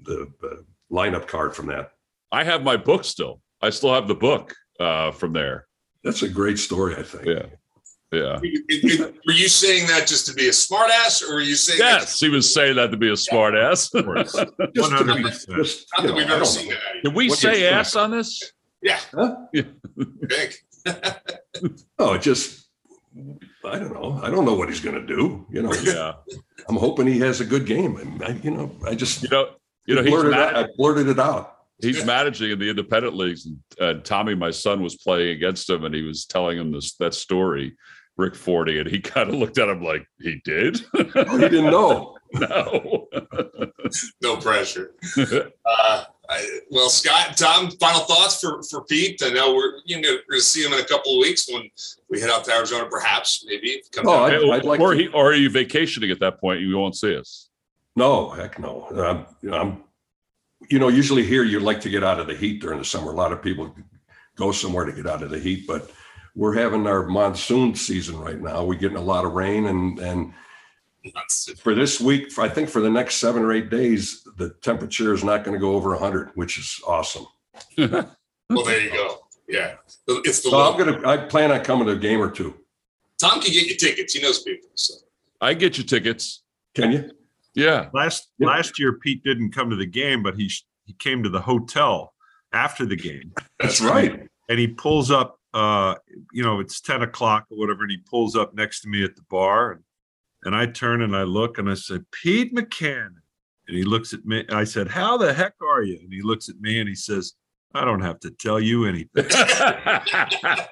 the 0.00 0.32
uh, 0.42 0.56
lineup 0.92 1.26
card 1.28 1.54
from 1.54 1.66
that. 1.66 1.92
I 2.30 2.44
have 2.44 2.62
my 2.62 2.76
book 2.76 3.04
still. 3.04 3.40
I 3.62 3.70
still 3.70 3.92
have 3.94 4.06
the 4.08 4.14
book 4.14 4.54
uh, 4.80 5.10
from 5.12 5.32
there. 5.32 5.66
That's 6.04 6.22
a 6.22 6.28
great 6.28 6.58
story. 6.58 6.94
I 6.96 7.02
think. 7.02 7.26
Yeah, 7.26 7.46
yeah. 8.12 8.38
It- 8.42 8.64
it- 8.68 9.14
were 9.26 9.32
you 9.32 9.48
saying 9.48 9.86
that 9.88 10.06
just 10.06 10.26
to 10.26 10.34
be 10.34 10.46
a 10.48 10.52
smartass, 10.52 11.22
or 11.28 11.34
were 11.34 11.40
you 11.40 11.54
saying 11.56 11.78
that 11.80 12.00
Yes, 12.00 12.20
he 12.20 12.28
was 12.28 12.52
saying 12.54 12.76
that 12.76 12.90
to 12.90 12.96
be 12.96 13.10
a 13.10 13.16
smart 13.16 13.54
ass. 13.54 13.92
Of 13.94 14.04
course. 14.04 14.32
Just 14.74 14.92
100%. 14.92 15.56
just, 15.56 15.86
not 15.96 16.02
that 16.02 16.08
know, 16.08 16.14
we've 16.14 16.30
ever 16.30 16.44
seen 16.44 16.68
that? 16.68 16.76
out 16.76 16.90
of 16.90 16.94
you? 16.96 17.02
Did 17.02 17.14
we 17.14 17.28
What 17.28 17.38
say 17.38 17.66
ass 17.68 17.96
on 17.96 18.10
this? 18.10 18.52
Yeah. 18.82 18.98
Huh? 19.12 19.36
I 19.54 19.64
think. 20.30 20.64
Oh, 21.98 22.16
just 22.16 22.68
I 23.64 23.78
don't 23.80 23.92
know. 23.92 24.20
I 24.22 24.30
don't 24.30 24.44
know 24.44 24.54
what 24.54 24.68
he's 24.68 24.78
going 24.80 24.94
to 24.94 25.04
do. 25.04 25.44
You 25.50 25.62
know, 25.62 25.72
Yeah. 25.82 26.12
I'm 26.68 26.76
hoping 26.76 27.06
he 27.08 27.18
has 27.18 27.40
a 27.40 27.44
good 27.44 27.66
game. 27.66 27.96
And 27.96 28.22
I, 28.22 28.28
you 28.42 28.52
know, 28.52 28.70
I 28.86 28.94
just 28.94 29.24
You 29.24 29.28
know, 29.30 29.48
you 29.86 29.94
know, 29.96 30.02
he's 30.02 30.10
blurted, 30.12 30.30
mad- 30.30 30.54
out, 30.54 30.64
I 30.64 30.68
blurted 30.76 31.08
it 31.08 31.18
out. 31.18 31.56
He's 31.80 32.04
managing 32.04 32.50
in 32.50 32.58
the 32.58 32.68
independent 32.70 33.14
leagues 33.14 33.46
and, 33.46 33.58
and 33.78 34.04
tommy 34.04 34.34
my 34.34 34.50
son 34.50 34.82
was 34.82 34.96
playing 34.96 35.30
against 35.36 35.70
him 35.70 35.84
and 35.84 35.94
he 35.94 36.02
was 36.02 36.24
telling 36.26 36.58
him 36.58 36.72
this 36.72 36.94
that 36.96 37.14
story 37.14 37.76
rick 38.16 38.34
forney 38.34 38.78
and 38.78 38.88
he 38.90 39.00
kind 39.14 39.28
of 39.28 39.36
looked 39.36 39.58
at 39.58 39.68
him 39.68 39.82
like 39.82 40.04
he 40.20 40.40
did 40.44 40.80
Oh, 40.94 41.36
he 41.38 41.48
didn't 41.48 41.70
know. 41.70 42.16
no 42.34 43.08
No 44.22 44.36
pressure. 44.36 44.92
Uh, 45.16 46.04
I, 46.30 46.58
well, 46.70 46.90
Scott, 46.90 47.38
Tom, 47.38 47.70
final 47.80 48.00
thoughts 48.00 48.38
for 48.40 48.62
for 48.64 48.84
Pete. 48.84 49.22
I 49.24 49.30
know 49.30 49.54
we're 49.54 49.78
you 49.86 49.98
know 50.00 50.10
we're 50.10 50.16
going 50.28 50.40
to 50.40 50.40
see 50.40 50.62
him 50.62 50.74
in 50.74 50.80
a 50.80 50.84
couple 50.84 51.12
of 51.14 51.18
weeks 51.22 51.48
when 51.50 51.62
we 52.10 52.20
head 52.20 52.28
out 52.28 52.44
to 52.44 52.52
Arizona, 52.52 52.86
perhaps 52.90 53.44
maybe. 53.46 53.80
Come 53.92 54.06
Oh, 54.08 54.28
down. 54.28 54.34
I'd- 54.44 54.50
I'd 54.50 54.64
like 54.64 54.78
or 54.80 54.92
to- 54.92 54.98
he, 55.00 55.06
or 55.08 55.30
are 55.30 55.34
you 55.34 55.48
vacationing 55.48 56.10
at 56.10 56.20
that 56.20 56.38
point? 56.38 56.60
You 56.60 56.76
won't 56.76 56.96
see 56.96 57.16
us. 57.16 57.48
No, 57.96 58.28
heck 58.28 58.58
no. 58.58 58.86
You 59.40 59.50
know, 59.50 59.56
I'm, 59.58 59.82
you 60.68 60.78
know, 60.78 60.88
usually 60.88 61.24
here 61.24 61.44
you 61.44 61.60
like 61.60 61.80
to 61.82 61.90
get 61.90 62.04
out 62.04 62.20
of 62.20 62.26
the 62.26 62.34
heat 62.34 62.60
during 62.60 62.78
the 62.78 62.84
summer. 62.84 63.10
A 63.10 63.14
lot 63.14 63.32
of 63.32 63.42
people 63.42 63.74
go 64.36 64.52
somewhere 64.52 64.84
to 64.84 64.92
get 64.92 65.06
out 65.06 65.22
of 65.22 65.30
the 65.30 65.38
heat, 65.38 65.66
but 65.66 65.90
we're 66.34 66.54
having 66.54 66.86
our 66.86 67.06
monsoon 67.06 67.74
season 67.74 68.18
right 68.18 68.40
now. 68.40 68.64
We're 68.64 68.78
getting 68.78 68.96
a 68.96 69.02
lot 69.02 69.24
of 69.24 69.32
rain 69.32 69.66
and, 69.66 69.98
and 69.98 70.32
for 71.58 71.74
this 71.74 72.00
week, 72.00 72.38
I 72.38 72.48
think 72.48 72.68
for 72.68 72.80
the 72.80 72.90
next 72.90 73.16
seven 73.16 73.42
or 73.42 73.52
eight 73.52 73.70
days, 73.70 74.26
the 74.36 74.50
temperature 74.62 75.14
is 75.14 75.24
not 75.24 75.44
going 75.44 75.54
to 75.54 75.60
go 75.60 75.74
over 75.74 75.96
hundred, 75.96 76.30
which 76.34 76.58
is 76.58 76.80
awesome. 76.86 77.26
well, 77.78 78.64
there 78.64 78.80
you 78.80 78.90
go. 78.90 79.18
Yeah, 79.48 79.74
it's 79.86 80.42
the 80.42 80.50
So 80.50 80.60
I'm 80.60 80.78
going 80.78 81.00
to, 81.00 81.08
I 81.08 81.16
plan 81.16 81.50
on 81.50 81.64
coming 81.64 81.86
to 81.86 81.92
a 81.92 81.96
game 81.96 82.20
or 82.20 82.30
two. 82.30 82.54
Tom 83.18 83.40
can 83.40 83.52
get 83.52 83.66
you 83.66 83.76
tickets. 83.76 84.12
He 84.12 84.22
knows 84.22 84.42
people. 84.42 84.68
So. 84.74 84.94
I 85.40 85.54
get 85.54 85.78
you 85.78 85.84
tickets. 85.84 86.42
Can 86.74 86.92
you? 86.92 87.10
Yeah. 87.58 87.88
Last 87.92 88.30
Yep. 88.38 88.46
last 88.48 88.78
year, 88.78 88.92
Pete 88.94 89.22
didn't 89.24 89.52
come 89.52 89.68
to 89.70 89.76
the 89.76 89.86
game, 89.86 90.22
but 90.22 90.36
he 90.36 90.50
he 90.86 90.92
came 90.94 91.22
to 91.22 91.28
the 91.28 91.40
hotel 91.40 92.14
after 92.52 92.86
the 92.86 92.96
game, 92.96 93.32
That's 93.60 93.80
right. 93.80 94.26
and 94.48 94.58
he 94.58 94.68
pulls 94.68 95.10
up. 95.10 95.34
Uh, 95.54 95.94
you 96.32 96.42
know, 96.42 96.60
it's 96.60 96.80
ten 96.80 97.02
o'clock 97.02 97.46
or 97.50 97.58
whatever, 97.58 97.82
and 97.82 97.90
he 97.90 97.96
pulls 97.98 98.36
up 98.36 98.54
next 98.54 98.82
to 98.82 98.88
me 98.88 99.02
at 99.02 99.16
the 99.16 99.22
bar, 99.30 99.72
and, 99.72 99.82
and 100.44 100.54
I 100.54 100.66
turn 100.66 101.02
and 101.02 101.16
I 101.16 101.22
look 101.24 101.58
and 101.58 101.68
I 101.70 101.74
say, 101.74 101.98
"Pete 102.12 102.54
Mackanin," 102.54 103.14
and 103.66 103.76
he 103.76 103.82
looks 103.82 104.12
at 104.14 104.24
me. 104.24 104.44
I 104.50 104.64
said, 104.64 104.88
"How 104.88 105.16
the 105.16 105.32
heck 105.32 105.54
are 105.62 105.82
you?" 105.82 105.98
And 106.02 106.12
he 106.12 106.22
looks 106.22 106.48
at 106.48 106.60
me 106.60 106.78
and 106.78 106.88
he 106.88 106.94
says, 106.94 107.32
"I 107.74 107.84
don't 107.84 108.00
have 108.02 108.20
to 108.20 108.30
tell 108.30 108.60
you 108.60 108.84
anything." 108.86 109.26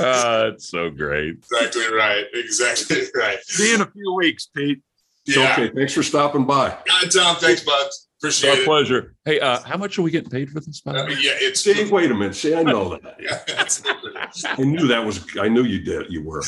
uh, 0.00 0.50
it's 0.52 0.70
so 0.70 0.90
great. 0.90 1.36
Exactly 1.36 1.92
right. 1.92 2.24
Exactly 2.34 3.02
right. 3.14 3.38
See 3.42 3.68
you 3.70 3.76
in 3.76 3.80
a 3.82 3.90
few 3.90 4.14
weeks, 4.14 4.46
Pete. 4.54 4.82
Yeah. 5.26 5.52
Okay. 5.52 5.70
Thanks 5.74 5.92
for 5.92 6.02
stopping 6.02 6.46
by. 6.46 6.68
Uh, 6.70 7.00
Tom, 7.10 7.36
thanks, 7.36 7.62
bud. 7.62 7.72
Our 7.72 7.88
Appreciate 8.20 8.58
it. 8.60 8.64
pleasure. 8.64 9.14
Hey, 9.24 9.38
uh, 9.38 9.60
how 9.60 9.76
much 9.76 9.96
are 9.98 10.02
we 10.02 10.10
getting 10.10 10.30
paid 10.30 10.50
for 10.50 10.60
this? 10.60 10.80
By 10.80 10.96
Uh, 10.96 11.06
yeah, 11.08 11.32
it's. 11.36 11.60
See, 11.60 11.88
wait 11.90 12.10
a 12.10 12.14
minute. 12.14 12.34
See, 12.34 12.54
I 12.54 12.62
know 12.62 12.98
that. 12.98 13.16
Yeah. 13.20 14.54
I 14.58 14.62
knew 14.62 14.88
that 14.88 15.04
was, 15.04 15.24
I 15.40 15.48
knew 15.48 15.62
you 15.62 15.80
did. 15.80 16.10
You 16.10 16.22
were. 16.24 16.42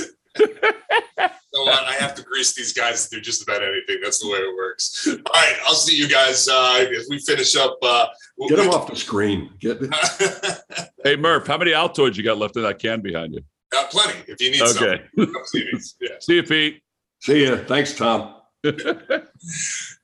You 1.53 1.65
know 1.65 1.71
what? 1.73 1.83
I 1.85 1.93
have 1.95 2.15
to 2.15 2.23
grease 2.23 2.55
these 2.55 2.73
guys 2.73 3.09
to 3.09 3.17
do 3.17 3.21
just 3.21 3.43
about 3.43 3.63
anything. 3.63 3.99
That's 4.03 4.21
the 4.21 4.29
way 4.29 4.39
it 4.39 4.55
works. 4.57 5.07
All 5.09 5.17
right, 5.35 5.57
I'll 5.67 5.75
see 5.75 5.97
you 5.97 6.09
guys 6.09 6.47
uh, 6.49 6.77
if 6.89 7.07
we 7.09 7.19
finish 7.19 7.57
up. 7.57 7.77
Uh, 7.83 8.07
we'll- 8.39 8.49
Get 8.49 8.57
them 8.59 8.71
off 8.71 8.89
the 8.89 8.95
screen. 8.97 9.51
Get 9.59 9.81
Hey, 11.05 11.17
Murph, 11.17 11.47
how 11.49 11.59
many 11.59 11.73
Altoids 11.73 12.17
you 12.17 12.23
got 12.23 12.39
left 12.39 12.57
in 12.57 12.63
that 12.63 12.79
can 12.79 13.01
behind 13.01 13.35
you? 13.35 13.43
uh, 13.77 13.85
plenty. 13.91 14.19
If 14.29 14.41
you 14.41 14.51
need 14.53 14.63
Okay. 14.63 15.03
some, 15.19 15.35
please. 15.51 15.97
Yeah. 16.01 16.09
See 16.21 16.35
you, 16.37 16.43
Pete. 16.45 16.83
See 17.21 17.43
you. 17.43 17.57
Thanks, 17.57 17.95
Tom. 17.95 18.37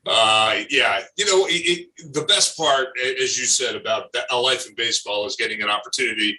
Uh, 0.09 0.61
yeah, 0.71 1.01
you 1.17 1.25
know, 1.27 1.47
it, 1.47 1.89
it, 1.99 2.15
the 2.15 2.23
best 2.23 2.57
part, 2.57 2.89
as 3.21 3.37
you 3.37 3.45
said, 3.45 3.75
about 3.75 4.15
a 4.31 4.37
life 4.37 4.69
in 4.69 4.75
baseball 4.77 5.27
is 5.27 5.35
getting 5.35 5.63
an 5.63 5.69
opportunity 5.69 6.39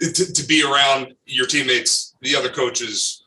to, 0.00 0.12
to 0.32 0.42
be 0.44 0.64
around 0.64 1.14
your 1.24 1.46
teammates, 1.46 2.16
the 2.22 2.34
other 2.34 2.48
coaches, 2.48 3.25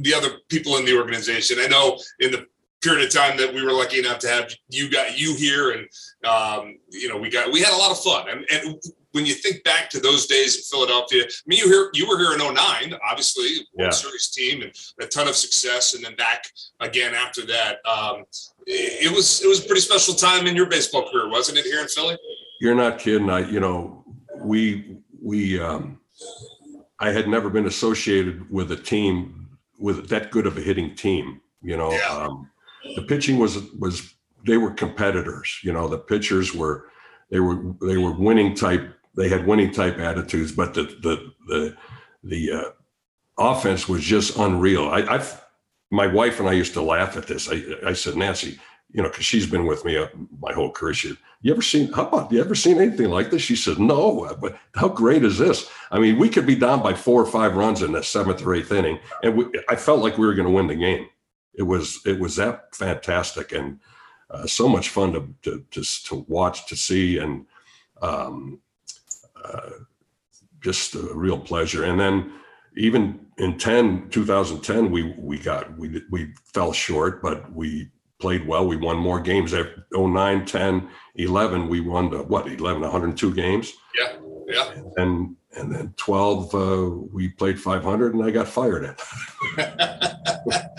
the 0.00 0.14
other 0.14 0.28
people 0.48 0.76
in 0.76 0.84
the 0.84 0.96
organization. 0.96 1.58
I 1.60 1.66
know 1.66 1.98
in 2.20 2.30
the 2.30 2.46
period 2.82 3.06
of 3.06 3.12
time 3.12 3.36
that 3.36 3.52
we 3.52 3.62
were 3.62 3.72
lucky 3.72 3.98
enough 3.98 4.18
to 4.20 4.28
have 4.28 4.50
you 4.68 4.90
got 4.90 5.18
you 5.18 5.34
here, 5.36 5.72
and 5.72 5.86
um, 6.24 6.78
you 6.90 7.08
know, 7.08 7.18
we 7.18 7.30
got 7.30 7.52
we 7.52 7.60
had 7.60 7.72
a 7.72 7.76
lot 7.76 7.90
of 7.90 8.00
fun. 8.00 8.28
And, 8.28 8.46
and 8.52 8.82
when 9.12 9.26
you 9.26 9.34
think 9.34 9.64
back 9.64 9.90
to 9.90 10.00
those 10.00 10.26
days 10.26 10.56
in 10.56 10.62
Philadelphia, 10.62 11.24
I 11.24 11.28
mean, 11.46 11.58
you 11.58 11.68
here 11.68 11.90
you 11.94 12.08
were 12.08 12.18
here 12.18 12.32
in 12.32 12.38
09, 12.38 12.98
obviously, 13.08 13.66
Yeah. 13.74 13.84
World 13.84 13.94
Series 13.94 14.28
team, 14.28 14.62
and 14.62 14.72
a 15.00 15.06
ton 15.06 15.28
of 15.28 15.36
success, 15.36 15.94
and 15.94 16.04
then 16.04 16.14
back 16.16 16.44
again 16.80 17.14
after 17.14 17.44
that. 17.46 17.78
Um, 17.86 18.24
it 18.66 19.06
it 19.06 19.12
was 19.12 19.42
it 19.42 19.48
was 19.48 19.64
a 19.64 19.66
pretty 19.66 19.82
special 19.82 20.14
time 20.14 20.46
in 20.46 20.56
your 20.56 20.66
baseball 20.66 21.10
career, 21.10 21.28
wasn't 21.28 21.58
it? 21.58 21.64
Here 21.64 21.80
in 21.80 21.88
Philly. 21.88 22.16
You're 22.60 22.74
not 22.74 22.98
kidding. 22.98 23.30
I, 23.30 23.40
you 23.50 23.58
know, 23.58 24.04
we, 24.38 24.98
we, 25.20 25.58
um, 25.58 25.98
I 26.98 27.10
had 27.10 27.26
never 27.26 27.48
been 27.48 27.66
associated 27.66 28.50
with 28.50 28.70
a 28.70 28.76
team 28.76 29.39
with 29.80 30.08
that 30.08 30.30
good 30.30 30.46
of 30.46 30.56
a 30.56 30.60
hitting 30.60 30.94
team, 30.94 31.40
you 31.62 31.76
know. 31.76 31.92
Yeah. 31.92 32.08
Um, 32.08 32.50
the 32.94 33.02
pitching 33.02 33.38
was, 33.38 33.58
was, 33.78 34.14
they 34.46 34.56
were 34.56 34.70
competitors, 34.70 35.58
you 35.62 35.72
know, 35.72 35.88
the 35.88 35.98
pitchers 35.98 36.54
were, 36.54 36.88
they 37.30 37.40
were, 37.40 37.74
they 37.80 37.96
were 37.96 38.12
winning 38.12 38.54
type, 38.54 38.94
they 39.16 39.28
had 39.28 39.46
winning 39.46 39.72
type 39.72 39.98
attitudes, 39.98 40.52
but 40.52 40.74
the, 40.74 40.82
the, 40.82 41.32
the, 41.48 41.76
the, 42.22 42.52
uh, 42.52 42.70
offense 43.40 43.88
was 43.88 44.02
just 44.02 44.36
unreal. 44.36 44.88
I, 44.88 45.02
I've, 45.02 45.44
my 45.90 46.06
wife 46.06 46.38
and 46.38 46.48
I 46.48 46.52
used 46.52 46.74
to 46.74 46.82
laugh 46.82 47.16
at 47.16 47.26
this. 47.26 47.48
I, 47.50 47.62
I 47.84 47.92
said, 47.94 48.16
Nancy, 48.16 48.60
you 48.92 49.02
know, 49.02 49.08
because 49.08 49.24
she's 49.24 49.46
been 49.46 49.66
with 49.66 49.84
me 49.84 49.96
uh, 49.96 50.08
my 50.40 50.52
whole 50.52 50.70
career. 50.70 50.94
She, 50.94 51.16
you 51.42 51.52
ever 51.52 51.62
seen? 51.62 51.90
How 51.92 52.06
about 52.06 52.30
you 52.30 52.40
ever 52.40 52.54
seen 52.54 52.80
anything 52.80 53.08
like 53.08 53.30
this? 53.30 53.42
She 53.42 53.56
said, 53.56 53.78
no. 53.78 54.36
But 54.40 54.58
how 54.74 54.88
great 54.88 55.24
is 55.24 55.38
this? 55.38 55.70
I 55.90 55.98
mean, 55.98 56.18
we 56.18 56.28
could 56.28 56.46
be 56.46 56.54
down 56.54 56.82
by 56.82 56.94
four 56.94 57.22
or 57.22 57.26
five 57.26 57.56
runs 57.56 57.82
in 57.82 57.92
the 57.92 58.02
seventh 58.02 58.44
or 58.44 58.54
eighth 58.54 58.72
inning, 58.72 58.98
and 59.22 59.36
we, 59.36 59.46
I 59.68 59.76
felt 59.76 60.00
like 60.00 60.18
we 60.18 60.26
were 60.26 60.34
going 60.34 60.48
to 60.48 60.54
win 60.54 60.66
the 60.66 60.74
game. 60.74 61.08
It 61.54 61.62
was 61.62 62.00
it 62.04 62.20
was 62.20 62.36
that 62.36 62.74
fantastic 62.74 63.52
and 63.52 63.80
uh, 64.30 64.46
so 64.46 64.68
much 64.68 64.90
fun 64.90 65.12
to 65.12 65.34
to 65.42 65.64
to, 65.70 66.04
to 66.04 66.24
watch 66.28 66.66
to 66.68 66.76
see 66.76 67.18
and 67.18 67.46
um, 68.02 68.60
uh, 69.42 69.70
just 70.60 70.94
a 70.94 71.14
real 71.14 71.38
pleasure. 71.38 71.84
And 71.84 71.98
then 71.98 72.32
even 72.76 73.26
in 73.38 73.58
10, 73.58 74.10
2010, 74.10 74.90
we 74.90 75.14
we 75.18 75.38
got 75.38 75.76
we 75.76 76.02
we 76.10 76.32
fell 76.52 76.72
short, 76.72 77.22
but 77.22 77.52
we 77.52 77.90
played 78.20 78.46
well. 78.46 78.66
We 78.66 78.76
won 78.76 78.96
more 78.98 79.20
games. 79.20 79.52
At 79.54 79.68
09, 79.92 80.44
10, 80.44 80.88
11, 81.16 81.68
we 81.68 81.80
won 81.80 82.10
the 82.10 82.18
what 82.22 82.46
11, 82.46 82.82
102 82.82 83.34
games, 83.34 83.72
Yeah, 83.98 84.12
yeah. 84.48 84.72
and 84.98 85.36
and 85.56 85.74
then 85.74 85.92
12, 85.96 86.54
uh, 86.54 86.90
we 87.12 87.28
played 87.30 87.58
500, 87.58 88.14
and 88.14 88.22
I 88.24 88.30
got 88.30 88.46
fired 88.46 88.84
at. 88.84 89.00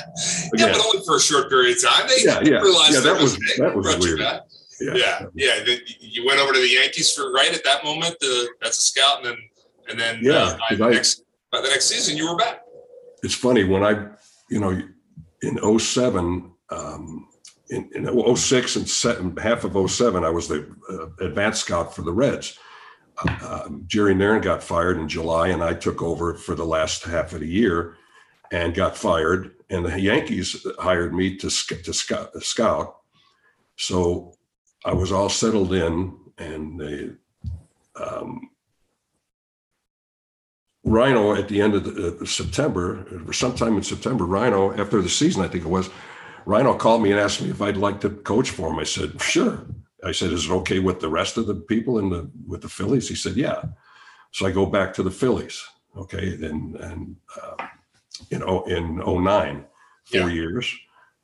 Yeah, 0.53 0.71
but 0.73 0.85
only 0.85 1.05
for 1.05 1.15
a 1.15 1.19
short 1.19 1.49
period 1.49 1.77
of 1.77 1.83
time. 1.83 2.07
They 2.07 2.23
Yeah, 2.23 2.39
yeah. 2.41 2.61
realized 2.61 2.93
Yeah, 2.93 2.99
that 3.01 3.21
was- 3.21 3.37
that 3.57 3.75
was 3.75 3.97
weird. 3.97 4.19
back. 4.19 4.41
Yeah, 4.79 5.25
yeah. 5.35 5.63
Then 5.63 5.79
you 5.99 6.25
went 6.25 6.39
over 6.39 6.53
to 6.53 6.59
the 6.59 6.67
Yankees 6.69 7.13
for 7.13 7.31
right 7.31 7.53
at 7.53 7.63
that 7.63 7.83
moment 7.83 8.15
the, 8.19 8.49
as 8.63 8.77
a 8.77 8.81
scout, 8.81 9.17
and 9.17 9.25
then 9.27 9.37
and 9.89 9.99
then 9.99 10.19
Yeah, 10.21 10.33
uh, 10.43 10.57
by, 10.57 10.65
I- 10.71 10.75
the 10.75 10.89
next, 10.89 11.23
by 11.51 11.61
the 11.61 11.67
next 11.69 11.85
season 11.85 12.17
you 12.17 12.29
were 12.29 12.37
back. 12.37 12.61
it's 13.23 13.33
funny 13.35 13.63
when 13.63 13.83
I, 13.83 14.07
you 14.49 14.59
know, 14.59 14.81
in 15.41 15.79
07, 15.79 16.51
um, 16.69 17.27
in, 17.71 17.89
in 17.95 18.35
06 18.35 18.75
and 18.75 18.87
seven, 18.87 19.35
half 19.37 19.63
of 19.63 19.89
07, 19.89 20.23
I 20.23 20.29
was 20.29 20.47
the 20.47 20.69
uh, 20.89 21.25
advanced 21.25 21.61
scout 21.61 21.95
for 21.95 22.01
the 22.01 22.11
Reds. 22.11 22.59
Uh, 23.17 23.63
um, 23.65 23.83
Jerry 23.87 24.13
Narron 24.13 24.41
got 24.41 24.61
fired 24.61 24.97
in 24.97 25.07
July, 25.07 25.47
and 25.47 25.63
I 25.63 25.73
took 25.73 26.01
over 26.01 26.35
for 26.35 26.53
the 26.53 26.65
last 26.65 27.03
half 27.03 27.33
of 27.33 27.39
the 27.39 27.47
year 27.47 27.95
and 28.51 28.75
got 28.75 28.97
fired. 28.97 29.51
And 29.69 29.85
the 29.85 29.99
Yankees 29.99 30.65
hired 30.79 31.13
me 31.13 31.37
to, 31.37 31.49
to 31.49 31.93
scout. 31.93 32.97
So 33.77 34.33
I 34.83 34.93
was 34.93 35.13
all 35.13 35.29
settled 35.29 35.73
in, 35.73 36.17
and 36.37 36.79
they, 36.79 37.11
um, 37.95 38.49
Ryno 40.85 41.37
at 41.37 41.47
the 41.47 41.61
end 41.61 41.75
of 41.75 41.85
the, 41.85 42.17
uh, 42.21 42.25
September, 42.25 43.23
or 43.25 43.31
sometime 43.31 43.77
in 43.77 43.83
September, 43.83 44.25
Ryno, 44.25 44.77
after 44.77 45.01
the 45.01 45.09
season, 45.09 45.43
I 45.43 45.47
think 45.47 45.63
it 45.63 45.69
was, 45.69 45.89
Ryno 46.45 46.77
called 46.77 47.01
me 47.03 47.11
and 47.11 47.19
asked 47.19 47.41
me 47.41 47.49
if 47.49 47.61
I'd 47.61 47.77
like 47.77 48.01
to 48.01 48.09
coach 48.09 48.49
for 48.51 48.69
him. 48.71 48.79
I 48.79 48.83
said, 48.83 49.21
sure. 49.21 49.65
I 50.03 50.11
said, 50.11 50.31
is 50.31 50.45
it 50.45 50.51
okay 50.51 50.79
with 50.79 50.99
the 50.99 51.09
rest 51.09 51.37
of 51.37 51.45
the 51.47 51.55
people 51.55 51.99
in 51.99 52.09
the, 52.09 52.29
with 52.47 52.61
the 52.61 52.69
Phillies? 52.69 53.07
He 53.07 53.15
said, 53.15 53.35
yeah. 53.35 53.61
So 54.31 54.45
I 54.47 54.51
go 54.51 54.65
back 54.65 54.93
to 54.95 55.03
the 55.03 55.11
Phillies. 55.11 55.63
Okay. 55.95 56.33
And, 56.41 56.75
and, 56.77 57.15
uh, 57.41 57.65
you 58.29 58.39
know, 58.39 58.63
in 58.63 58.97
09, 58.97 59.65
four 60.05 60.19
Yeah. 60.21 60.27
years. 60.27 60.73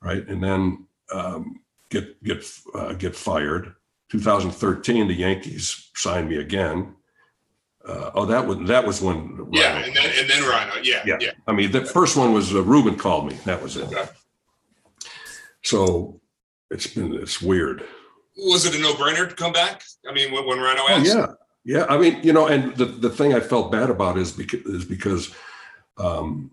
Right. 0.00 0.26
And 0.28 0.42
then, 0.42 0.86
um, 1.12 1.60
get, 1.90 2.22
get, 2.22 2.44
uh, 2.74 2.92
get 2.92 3.16
fired. 3.16 3.74
2013, 4.10 5.08
the 5.08 5.14
Yankees 5.14 5.90
signed 5.94 6.28
me 6.28 6.36
again. 6.36 6.94
Uh, 7.86 8.10
oh, 8.14 8.26
that 8.26 8.46
was, 8.46 8.58
that 8.68 8.86
was 8.86 9.00
when. 9.00 9.48
Yeah, 9.50 9.82
Ryno 9.82 9.86
and 9.86 9.96
then 9.96 10.12
and 10.18 10.28
then 10.30 10.42
Ryno. 10.42 10.84
Yeah, 10.84 11.02
yeah. 11.06 11.16
Yeah. 11.20 11.30
I 11.46 11.52
mean, 11.52 11.72
the 11.72 11.84
first 11.86 12.16
one 12.16 12.32
was 12.34 12.54
uh, 12.54 12.62
Ruben 12.62 12.96
called 12.96 13.26
me. 13.28 13.38
That 13.44 13.62
was 13.62 13.76
it. 13.78 13.84
Okay. 13.86 14.04
So 15.64 16.20
it's 16.70 16.86
been 16.86 17.14
it's 17.14 17.40
weird. 17.40 17.84
Was 18.36 18.64
it 18.66 18.74
a 18.74 18.78
no 18.78 18.94
brainer 18.94 19.28
to 19.28 19.34
come 19.34 19.52
back? 19.52 19.82
I 20.08 20.12
mean, 20.12 20.32
when, 20.32 20.46
when 20.46 20.58
Ryno 20.58 20.88
asked, 20.90 21.10
Oh 21.14 21.18
yeah, 21.18 21.26
yeah. 21.64 21.86
I 21.88 21.98
mean, 21.98 22.20
you 22.22 22.32
know, 22.32 22.46
and 22.46 22.76
the 22.76 22.84
the 22.84 23.10
thing 23.10 23.34
I 23.34 23.40
felt 23.40 23.72
bad 23.72 23.90
about 23.90 24.18
is 24.18 24.32
because 24.32 24.60
is 24.66 24.84
because 24.84 25.34
um, 25.96 26.52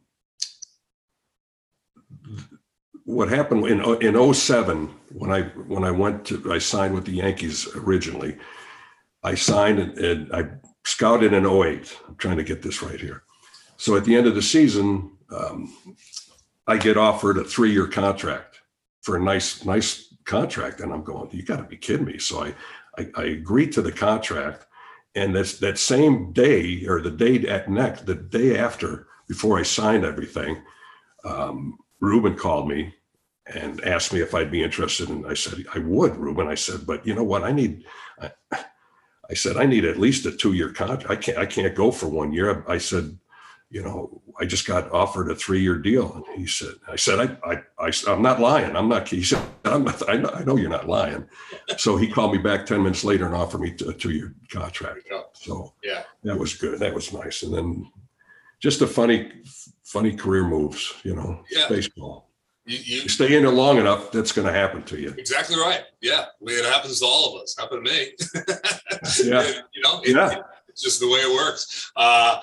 what 3.03 3.29
happened 3.29 3.67
in 3.67 3.83
in 4.01 4.33
07 4.33 4.87
when 5.13 5.31
I 5.31 5.43
when 5.67 5.83
I 5.83 5.91
went 5.91 6.25
to 6.25 6.51
I 6.51 6.57
signed 6.57 6.93
with 6.93 7.05
the 7.05 7.13
Yankees 7.13 7.67
originally. 7.75 8.37
I 9.23 9.33
signed 9.33 9.79
and, 9.79 9.97
and 9.97 10.33
I 10.33 10.49
scouted 10.83 11.33
in 11.33 11.47
08. 11.47 11.97
I'm 12.07 12.15
trying 12.15 12.37
to 12.37 12.43
get 12.43 12.61
this 12.61 12.83
right 12.83 12.99
here. 12.99 13.23
So 13.77 13.97
at 13.97 14.05
the 14.05 14.15
end 14.15 14.27
of 14.27 14.35
the 14.35 14.41
season, 14.41 15.17
um, 15.31 15.75
I 16.67 16.77
get 16.77 16.95
offered 16.95 17.39
a 17.39 17.43
three-year 17.43 17.87
contract 17.87 18.54
for 19.05 19.15
a 19.17 19.23
nice 19.23 19.63
nice 19.65 20.13
contract, 20.25 20.79
and 20.81 20.91
I'm 20.91 21.03
going, 21.03 21.29
you 21.31 21.43
got 21.43 21.57
to 21.57 21.63
be 21.63 21.77
kidding 21.77 22.07
me. 22.07 22.17
So 22.17 22.43
I, 22.43 22.53
I 22.97 23.03
I 23.15 23.23
agreed 23.39 23.71
to 23.73 23.83
the 23.83 23.91
contract, 23.91 24.65
and 25.13 25.35
that's 25.35 25.59
that 25.59 25.77
same 25.77 26.33
day 26.33 26.85
or 26.87 27.01
the 27.01 27.11
day 27.11 27.47
at 27.47 27.69
next, 27.69 28.07
the 28.07 28.15
day 28.15 28.57
after, 28.57 29.07
before 29.27 29.59
I 29.59 29.63
signed 29.63 30.05
everything. 30.05 30.57
Um, 31.23 31.77
Ruben 31.99 32.35
called 32.35 32.67
me 32.67 32.93
and 33.53 33.83
asked 33.83 34.11
me 34.11 34.21
if 34.21 34.33
I'd 34.33 34.51
be 34.51 34.63
interested. 34.63 35.09
And 35.09 35.25
I 35.27 35.35
said, 35.35 35.65
I 35.73 35.79
would, 35.79 36.15
Ruben. 36.15 36.47
I 36.47 36.55
said, 36.55 36.85
but 36.85 37.05
you 37.05 37.13
know 37.15 37.23
what? 37.23 37.43
I 37.43 37.51
need, 37.51 37.85
I, 38.19 38.31
I 39.29 39.33
said, 39.33 39.57
I 39.57 39.65
need 39.65 39.85
at 39.85 39.99
least 39.99 40.25
a 40.25 40.31
two 40.31 40.53
year 40.53 40.71
contract. 40.71 41.09
I 41.09 41.15
can't, 41.15 41.37
I 41.37 41.45
can't 41.45 41.75
go 41.75 41.91
for 41.91 42.07
one 42.07 42.33
year. 42.33 42.65
I 42.67 42.79
said, 42.79 43.17
you 43.75 43.83
know, 43.83 44.21
I 44.39 44.45
just 44.45 44.65
got 44.65 44.89
offered 44.93 45.29
a 45.29 45.35
three 45.35 45.59
year 45.59 45.77
deal. 45.77 46.13
And 46.13 46.25
he 46.39 46.47
said, 46.47 46.75
I 46.87 46.95
said, 46.95 47.19
I, 47.19 47.51
I, 47.51 47.55
I, 47.87 47.91
I'm 48.07 48.21
not 48.21 48.39
lying. 48.39 48.73
I'm 48.73 48.87
not, 48.87 49.05
he 49.09 49.21
said, 49.21 49.41
I'm 49.65 49.83
not, 49.83 50.01
I 50.09 50.15
know, 50.15 50.29
I 50.33 50.45
know 50.45 50.55
you're 50.55 50.69
not 50.69 50.87
lying. 50.87 51.27
So 51.77 51.97
he 51.97 52.07
called 52.09 52.31
me 52.31 52.37
back 52.37 52.65
10 52.65 52.81
minutes 52.81 53.03
later 53.03 53.25
and 53.25 53.35
offered 53.35 53.59
me 53.59 53.75
a 53.85 53.91
two 53.91 54.11
year 54.11 54.33
contract. 54.49 55.09
So 55.33 55.73
Yeah. 55.83 56.03
that 56.23 56.39
was 56.39 56.53
good. 56.53 56.79
That 56.79 56.93
was 56.93 57.11
nice. 57.11 57.43
And 57.43 57.53
then 57.53 57.91
just 58.61 58.81
a 58.81 58.87
funny, 58.87 59.29
funny 59.83 60.15
career 60.15 60.45
moves, 60.45 60.93
you 61.03 61.13
know, 61.13 61.43
Yeah. 61.51 61.67
baseball. 61.67 62.29
You, 62.65 62.77
you 62.77 63.01
You 63.01 63.09
stay 63.09 63.35
in 63.35 63.43
there 63.43 63.51
long 63.51 63.77
enough, 63.77 64.09
that's 64.09 64.31
going 64.31 64.47
to 64.47 64.53
happen 64.53 64.83
to 64.83 64.97
you. 65.01 65.13
exactly 65.17 65.57
right. 65.57 65.81
Yeah. 65.99 66.21
I 66.21 66.43
mean, 66.45 66.57
it 66.59 66.65
happens 66.65 67.01
to 67.01 67.05
all 67.05 67.35
of 67.35 67.41
us. 67.43 67.57
Happened 67.59 67.85
to 67.85 67.91
me. 67.91 68.01
Yeah. 69.31 69.45
you 69.75 69.81
know, 69.83 69.99
it- 70.01 70.15
Yeah. 70.15 70.39
it's 70.69 70.81
just 70.81 71.01
the 71.01 71.07
way 71.09 71.19
it 71.19 71.35
works. 71.35 71.91
Uh, 71.97 72.39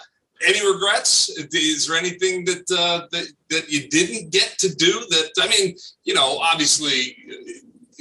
any 0.47 0.67
regrets? 0.67 1.29
Is 1.29 1.87
there 1.87 1.97
anything 1.97 2.45
that 2.45 2.71
uh, 2.71 3.07
that 3.13 3.27
that 3.51 3.71
you 3.71 3.89
didn't 3.89 4.31
get 4.31 4.57
to 4.59 4.75
do? 4.75 4.93
That 5.11 5.31
I 5.41 5.49
mean, 5.49 5.77
you 6.05 6.15
know, 6.15 6.39
obviously 6.39 7.17
uh, 7.31 7.35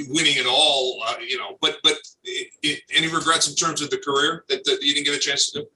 winning 0.09 0.37
it 0.37 0.45
all, 0.47 1.01
uh, 1.05 1.15
you 1.25 1.37
know, 1.37 1.57
but 1.61 1.77
but 1.83 1.97
i 2.25 2.45
i 2.65 2.77
any 2.95 3.07
regrets 3.07 3.49
in 3.49 3.55
terms 3.55 3.81
of 3.81 3.89
the 3.89 3.97
career 3.97 4.43
that, 4.49 4.63
that 4.65 4.81
you 4.81 4.93
didn't 4.93 5.05
get 5.05 5.15
a 5.15 5.19
chance 5.19 5.51
to 5.51 5.61
do? 5.61 5.67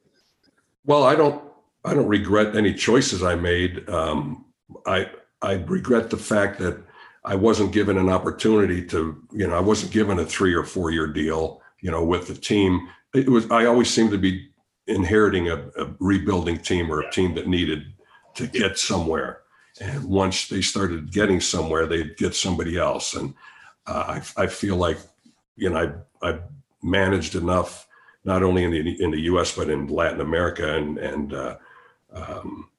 Well, 0.86 1.04
I 1.04 1.16
don't, 1.16 1.42
I 1.84 1.94
don't 1.94 2.08
regret 2.08 2.56
any 2.56 2.74
choices 2.74 3.24
I 3.24 3.36
made. 3.36 3.90
Um, 3.90 4.46
I, 4.86 5.10
I 5.42 5.54
regret 5.54 6.10
the 6.10 6.18
fact 6.18 6.60
that 6.60 6.78
I 7.24 7.36
wasn't 7.36 7.72
given 7.72 7.98
an 7.98 8.10
opportunity 8.10 8.86
to, 8.88 9.22
you 9.32 9.48
know, 9.48 9.56
I 9.56 9.60
wasn't 9.60 9.92
given 9.92 10.20
a 10.20 10.26
three 10.26 10.54
or 10.54 10.64
four 10.64 10.92
year 10.92 11.08
deal, 11.08 11.62
you 11.82 11.90
know, 11.90 12.04
with 12.04 12.28
the 12.28 12.36
team. 12.36 12.88
It 13.16 13.28
was, 13.28 13.50
I 13.50 13.66
always 13.66 13.90
seemed 13.90 14.12
to 14.12 14.18
be 14.18 14.50
inheriting 14.88 15.50
a, 15.50 15.58
a 15.78 15.94
rebuilding 16.00 16.58
team 16.58 16.92
or 16.92 17.02
a 17.02 17.12
team 17.12 17.36
that 17.36 17.48
needed 17.48 17.94
to 18.36 18.48
get 18.48 18.78
somewhere. 18.78 19.42
And 19.82 20.06
once 20.06 20.48
they 20.48 20.62
started 20.62 21.12
getting 21.12 21.42
somewhere, 21.42 21.86
they'd 21.86 22.18
get 22.18 22.36
somebody 22.36 22.78
else. 22.78 23.14
And 23.14 23.34
uh, 23.88 24.20
I, 24.38 24.44
I 24.44 24.48
feel 24.48 24.78
like, 24.78 24.98
you 25.56 25.70
know, 25.70 26.02
I, 26.22 26.30
I 26.30 26.40
managed 26.82 27.36
enough, 27.36 27.88
not 28.24 28.44
only 28.44 28.64
in 28.64 28.72
the, 28.72 29.04
in 29.04 29.12
the 29.12 29.22
U.S. 29.22 29.56
but 29.56 29.70
in 29.70 29.88
Latin 29.88 30.22
America, 30.22 30.76
and 30.76 30.98
and 30.98 31.34
uh, 31.34 31.58
um, 32.14 32.70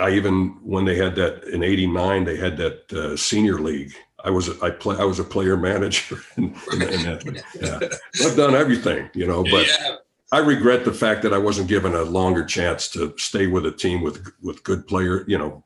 I 0.00 0.10
even 0.10 0.58
when 0.62 0.84
they 0.84 0.96
had 0.96 1.14
that 1.16 1.44
in 1.44 1.62
'89, 1.62 2.24
they 2.24 2.36
had 2.36 2.56
that 2.56 2.92
uh, 2.92 3.16
senior 3.16 3.60
league. 3.60 3.92
I 4.24 4.30
was 4.30 4.60
I 4.62 4.70
play 4.70 4.96
I 4.96 5.04
was 5.04 5.18
a 5.18 5.24
player 5.24 5.56
manager 5.56 6.18
in, 6.36 6.54
in, 6.72 6.82
in 6.82 7.02
that. 7.02 7.42
Yeah. 7.60 8.26
I've 8.26 8.36
done 8.36 8.54
everything, 8.54 9.10
you 9.14 9.26
know, 9.26 9.42
but 9.44 9.66
yeah, 9.66 9.96
I 10.32 10.38
regret 10.38 10.84
the 10.84 10.92
fact 10.92 11.22
that 11.22 11.32
I 11.32 11.38
wasn't 11.38 11.68
given 11.68 11.94
a 11.94 12.02
longer 12.02 12.44
chance 12.44 12.88
to 12.88 13.14
stay 13.18 13.46
with 13.46 13.66
a 13.66 13.72
team 13.72 14.02
with 14.02 14.32
with 14.42 14.64
good 14.64 14.86
player, 14.86 15.24
you 15.28 15.38
know, 15.38 15.62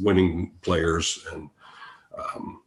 winning 0.00 0.52
players 0.62 1.26
and 1.32 1.50
um, 2.16 2.62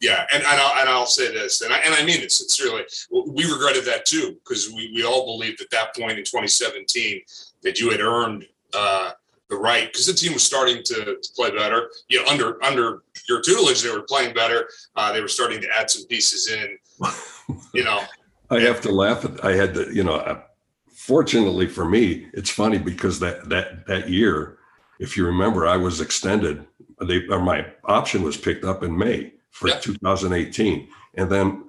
Yeah, 0.00 0.26
and, 0.32 0.42
and, 0.42 0.60
I'll, 0.60 0.80
and 0.80 0.88
I'll 0.88 1.06
say 1.06 1.32
this, 1.32 1.60
and 1.62 1.72
I, 1.72 1.78
and 1.78 1.94
I 1.94 2.04
mean 2.04 2.20
it 2.20 2.32
sincerely. 2.32 2.82
We 3.10 3.44
regretted 3.44 3.84
that 3.84 4.06
too, 4.06 4.36
because 4.44 4.70
we, 4.70 4.92
we 4.94 5.04
all 5.04 5.24
believed 5.24 5.60
at 5.60 5.70
that 5.70 5.94
point 5.96 6.18
in 6.18 6.24
2017 6.24 7.22
that 7.62 7.80
you 7.80 7.90
had 7.90 8.00
earned 8.00 8.46
uh, 8.74 9.12
the 9.48 9.56
right, 9.56 9.86
because 9.86 10.06
the 10.06 10.12
team 10.12 10.34
was 10.34 10.42
starting 10.42 10.82
to, 10.84 10.94
to 10.94 11.28
play 11.34 11.50
better. 11.50 11.90
You 12.08 12.22
know, 12.22 12.30
under 12.30 12.62
under 12.64 13.02
your 13.28 13.40
tutelage, 13.40 13.82
they 13.82 13.90
were 13.90 14.02
playing 14.02 14.34
better. 14.34 14.68
Uh, 14.94 15.12
they 15.12 15.20
were 15.20 15.28
starting 15.28 15.60
to 15.62 15.68
add 15.74 15.90
some 15.90 16.06
pieces 16.06 16.50
in. 16.50 16.78
You 17.72 17.82
know, 17.82 18.02
I 18.50 18.60
have 18.60 18.82
to 18.82 18.92
laugh 18.92 19.24
at. 19.24 19.42
I 19.42 19.54
had 19.54 19.72
to, 19.72 19.90
you 19.90 20.04
know. 20.04 20.42
Fortunately 21.08 21.66
for 21.66 21.86
me, 21.86 22.26
it's 22.34 22.50
funny 22.50 22.76
because 22.76 23.18
that 23.20 23.48
that 23.48 23.86
that 23.86 24.10
year, 24.10 24.58
if 25.00 25.16
you 25.16 25.24
remember, 25.24 25.66
I 25.66 25.78
was 25.78 26.02
extended. 26.02 26.66
They 27.00 27.26
or 27.28 27.40
my 27.40 27.64
option 27.86 28.22
was 28.22 28.36
picked 28.36 28.62
up 28.66 28.82
in 28.82 28.92
May 28.98 29.32
for 29.50 29.68
Yeah. 29.68 29.78
2018, 29.80 30.86
and 31.14 31.30
then 31.30 31.64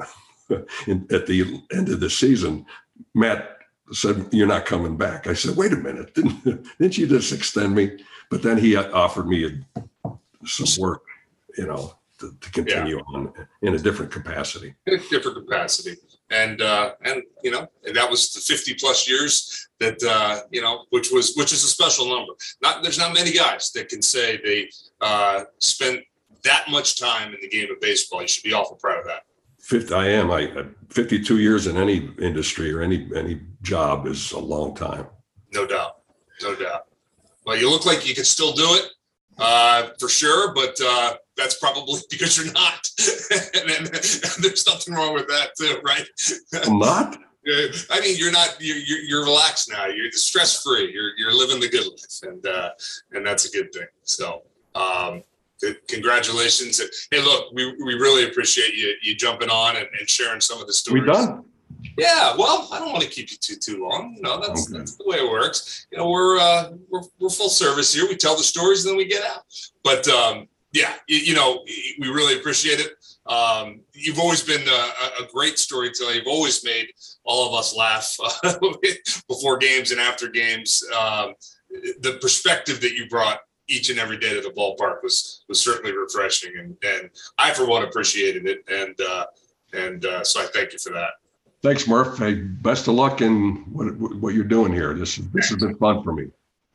in, 0.88 1.08
at 1.10 1.26
the 1.26 1.62
end 1.72 1.88
of 1.88 2.02
the 2.02 2.10
season, 2.10 2.66
Matt 3.16 3.60
said, 3.94 4.28
"You're 4.34 4.46
not 4.56 4.66
coming 4.66 4.98
back." 4.98 5.26
I 5.26 5.36
said, 5.36 5.56
"Wait 5.56 5.72
a 5.72 5.78
minute, 5.78 6.14
didn't 6.16 6.44
didn't 6.78 6.98
you 6.98 7.08
just 7.08 7.32
extend 7.32 7.74
me?" 7.76 7.98
But 8.30 8.42
then 8.44 8.58
he 8.58 8.76
offered 8.76 9.28
me 9.30 9.64
some 10.46 10.84
work, 10.84 11.04
you 11.58 11.66
know, 11.66 11.96
to, 12.20 12.36
to 12.42 12.52
continue 12.52 13.00
on 13.14 13.32
in 13.62 13.74
a 13.74 13.80
different 13.80 14.12
capacity. 14.12 14.76
in 14.86 14.96
a 14.96 15.10
different 15.10 15.38
capacity. 15.38 15.96
And 16.32 16.61
uh, 16.61 16.93
and 17.03 17.23
you 17.43 17.51
know 17.51 17.67
that 17.93 18.09
was 18.09 18.32
the 18.34 18.39
50 18.39 18.75
plus 18.75 19.09
years 19.09 19.67
that 19.80 20.01
uh, 20.03 20.41
you 20.51 20.61
know 20.61 20.86
which 20.91 21.11
was 21.11 21.34
which 21.36 21.51
is 21.51 21.63
a 21.63 21.67
special 21.67 22.07
number. 22.07 22.34
Not 22.61 22.84
there's 22.84 22.99
not 22.99 23.13
many 23.13 23.32
guys 23.32 23.71
that 23.71 23.89
can 23.89 24.01
say 24.01 24.39
they 24.43 24.69
uh, 25.01 25.45
spent 25.57 26.01
that 26.43 26.65
much 26.69 26.99
time 26.99 27.34
in 27.34 27.39
the 27.41 27.49
game 27.49 27.71
of 27.71 27.82
baseball. 27.82 28.21
You 28.21 28.27
should 28.27 28.43
be 28.43 28.53
awful 28.53 28.77
proud 28.77 28.99
of 28.99 29.05
that. 29.05 29.23
50, 29.59 29.93
I 29.93 30.07
am. 30.07 30.32
I 30.32 30.51
uh, 30.51 30.63
52 30.89 31.39
years 31.39 31.67
in 31.67 31.77
any 31.77 32.09
industry 32.19 32.71
or 32.71 32.82
any 32.82 33.09
any 33.15 33.41
job 33.61 34.07
is 34.07 34.32
a 34.32 34.39
long 34.39 34.75
time. 34.75 35.07
No 35.53 35.65
doubt, 35.65 36.01
no 36.41 36.55
doubt. 36.55 36.86
Well, 37.45 37.57
you 37.57 37.69
look 37.69 37.86
like 37.86 38.07
you 38.07 38.13
could 38.13 38.27
still 38.27 38.53
do 38.53 38.75
it 38.75 38.86
uh, 39.39 39.89
for 39.99 40.09
sure, 40.09 40.53
but 40.53 40.80
uh, 40.84 41.15
that's 41.40 41.58
probably 41.58 42.00
because 42.10 42.38
you're 42.38 42.54
not. 42.54 42.88
and, 43.56 43.70
and 43.72 43.88
there's 43.88 44.68
nothing 44.68 44.94
wrong 44.94 45.14
with 45.14 45.28
that 45.28 45.52
too, 45.58 45.80
right? 45.84 46.06
I'm 46.66 46.78
not. 46.80 47.18
I 47.48 48.00
mean, 48.02 48.18
you're 48.18 48.32
not 48.32 48.58
you're 48.60 48.78
you're, 48.78 49.00
you're 49.00 49.24
relaxed 49.24 49.72
now. 49.72 49.88
You're 49.88 50.12
stress 50.12 50.62
free. 50.62 50.92
You're 50.94 51.18
you're 51.18 51.34
living 51.34 51.60
the 51.60 51.70
good 51.70 51.88
life, 51.88 52.20
and 52.24 52.46
uh, 52.46 52.72
and 53.14 53.26
that's 53.26 53.46
a 53.46 53.52
good 53.52 53.74
thing. 53.74 53.88
So, 54.04 54.44
um, 54.76 55.24
congratulations. 55.88 56.80
Hey, 57.10 57.22
look, 57.24 57.52
we, 57.54 57.74
we 57.84 57.94
really 57.96 58.26
appreciate 58.26 58.76
you 58.76 58.94
you 59.02 59.16
jumping 59.16 59.50
on 59.50 59.78
and, 59.78 59.88
and 60.00 60.08
sharing 60.10 60.42
some 60.42 60.60
of 60.62 60.68
the 60.68 60.74
stories. 60.74 61.02
We 61.04 61.12
done? 61.12 61.46
Yeah. 61.98 62.36
Well, 62.38 62.68
I 62.72 62.80
don't 62.80 62.92
want 62.92 63.04
to 63.04 63.10
keep 63.10 63.32
you 63.32 63.38
too 63.38 63.56
too 63.56 63.88
long. 63.88 64.16
You 64.18 64.22
know, 64.22 64.40
that's 64.40 64.70
Okay. 64.70 64.78
that's 64.78 64.96
the 64.98 65.06
way 65.08 65.18
it 65.18 65.32
works. 65.32 65.88
You 65.92 65.98
know, 65.98 66.10
we're 66.10 66.38
uh, 66.38 66.72
we're 66.90 67.02
we're 67.20 67.30
full 67.30 67.50
service 67.50 67.94
here. 67.94 68.08
We 68.08 68.16
tell 68.18 68.36
the 68.36 68.44
stories 68.44 68.86
and 68.86 68.92
then 68.92 68.98
we 68.98 69.06
get 69.06 69.24
out. 69.24 69.44
But 69.84 70.08
um, 70.10 70.49
yeah, 70.72 70.93
you, 71.07 71.34
know, 71.34 71.63
we 71.99 72.09
really 72.09 72.38
appreciate 72.39 72.80
it. 72.80 72.91
Um, 73.32 73.82
you've 73.93 74.20
always 74.20 74.43
been 74.43 74.67
a, 74.67 75.24
a- 75.24 75.28
great 75.32 75.57
storyteller. 75.57 76.11
You've 76.11 76.28
always 76.28 76.63
made 76.63 76.88
all 77.24 77.47
of 77.47 77.53
us 77.59 77.76
laugh 77.76 78.15
before 79.28 79.57
games 79.57 79.91
and 79.91 79.99
after 79.99 80.28
games. 80.28 80.84
Um, 80.99 81.34
the 82.01 82.17
perspective 82.22 82.82
that 82.82 82.93
you 82.93 83.07
brought 83.07 83.39
each 83.67 83.89
and 83.89 83.99
every 83.99 84.17
day 84.17 84.34
to 84.34 84.41
the 84.41 84.49
ballpark 84.49 85.03
was 85.03 85.43
was 85.47 85.61
certainly 85.61 85.95
refreshing, 85.95 86.53
and 86.57 86.76
and 86.84 87.09
I 87.38 87.53
for 87.53 87.67
one 87.67 87.84
appreciated 87.84 88.47
it, 88.47 88.63
and 88.67 88.95
uh, 88.99 89.26
and 89.74 90.05
uh, 90.05 90.24
so 90.24 90.41
I 90.41 90.47
thank 90.47 90.74
you 90.74 90.80
for 90.80 90.91
that. 90.93 91.11
Thanks, 91.61 91.88
Murph. 91.88 92.17
Hey, 92.17 92.36
best 92.36 92.88
of 92.88 92.95
luck 92.95 93.22
in 93.22 93.57
what 93.72 93.95
what 93.97 94.34
you're 94.34 94.43
doing 94.43 94.74
here. 94.74 94.93
This 94.93 95.17
this 95.17 95.49
has 95.49 95.57
been 95.57 95.76
fun 95.76 96.03
for 96.03 96.13
me. 96.13 96.30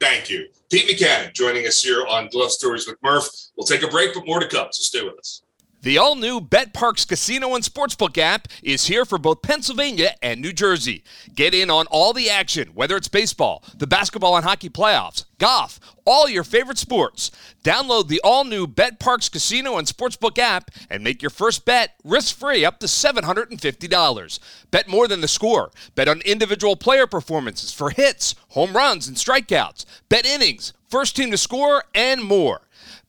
Thank 0.04 0.28
you, 0.28 0.48
Pete 0.70 0.86
Mackanin 0.86 1.32
joining 1.32 1.66
us 1.66 1.82
here 1.82 2.04
on 2.06 2.28
Glove 2.28 2.52
Stories 2.52 2.86
with 2.86 3.02
Murph. 3.02 3.26
We'll 3.56 3.66
take 3.66 3.82
a 3.82 3.88
break, 3.88 4.12
but 4.12 4.26
more 4.26 4.38
to 4.38 4.46
come. 4.46 4.68
So 4.70 4.82
stay 4.82 5.02
with 5.02 5.18
us. 5.18 5.40
The 5.84 5.98
all 5.98 6.14
new 6.14 6.40
betPARX 6.40 7.06
Casino 7.06 7.54
and 7.54 7.62
Sportsbook 7.62 8.16
app 8.16 8.48
is 8.62 8.86
here 8.86 9.04
for 9.04 9.18
both 9.18 9.42
Pennsylvania 9.42 10.14
and 10.22 10.40
New 10.40 10.54
Jersey. 10.54 11.04
Get 11.34 11.52
in 11.52 11.68
on 11.68 11.86
all 11.88 12.14
the 12.14 12.30
action, 12.30 12.68
whether 12.68 12.96
it's 12.96 13.08
baseball, 13.08 13.62
the 13.76 13.86
basketball 13.86 14.34
and 14.34 14.46
hockey 14.46 14.70
playoffs, 14.70 15.26
golf, 15.36 15.78
all 16.06 16.26
your 16.26 16.42
favorite 16.42 16.78
sports. 16.78 17.30
Download 17.62 18.08
the 18.08 18.22
all 18.24 18.44
new 18.44 18.66
betPARX 18.66 19.30
Casino 19.30 19.76
and 19.76 19.86
Sportsbook 19.86 20.38
app 20.38 20.70
and 20.88 21.04
make 21.04 21.20
your 21.20 21.28
first 21.28 21.66
bet 21.66 21.96
risk 22.02 22.34
free 22.34 22.64
up 22.64 22.80
to 22.80 22.86
$750. 22.86 24.38
Bet 24.70 24.88
more 24.88 25.06
than 25.06 25.20
the 25.20 25.28
score. 25.28 25.70
Bet 25.94 26.08
on 26.08 26.22
individual 26.22 26.76
player 26.76 27.06
performances 27.06 27.74
for 27.74 27.90
hits, 27.90 28.34
home 28.48 28.74
runs, 28.74 29.06
and 29.06 29.18
strikeouts. 29.18 29.84
Bet 30.08 30.24
innings, 30.24 30.72
first 30.88 31.14
team 31.14 31.30
to 31.30 31.36
score, 31.36 31.84
and 31.94 32.24
more. 32.24 32.62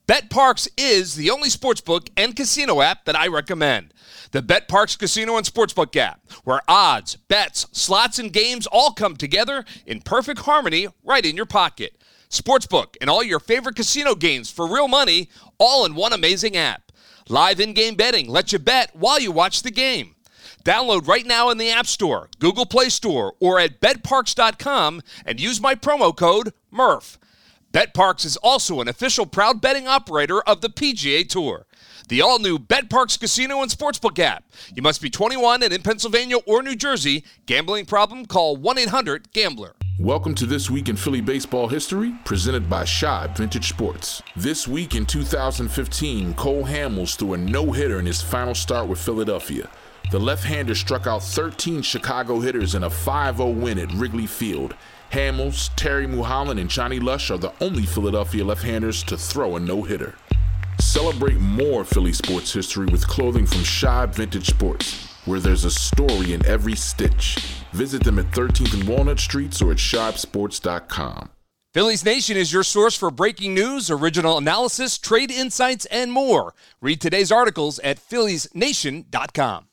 betPARX 0.08 0.68
is 0.78 1.16
the 1.16 1.32
only 1.32 1.50
sportsbook 1.50 2.10
and 2.16 2.36
casino 2.36 2.82
app 2.82 3.06
that 3.06 3.16
I 3.16 3.28
recommend. 3.28 3.92
The 4.32 4.44
betPARX 4.44 5.00
Casino 5.00 5.38
and 5.38 5.46
Sportsbook 5.46 5.96
app, 5.96 6.22
where 6.44 6.62
odds, 6.68 7.16
bets, 7.16 7.68
slots, 7.72 8.20
and 8.20 8.32
games 8.32 8.68
all 8.68 8.92
come 8.92 9.16
together 9.16 9.66
in 9.86 10.02
perfect 10.02 10.42
harmony 10.42 10.88
right 11.04 11.26
in 11.26 11.36
your 11.36 11.46
pocket. 11.46 12.02
Sportsbook 12.30 12.96
and 13.02 13.10
all 13.10 13.24
your 13.24 13.40
favorite 13.40 13.76
casino 13.76 14.14
games 14.14 14.52
for 14.52 14.68
real 14.68 14.88
money, 14.88 15.30
all 15.58 15.86
in 15.86 15.96
one 15.96 16.14
amazing 16.14 16.56
app. 16.56 16.92
Live 17.28 17.60
in 17.60 17.74
game 17.74 17.96
betting 17.96 18.30
lets 18.30 18.54
you 18.54 18.60
bet 18.60 18.96
while 18.96 19.20
you 19.20 19.32
watch 19.32 19.64
the 19.64 19.72
game. 19.72 20.16
Download 20.64 21.08
right 21.08 21.26
now 21.26 21.50
in 21.50 21.58
the 21.58 21.72
App 21.72 21.88
Store, 21.88 22.30
Google 22.40 22.66
Play 22.66 22.90
Store, 22.90 23.34
or 23.40 23.60
at 23.60 23.80
betparx.com 23.80 25.02
and 25.26 25.40
use 25.40 25.62
my 25.62 25.76
promo 25.76 26.16
code 26.16 26.54
MURPH. 26.72 27.18
betPARX 27.76 28.24
is 28.24 28.38
also 28.38 28.80
an 28.80 28.88
official 28.88 29.26
proud 29.26 29.60
betting 29.60 29.86
operator 29.86 30.42
of 30.44 30.62
the 30.62 30.70
PGA 30.70 31.28
Tour. 31.28 31.66
The 32.08 32.22
all 32.22 32.40
new 32.40 32.58
betPARX 32.58 33.20
Casino 33.20 33.62
and 33.62 33.70
Sportsbook 33.70 34.18
app. 34.18 34.46
You 34.74 34.82
must 34.82 35.02
be 35.02 35.10
21 35.10 35.62
and 35.62 35.74
in 35.74 35.82
Pennsylvania 35.82 36.38
or 36.48 36.64
New 36.64 36.78
Jersey. 36.78 37.26
Gambling 37.48 37.86
problem? 37.86 38.28
Call 38.28 38.56
1 38.56 38.78
800 38.78 39.34
Gambler. 39.34 39.76
Welcome 40.00 40.36
to 40.36 40.46
This 40.46 40.70
Week 40.70 40.88
in 40.88 40.96
Philly 40.96 41.20
Baseball 41.20 41.68
History, 41.68 42.16
presented 42.24 42.70
by 42.70 42.86
Shibe 42.86 43.36
Vintage 43.36 43.68
Sports. 43.68 44.24
This 44.38 44.70
week 44.70 44.96
in 44.96 45.06
2015, 45.06 46.34
Cole 46.36 46.64
Hamels 46.64 47.18
threw 47.18 47.34
a 47.34 47.38
no 47.38 47.74
hitter 47.74 48.00
in 48.00 48.06
his 48.06 48.22
final 48.22 48.56
start 48.56 48.88
with 48.88 49.02
Philadelphia. 49.02 49.70
The 50.12 50.20
left 50.20 50.46
hander 50.46 50.76
struck 50.76 51.08
out 51.08 51.24
13 51.24 51.82
Chicago 51.82 52.40
hitters 52.40 52.74
in 52.74 52.84
a 52.84 52.90
5 52.90 53.36
0 53.36 53.50
win 53.50 53.80
at 53.80 53.92
Wrigley 53.92 54.28
Field. 54.28 54.76
Hamels, 55.12 55.70
Terry 55.76 56.08
Mulholland, 56.08 56.60
and 56.60 56.70
Johnny 56.70 57.00
Lush 57.00 57.32
are 57.32 57.38
the 57.38 57.54
only 57.62 57.86
Philadelphia 57.86 58.44
left-handers 58.44 59.04
to 59.04 59.18
throw 59.18 59.56
a 59.56 59.60
no-hitter. 59.60 60.16
Celebrate 60.80 61.40
more 61.40 61.84
Philly 61.84 62.14
sports 62.14 62.52
history 62.54 62.86
with 62.88 63.08
clothing 63.08 63.46
from 63.46 63.60
Shibe 63.60 64.14
Vintage 64.14 64.48
Sports, 64.48 65.08
where 65.26 65.40
there's 65.40 65.66
a 65.66 65.72
story 65.72 66.34
in 66.34 66.46
every 66.46 66.76
stitch. 66.76 67.38
Visit 67.72 68.04
them 68.04 68.20
at 68.20 68.32
13th 68.32 68.74
and 68.74 68.88
Walnut 68.88 69.20
Streets 69.20 69.62
or 69.62 69.72
at 69.72 69.78
shibesports.com. 69.78 71.30
Phillies 71.74 72.06
Nation 72.06 72.38
is 72.38 72.54
your 72.54 72.64
source 72.64 72.96
for 72.96 73.12
breaking 73.12 73.54
news, 73.54 73.92
original 73.92 74.38
analysis, 74.38 74.98
trade 74.98 75.30
insights, 75.30 75.86
and 75.88 76.10
more. 76.10 76.54
Read 76.80 77.02
today's 77.02 77.34
articles 77.34 77.80
at 77.80 78.00
philliesnation.com. 78.00 79.66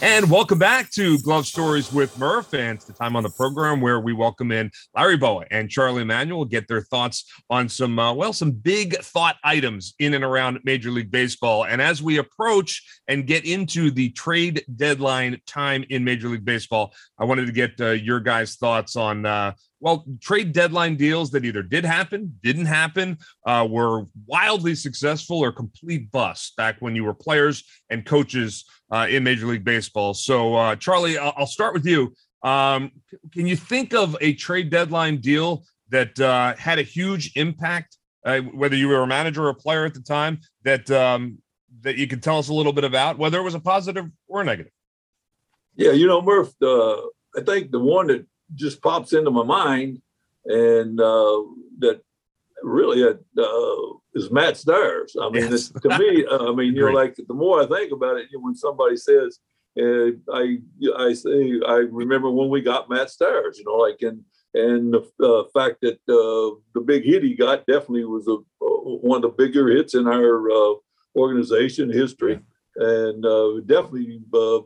And 0.00 0.30
welcome 0.30 0.60
back 0.60 0.92
to 0.92 1.18
Glove 1.18 1.44
Stories 1.44 1.92
with 1.92 2.16
Murph. 2.20 2.54
And 2.54 2.76
it's 2.76 2.84
the 2.84 2.92
time 2.92 3.16
on 3.16 3.24
the 3.24 3.30
program 3.30 3.80
where 3.80 3.98
we 3.98 4.12
welcome 4.12 4.52
in 4.52 4.70
Larry 4.94 5.16
Bowa 5.16 5.44
and 5.50 5.68
Charlie 5.68 6.04
Manuel, 6.04 6.44
get 6.44 6.68
their 6.68 6.82
thoughts 6.82 7.24
on 7.50 7.68
some, 7.68 7.98
uh, 7.98 8.14
well, 8.14 8.32
some 8.32 8.52
big 8.52 8.96
thought 8.98 9.34
items 9.42 9.94
in 9.98 10.14
and 10.14 10.22
around 10.22 10.60
Major 10.62 10.92
League 10.92 11.10
Baseball. 11.10 11.64
And 11.64 11.82
as 11.82 12.00
we 12.00 12.18
approach 12.18 13.00
and 13.08 13.26
get 13.26 13.44
into 13.44 13.90
the 13.90 14.10
trade 14.10 14.64
deadline 14.76 15.40
time 15.46 15.84
in 15.90 16.04
Major 16.04 16.28
League 16.28 16.44
Baseball, 16.44 16.94
I 17.18 17.24
wanted 17.24 17.46
to 17.46 17.52
get 17.52 17.80
uh, 17.80 17.90
your 17.90 18.20
guys' 18.20 18.54
thoughts 18.54 18.94
on 18.94 19.26
uh, 19.26 19.54
well, 19.80 20.04
trade 20.20 20.52
deadline 20.52 20.96
deals 20.96 21.30
that 21.30 21.44
either 21.44 21.62
did 21.62 21.84
happen, 21.84 22.38
didn't 22.42 22.66
happen, 22.66 23.18
uh, 23.46 23.66
were 23.68 24.06
wildly 24.26 24.74
successful 24.74 25.38
or 25.38 25.52
complete 25.52 26.10
bust 26.10 26.56
back 26.56 26.76
when 26.80 26.96
you 26.96 27.04
were 27.04 27.14
players 27.14 27.64
and 27.90 28.04
coaches 28.04 28.64
uh, 28.90 29.06
in 29.08 29.24
Major 29.24 29.46
League 29.46 29.64
Baseball. 29.64 30.14
So, 30.14 30.54
uh, 30.54 30.76
Charlie, 30.76 31.18
I'll, 31.18 31.32
I'll, 31.36 31.46
start 31.46 31.74
with 31.74 31.86
you. 31.86 32.14
Um, 32.42 32.92
can 33.32 33.46
you 33.46 33.56
think 33.56 33.94
of 33.94 34.16
a 34.20 34.34
trade 34.34 34.70
deadline 34.70 35.18
deal 35.18 35.64
that 35.90 36.18
uh, 36.20 36.54
had 36.56 36.78
a 36.78 36.82
huge 36.82 37.32
impact, 37.36 37.96
uh, 38.24 38.40
whether 38.40 38.76
you 38.76 38.88
were 38.88 39.02
a 39.02 39.06
manager 39.06 39.44
or 39.44 39.50
a 39.50 39.54
player 39.54 39.84
at 39.84 39.94
the 39.94 40.00
time, 40.00 40.40
that 40.62 40.90
um, 40.90 41.38
that 41.80 41.96
you 41.96 42.06
could 42.06 42.22
tell 42.22 42.38
us 42.38 42.48
a 42.48 42.54
little 42.54 42.72
bit 42.72 42.84
about, 42.84 43.18
whether 43.18 43.38
it 43.38 43.42
was 43.42 43.54
a 43.54 43.60
positive 43.60 44.06
or 44.26 44.42
a 44.42 44.44
negative? 44.44 44.72
Yeah, 45.76 45.92
you 45.92 46.06
know, 46.06 46.20
Murph, 46.20 46.52
I 46.62 47.40
think 47.44 47.70
the 47.70 47.78
one 47.78 48.08
that 48.08 48.26
just 48.54 48.82
pops 48.82 49.12
into 49.12 49.30
my 49.30 49.44
mind, 49.44 50.00
and 50.44 51.00
uh, 51.00 51.42
that 51.78 52.00
really 52.62 53.04
uh, 53.04 53.14
is 54.18 54.30
Matt 54.30 54.56
Stairs. 54.56 55.16
I 55.20 55.30
mean, 55.30 55.50
yes. 55.50 55.70
to 55.70 55.98
me, 55.98 56.26
uh, 56.26 56.48
I 56.50 56.54
mean, 56.54 56.74
you 56.74 56.86
know, 56.86 56.92
like 56.92 57.16
the 57.16 57.34
more 57.34 57.62
I 57.62 57.66
think 57.66 57.92
about 57.92 58.16
it, 58.16 58.28
you 58.30 58.38
know, 58.38 58.44
when 58.44 58.54
somebody 58.54 58.96
says, 58.96 59.38
uh, 59.80 60.10
I 60.32 60.58
I 60.96 61.12
say 61.12 61.60
I 61.66 61.86
remember 61.90 62.30
when 62.30 62.48
we 62.48 62.60
got 62.60 62.90
Matt 62.90 63.10
Stairs, 63.10 63.58
you 63.58 63.64
know, 63.64 63.76
like 63.76 63.98
and 64.02 64.24
and 64.54 64.94
the 64.94 65.24
uh, 65.24 65.44
fact 65.54 65.80
that 65.82 65.98
uh, 66.08 66.58
the 66.74 66.80
big 66.84 67.04
hit 67.04 67.22
he 67.22 67.34
got 67.34 67.66
definitely 67.66 68.04
was 68.04 68.26
a, 68.28 68.36
one 68.60 69.16
of 69.16 69.22
the 69.22 69.28
bigger 69.28 69.68
hits 69.68 69.94
in 69.94 70.06
our 70.06 70.50
uh, 70.50 70.74
organization 71.16 71.92
history, 71.92 72.40
yeah. 72.76 72.86
and 72.86 73.24
uh, 73.24 73.60
definitely 73.66 74.20
uh, 74.34 74.60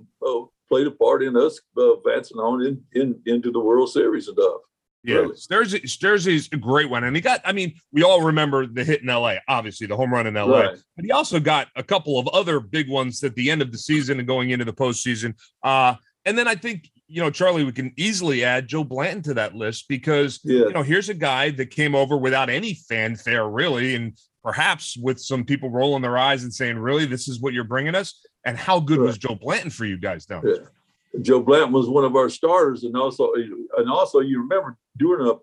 played 0.68 0.86
a 0.86 0.90
part 0.90 1.22
in 1.22 1.36
us 1.36 1.61
advancing 1.76 2.38
on 2.38 2.64
in, 2.64 2.82
in 2.92 3.20
into 3.26 3.50
the 3.50 3.61
World 3.61 3.90
Series 3.90 4.28
and 4.28 4.36
stuff. 4.36 4.61
Yeah, 5.05 5.16
really. 5.16 5.36
Stairs, 5.36 6.26
a 6.53 6.57
great 6.57 6.88
one, 6.88 7.05
and 7.05 7.16
he 7.16 7.22
got. 7.22 7.40
I 7.44 7.53
mean, 7.53 7.74
we 7.92 8.05
all 8.05 8.22
remember 8.22 8.66
the 8.66 8.84
hit 8.84 9.03
in 9.03 9.09
L.A. 9.09 9.40
Obviously, 9.48 9.86
the 9.86 9.96
home 9.96 10.12
run 10.12 10.26
in 10.26 10.36
L.A. 10.36 10.68
Right. 10.68 10.78
But 10.96 11.05
he 11.05 11.11
also 11.11 11.40
got 11.40 11.68
a 11.74 11.82
couple 11.82 12.18
of 12.18 12.28
other 12.28 12.61
big 12.61 12.88
ones 12.88 13.22
at 13.24 13.34
the 13.34 13.50
end 13.50 13.62
of 13.62 13.72
the 13.72 13.78
season 13.78 14.18
and 14.18 14.28
going 14.28 14.50
into 14.50 14.64
the 14.64 14.72
postseason. 14.72 15.34
Uh, 15.62 15.96
and 16.24 16.38
then 16.38 16.46
I 16.46 16.55
think 16.55 16.88
you 17.12 17.20
know, 17.20 17.30
Charlie, 17.30 17.64
we 17.64 17.72
can 17.72 17.92
easily 17.98 18.42
add 18.42 18.68
Joe 18.68 18.84
Blanton 18.84 19.22
to 19.24 19.34
that 19.34 19.55
list 19.55 19.86
because 19.86 20.40
yeah. 20.44 20.61
you 20.61 20.72
know 20.72 20.82
here's 20.82 21.11
a 21.11 21.14
guy 21.14 21.50
that 21.50 21.66
came 21.66 21.94
over 21.94 22.16
without 22.16 22.48
any 22.48 22.72
fanfare, 22.88 23.48
really, 23.48 23.94
and 23.94 24.16
perhaps 24.42 24.96
with 24.96 25.20
some 25.20 25.44
people 25.44 25.68
rolling 25.68 26.00
their 26.00 26.16
eyes 26.16 26.42
and 26.42 26.55
saying, 26.55 26.78
"Really, 26.78 27.05
this 27.05 27.28
is 27.28 27.38
what 27.38 27.53
you're 27.53 27.64
bringing 27.64 27.94
us?" 27.94 28.26
And 28.46 28.57
how 28.57 28.80
good 28.80 28.98
right. 28.98 29.07
was 29.07 29.18
Joe 29.18 29.34
Blanton 29.34 29.68
for 29.68 29.84
you 29.84 29.98
guys 29.98 30.24
down 30.24 30.42
there? 30.42 30.72
Joe 31.20 31.42
Blanton 31.42 31.72
was 31.72 31.88
one 31.88 32.04
of 32.04 32.16
our 32.16 32.28
starters, 32.28 32.84
and 32.84 32.96
also 32.96 33.32
and 33.34 33.90
also 33.90 34.20
you 34.20 34.40
remember 34.40 34.76
during 34.96 35.26
the 35.26 35.34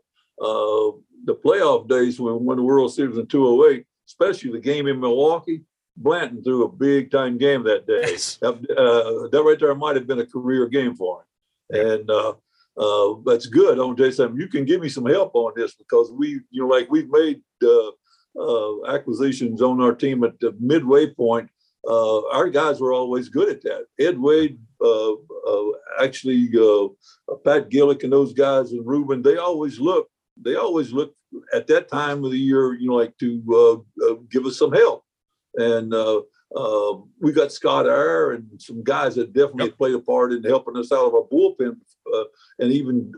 uh, 0.43 0.97
the 1.25 1.35
playoff 1.35 1.87
days 1.87 2.19
when 2.19 2.33
we 2.33 2.39
won 2.39 2.57
the 2.57 2.63
World 2.63 2.93
Series 2.93 3.17
in 3.17 3.27
208, 3.27 3.85
especially 4.07 4.51
the 4.51 4.59
game 4.59 4.87
in 4.87 4.99
Milwaukee. 4.99 5.61
Blanton 5.97 6.41
threw 6.41 6.63
a 6.63 6.69
big 6.69 7.11
time 7.11 7.37
game 7.37 7.63
that 7.63 7.85
day. 7.85 8.01
Yes. 8.03 8.37
That, 8.41 8.53
uh, 8.53 9.27
that 9.27 9.43
right 9.43 9.59
there 9.59 9.75
might 9.75 9.97
have 9.97 10.07
been 10.07 10.19
a 10.19 10.25
career 10.25 10.67
game 10.67 10.95
for 10.95 11.25
him, 11.69 11.81
and 11.81 12.09
uh, 12.09 12.33
uh, 12.77 13.15
that's 13.25 13.45
good. 13.45 13.79
On 13.79 13.95
Jason, 13.95 14.37
you 14.37 14.47
can 14.47 14.65
give 14.65 14.81
me 14.81 14.89
some 14.89 15.05
help 15.05 15.35
on 15.35 15.51
this 15.55 15.75
because 15.75 16.11
we, 16.11 16.39
you 16.49 16.63
know, 16.63 16.67
like 16.67 16.89
we've 16.89 17.09
made 17.11 17.41
uh, 17.63 17.91
uh, 18.39 18.85
acquisitions 18.87 19.61
on 19.61 19.81
our 19.81 19.93
team 19.93 20.23
at 20.23 20.39
the 20.39 20.55
midway 20.59 21.13
point 21.13 21.49
uh, 21.87 22.27
our 22.29 22.49
guys 22.49 22.79
were 22.79 22.93
always 22.93 23.29
good 23.29 23.49
at 23.49 23.61
that. 23.63 23.85
Ed 23.99 24.19
Wade, 24.19 24.59
Uh, 24.83 25.13
uh, 25.13 25.71
actually, 26.01 26.49
uh, 26.55 26.85
uh, 26.85 27.35
Pat 27.43 27.69
Gillick 27.69 28.03
and 28.03 28.13
those 28.13 28.33
guys 28.33 28.71
and 28.71 28.85
Ruben, 28.85 29.21
they 29.21 29.37
always 29.37 29.79
look, 29.79 30.09
they 30.41 30.55
always 30.55 30.91
look 30.93 31.13
at 31.53 31.67
that 31.67 31.89
time 31.89 32.23
of 32.23 32.31
the 32.31 32.37
year, 32.37 32.73
you 32.73 32.87
know, 32.87 32.95
like 32.95 33.17
to 33.17 33.43
uh, 33.51 34.11
uh, 34.11 34.15
give 34.31 34.45
us 34.45 34.57
some 34.57 34.71
help. 34.71 35.03
And 35.55 35.93
we 37.19 37.33
got 37.33 37.51
Scott 37.51 37.87
Eyre 37.87 38.31
and 38.31 38.61
some 38.61 38.83
guys 38.83 39.15
that 39.15 39.33
definitely 39.33 39.65
yep. 39.65 39.77
played 39.77 39.95
a 39.95 39.99
part 39.99 40.31
in 40.31 40.43
helping 40.43 40.77
us 40.77 40.91
out 40.91 41.07
of 41.07 41.13
our 41.13 41.23
bullpen. 41.23 41.75
and 42.59 42.71
even 42.71 43.11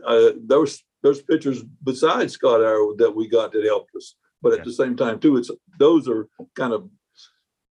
those 0.46 0.82
those 1.02 1.20
pitchers 1.20 1.62
besides 1.84 2.32
Scott 2.32 2.60
Eyre 2.60 2.94
that 2.96 3.14
we 3.14 3.28
got 3.28 3.52
that 3.52 3.64
helped 3.64 3.90
us. 3.96 4.14
But 4.40 4.52
at 4.52 4.58
yeah. 4.58 4.64
the 4.64 4.72
same 4.72 4.96
time, 4.96 5.20
too, 5.20 5.36
it's 5.36 5.50
those 5.78 6.08
are 6.08 6.28
kind 6.56 6.72
of 6.72 6.88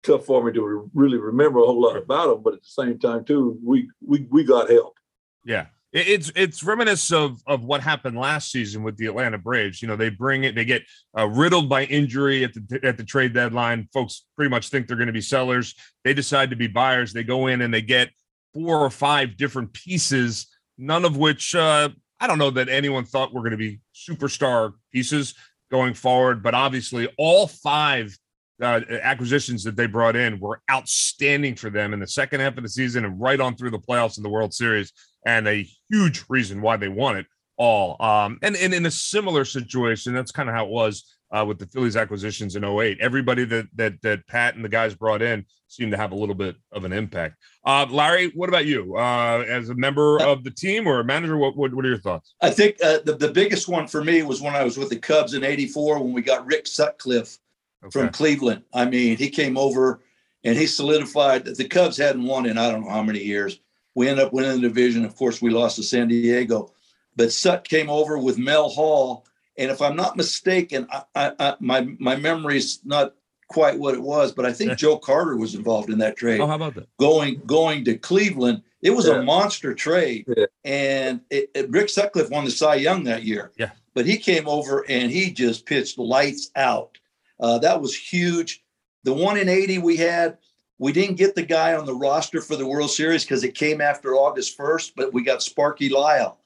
tough 0.06 0.26
for 0.26 0.44
me 0.44 0.54
to 0.54 0.90
really 0.94 1.18
remember 1.18 1.60
a 1.60 1.66
whole 1.66 1.82
lot 1.82 1.98
about 1.98 2.28
them. 2.28 2.44
But 2.44 2.56
at 2.56 2.62
the 2.62 2.68
same 2.68 3.00
time, 3.00 3.26
too, 3.26 3.60
we 3.64 3.90
we 4.02 4.28
we 4.30 4.44
got 4.44 4.70
help. 4.70 4.98
Yeah, 5.46 5.68
it's 5.96 6.32
it's 6.36 6.64
reminiscent 6.64 7.20
of 7.20 7.42
of 7.48 7.64
what 7.64 7.82
happened 7.82 8.18
last 8.18 8.52
season 8.52 8.84
with 8.84 8.98
the 8.98 9.06
Atlanta 9.06 9.38
Braves. 9.38 9.82
You 9.82 9.88
know, 9.88 9.96
they 9.96 10.10
bring 10.10 10.44
it, 10.44 10.54
they 10.54 10.66
get 10.66 10.84
uh, 11.18 11.28
riddled 11.28 11.70
by 11.70 11.86
injury 11.86 12.44
at 12.44 12.54
the 12.54 12.80
at 12.84 12.98
the 12.98 13.04
trade 13.04 13.34
deadline. 13.34 13.88
Folks 13.94 14.26
pretty 14.36 14.50
much 14.50 14.70
think 14.70 14.88
they're 14.88 14.98
going 14.98 15.08
to 15.08 15.14
be 15.14 15.22
sellers. 15.22 15.74
They 16.04 16.14
decide 16.14 16.50
to 16.50 16.58
be 16.58 16.68
buyers. 16.68 17.14
They 17.14 17.24
go 17.24 17.48
in 17.48 17.62
and 17.62 17.74
they 17.74 17.82
get 17.82 18.10
four 18.54 18.80
or 18.80 18.90
five 18.90 19.38
different 19.38 19.74
pieces, 19.74 20.48
none 20.78 21.06
of 21.06 21.16
which 21.16 21.56
uh, 21.56 21.90
I 22.20 22.28
don't 22.28 22.40
know 22.40 22.52
that 22.52 22.68
anyone 22.68 23.06
thought 23.06 23.34
were 23.34 23.42
going 23.42 23.52
to 23.52 23.58
be 23.58 23.80
superstar 23.96 24.74
pieces 24.92 25.36
going 25.72 25.94
forward. 25.94 26.44
But 26.44 26.56
obviously, 26.56 27.08
all 27.18 27.48
five 27.48 28.18
uh, 28.62 28.82
acquisitions 29.02 29.64
that 29.64 29.76
they 29.76 29.88
brought 29.88 30.16
in 30.16 30.40
were 30.40 30.62
outstanding 30.72 31.56
for 31.56 31.70
them 31.70 31.94
in 31.94 32.00
the 32.00 32.08
second 32.08 32.40
half 32.40 32.58
of 32.58 32.64
the 32.64 32.70
season 32.70 33.06
and 33.06 33.20
right 33.20 33.40
on 33.40 33.56
through 33.56 33.72
the 33.72 33.80
playoffs 33.80 34.18
in 34.18 34.24
the 34.24 34.30
World 34.30 34.54
Series, 34.54 34.94
and 35.26 35.48
a 35.48 35.68
huge 35.90 36.24
reason 36.30 36.62
why 36.62 36.78
they 36.78 36.88
won 36.88 37.18
it 37.18 37.26
all. 37.58 38.02
Um, 38.02 38.40
and, 38.42 38.56
and 38.56 38.74
in 38.74 38.86
a 38.86 38.92
similar 38.92 39.46
situation, 39.46 40.14
that's 40.14 40.32
kind 40.32 40.50
of 40.50 40.56
how 40.56 40.66
it 40.66 40.72
was 40.72 41.16
uh, 41.36 41.44
with 41.46 41.60
the 41.60 41.68
Phillies 41.68 41.98
acquisitions 41.98 42.56
in 42.56 42.64
08. 42.64 43.00
Everybody 43.02 43.46
that 43.46 43.68
that 43.76 44.02
that 44.04 44.26
Pat 44.28 44.56
and 44.56 44.64
the 44.64 44.70
guys 44.70 44.96
brought 44.96 45.22
in 45.22 45.46
seemed 45.68 45.92
to 45.92 45.98
have 45.98 46.12
a 46.12 46.16
little 46.16 46.36
bit 46.36 46.56
of 46.72 46.86
an 46.86 46.94
impact. 46.94 47.36
Uh, 47.66 47.86
Larry, 47.90 48.32
what 48.36 48.48
about 48.48 48.66
you? 48.66 48.96
Uh, 48.96 49.44
as 49.48 49.70
a 49.70 49.76
member 49.76 50.22
of 50.22 50.44
the 50.44 50.52
team 50.52 50.88
or 50.88 51.00
a 51.00 51.04
manager, 51.04 51.38
what 51.38 51.58
what, 51.58 51.74
what 51.74 51.86
are 51.86 51.90
your 51.90 52.00
thoughts? 52.00 52.36
I 52.42 52.52
think 52.52 52.78
uh, 52.84 53.00
the, 53.04 53.16
the 53.16 53.32
biggest 53.32 53.68
one 53.68 53.88
for 53.88 54.04
me 54.04 54.24
was 54.24 54.42
when 54.42 54.56
I 54.56 54.64
was 54.64 54.78
with 54.78 54.90
the 54.90 54.98
Cubs 54.98 55.34
in 55.34 55.44
84 55.44 56.00
when 56.00 56.14
we 56.14 56.22
got 56.22 56.46
Rick 56.46 56.68
Sutcliffe 56.68 57.38
Okay. 57.86 58.00
from 58.00 58.10
Cleveland. 58.10 58.64
I 58.74 58.86
mean, 58.86 59.18
he 59.18 59.30
came 59.30 59.58
over 59.58 60.02
and 60.44 60.58
he 60.58 60.68
solidified 60.68 61.46
that 61.46 61.58
the 61.58 61.68
Cubs 61.68 61.98
hadn't 61.98 62.24
won 62.26 62.46
in 62.46 62.58
I 62.58 62.72
don't 62.72 62.84
know 62.84 62.90
how 62.92 63.04
many 63.04 63.20
years. 63.24 63.60
We 63.96 64.08
ended 64.10 64.26
up 64.26 64.34
winning 64.34 64.62
the 64.62 64.68
division. 64.68 65.06
Of 65.06 65.16
course, 65.16 65.42
we 65.42 65.50
lost 65.52 65.78
to 65.78 65.84
San 65.84 66.08
Diego, 66.08 66.74
but 67.16 67.32
Sut 67.32 67.68
came 67.68 67.90
over 67.90 68.18
with 68.18 68.38
Mel 68.38 68.70
Hall. 68.70 69.26
And 69.58 69.72
if 69.72 69.82
I'm 69.82 69.96
not 69.96 70.18
mistaken, 70.18 70.86
I, 70.92 71.04
I, 71.16 71.32
I, 71.40 71.56
my 71.62 71.88
my 72.00 72.16
memory's 72.18 72.80
not 72.84 73.14
quite 73.48 73.80
what 73.80 73.94
it 73.94 74.02
was, 74.02 74.34
but 74.34 74.46
I 74.46 74.52
think 74.52 74.78
Joe 74.78 74.98
Carter 74.98 75.38
was 75.38 75.56
involved 75.56 75.90
in 75.92 76.00
that 76.00 76.18
trade 76.18 76.42
Oh, 76.42 76.48
how 76.48 76.56
about 76.56 76.74
that? 76.76 76.88
going 76.98 77.42
going 77.46 77.86
to 77.86 77.98
Cleveland. 77.98 78.64
It 78.82 78.90
was 78.90 79.08
Yeah. 79.08 79.16
a 79.20 79.24
monster 79.24 79.74
trade, 79.74 80.26
Yeah. 80.36 80.46
and 80.66 81.22
it, 81.30 81.50
it- 81.56 81.70
Rick 81.70 81.90
Sutcliffe 81.90 82.30
won 82.30 82.44
the 82.46 82.52
Cy 82.52 82.76
Young 82.76 83.04
that 83.06 83.24
year. 83.24 83.52
Yeah. 83.58 83.72
but 83.94 84.06
he 84.06 84.18
came 84.18 84.46
over 84.48 84.84
and 84.90 85.10
he 85.10 85.32
just 85.32 85.66
pitched 85.66 85.98
lights 85.98 86.52
out. 86.58 86.98
Uh, 87.40 87.58
that 87.60 87.82
was 87.82 87.96
huge. 87.96 88.64
The 89.04 89.14
one 89.14 89.38
in 89.38 89.50
eighty 89.50 89.78
we 89.78 89.98
had, 89.98 90.38
we 90.80 90.92
didn't 90.92 91.18
get 91.18 91.36
the 91.36 91.44
guy 91.44 91.76
on 91.76 91.86
the 91.86 91.94
roster 91.96 92.42
for 92.42 92.56
the 92.56 92.68
World 92.68 92.90
Series 92.92 93.24
because 93.24 93.44
it 93.44 93.56
came 93.56 93.82
after 93.82 94.16
August 94.16 94.58
first, 94.58 94.96
but 94.96 95.14
we 95.14 95.24
got 95.24 95.44
Sparky 95.44 95.90
Lyle, 95.90 96.40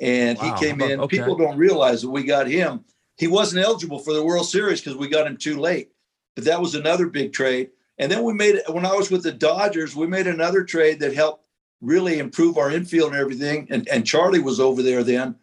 and 0.00 0.38
Wow, 0.38 0.54
he 0.54 0.64
came 0.66 0.80
in. 0.80 1.00
okay. 1.00 1.18
People 1.18 1.36
don't 1.36 1.56
realize 1.56 2.02
that 2.02 2.10
we 2.10 2.24
got 2.24 2.46
him. 2.48 2.84
He 3.16 3.28
wasn't 3.28 3.64
eligible 3.64 3.98
for 3.98 4.12
the 4.12 4.24
World 4.24 4.48
Series 4.48 4.80
because 4.80 4.96
we 4.96 5.08
got 5.08 5.26
him 5.26 5.36
too 5.36 5.58
late. 5.58 5.90
But 6.34 6.44
that 6.44 6.60
was 6.60 6.74
another 6.74 7.06
big 7.06 7.32
trade. 7.32 7.70
And 7.98 8.10
then 8.10 8.24
we 8.24 8.32
made 8.32 8.60
when 8.68 8.86
I 8.86 8.94
was 8.94 9.10
with 9.10 9.22
the 9.22 9.32
Dodgers, 9.32 9.94
we 9.94 10.06
made 10.06 10.26
another 10.26 10.64
trade 10.64 10.98
that 11.00 11.14
helped 11.14 11.44
really 11.80 12.18
improve 12.18 12.56
our 12.56 12.70
infield 12.70 13.12
and 13.12 13.20
everything. 13.20 13.66
And 13.70 13.86
and 13.88 14.06
Charlie 14.06 14.40
was 14.40 14.58
over 14.60 14.82
there 14.82 15.04
then 15.04 15.36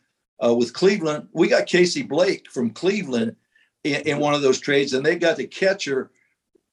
uh, 0.44 0.54
with 0.54 0.74
Cleveland. 0.74 1.28
We 1.32 1.48
got 1.48 1.68
Casey 1.68 2.02
Blake 2.04 2.50
from 2.50 2.72
Cleveland 2.72 3.36
in, 3.84 4.02
in 4.02 4.20
one 4.20 4.34
of 4.34 4.42
those 4.42 4.60
trades, 4.60 4.94
and 4.94 5.06
they 5.06 5.16
got 5.16 5.38
the 5.38 5.48
catcher 5.48 6.12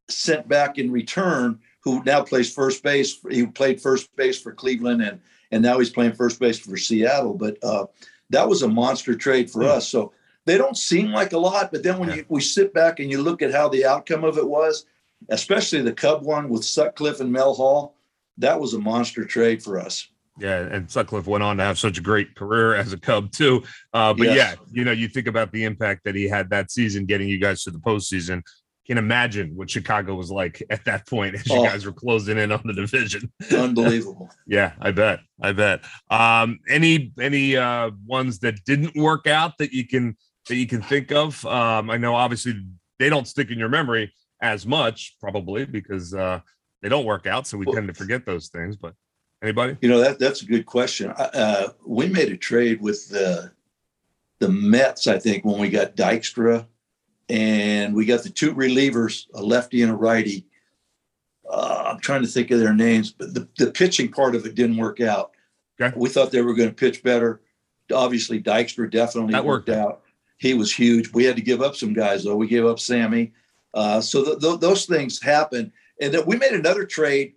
sent 0.09 0.49
back 0.49 0.79
in 0.79 0.91
return, 0.91 1.59
who 1.81 2.03
now 2.05 2.23
plays 2.23 2.53
first 2.53 2.83
base. 2.83 3.19
He 3.31 3.47
played 3.47 3.81
first 3.81 4.15
base 4.17 4.41
for 4.41 4.53
Cleveland, 4.53 5.03
and 5.03 5.21
and 5.51 5.63
now 5.63 5.79
he's 5.79 5.91
playing 5.91 6.13
first 6.13 6.41
base 6.41 6.59
for 6.59 6.77
Seattle. 6.77 7.35
But 7.35 7.63
uh, 7.63 7.87
that 8.31 8.49
was 8.49 8.63
a 8.63 8.69
monster 8.69 9.15
trade 9.15 9.51
for 9.51 9.65
us. 9.65 9.89
So 9.89 10.13
they 10.45 10.59
don't 10.59 10.77
seem 10.77 11.11
like 11.11 11.33
a 11.33 11.39
lot, 11.39 11.73
but 11.73 11.83
then 11.83 11.99
when 11.99 12.11
you, 12.11 12.25
we 12.29 12.41
sit 12.41 12.73
back 12.73 13.01
and 13.01 13.11
you 13.11 13.21
look 13.21 13.43
at 13.43 13.53
how 13.53 13.69
the 13.69 13.85
outcome 13.85 14.25
of 14.25 14.39
it 14.39 14.49
was, 14.49 14.87
especially 15.29 15.83
the 15.83 15.93
Cub 15.93 16.25
one 16.25 16.49
with 16.49 16.65
Sutcliffe 16.65 17.21
and 17.21 17.33
Mel 17.33 17.55
Hall, 17.55 17.97
that 18.39 18.61
was 18.61 18.75
a 18.75 18.79
monster 18.79 19.25
trade 19.25 19.63
for 19.63 19.79
us. 19.79 20.09
Yeah, 20.39 20.61
and 20.61 20.91
Sutcliffe 20.91 21.27
went 21.27 21.43
on 21.43 21.57
to 21.57 21.63
have 21.63 21.79
such 21.79 21.97
a 21.99 22.03
great 22.03 22.35
career 22.35 22.75
as 22.75 22.93
a 22.93 22.99
Cub 22.99 23.31
too. 23.33 23.63
Uh, 23.95 24.13
but 24.13 24.27
Yes. 24.27 24.37
yeah, 24.37 24.55
you 24.71 24.85
know, 24.85 24.93
you 24.93 25.09
think 25.09 25.27
about 25.29 25.51
the 25.53 25.65
impact 25.65 26.03
that 26.05 26.15
he 26.15 26.29
had 26.29 26.51
that 26.51 26.71
season, 26.71 27.07
getting 27.07 27.29
you 27.29 27.39
guys 27.39 27.63
to 27.65 27.71
the 27.71 27.79
postseason. 27.79 28.43
Can 28.87 28.99
imagine 28.99 29.57
what 29.57 29.69
Chicago 29.69 30.15
was 30.15 30.31
like 30.31 30.63
at 30.71 30.85
that 30.85 31.09
point 31.09 31.35
as 31.35 31.47
you 31.47 31.57
Oh. 31.57 31.65
guys 31.65 31.85
were 31.87 31.93
closing 31.93 32.39
in 32.39 32.53
on 32.53 32.61
the 32.65 32.73
division. 32.75 33.33
Unbelievable. 33.51 34.31
yeah, 34.47 34.73
I 34.81 34.91
bet. 34.93 35.21
I 35.41 35.53
bet. 35.53 35.81
Um, 36.11 36.61
any 36.69 37.13
any 37.21 37.57
uh, 37.57 37.91
ones 38.07 38.39
that 38.41 38.63
didn't 38.65 38.95
work 38.95 39.27
out 39.27 39.59
that 39.59 39.73
you 39.73 39.87
can 39.87 40.17
that 40.49 40.57
you 40.57 40.67
can 40.67 40.83
think 40.83 41.11
of? 41.13 41.45
Um, 41.47 41.91
I 41.91 41.97
know 41.97 42.15
obviously 42.15 42.63
they 42.99 43.09
don't 43.09 43.27
stick 43.27 43.51
in 43.51 43.59
your 43.59 43.69
memory 43.69 44.13
as 44.41 44.67
much, 44.67 45.17
probably 45.21 45.65
because 45.65 46.15
uh, 46.15 46.41
they 46.83 46.89
don't 46.89 47.07
work 47.07 47.27
out, 47.27 47.47
so 47.47 47.57
we 47.59 47.67
tend 47.67 47.89
to 47.89 47.95
forget 47.95 48.25
those 48.27 48.49
things. 48.49 48.77
But 48.77 48.95
anybody? 49.43 49.77
You 49.81 49.89
know 49.89 50.01
that 50.01 50.19
that's 50.19 50.43
a 50.43 50.47
good 50.47 50.67
question. 50.67 51.11
Uh, 51.11 51.69
we 51.85 52.09
made 52.09 52.31
a 52.31 52.37
trade 52.37 52.81
with 52.81 53.09
the 53.09 53.53
the 54.39 54.49
Mets, 54.49 55.07
I 55.07 55.19
think, 55.19 55.45
when 55.45 55.59
we 55.59 55.71
got 55.71 55.97
Dykstra, 55.97 56.67
and 57.29 57.95
we 57.95 58.05
got 58.05 58.23
the 58.23 58.31
two 58.31 58.55
relievers, 58.55 59.27
a 59.35 59.43
lefty 59.43 59.83
and 59.83 59.93
a 59.93 59.97
righty. 59.97 60.47
Uh, 61.49 61.85
I'm 61.87 62.01
trying 62.01 62.23
to 62.23 62.29
think 62.29 62.51
of 62.51 62.59
their 62.59 62.75
names, 62.75 63.13
but 63.13 63.33
the, 63.33 63.49
the 63.57 63.71
pitching 63.71 64.11
part 64.11 64.35
of 64.35 64.45
it 64.45 64.55
didn't 64.55 64.77
work 64.77 65.01
out. 65.01 65.31
Okay. 65.81 65.97
We 65.97 66.09
thought 66.09 66.33
they 66.33 66.43
were 66.43 66.55
going 66.55 66.69
to 66.69 66.75
pitch 66.75 67.03
better. 67.03 67.41
Obviously, 67.93 68.43
Dykstra 68.43 68.91
definitely 68.91 69.33
That 69.33 69.45
worked, 69.45 69.69
worked 69.69 69.79
out. 69.79 70.03
He 70.39 70.55
was 70.55 70.73
huge. 70.73 71.13
We 71.13 71.25
had 71.25 71.37
to 71.37 71.43
give 71.43 71.63
up 71.63 71.77
some 71.77 71.95
guys, 71.95 72.25
though. 72.25 72.37
We 72.37 72.49
gave 72.49 72.67
up 72.67 72.81
Sammy. 72.81 73.33
Uh, 73.73 74.01
so 74.01 74.25
th- 74.25 74.41
th- 74.41 74.61
those 74.61 74.87
things 74.87 75.23
happen. 75.23 75.73
And 76.01 76.13
then 76.13 76.27
we 76.27 76.37
made 76.37 76.53
another 76.53 76.85
trade. 76.85 77.35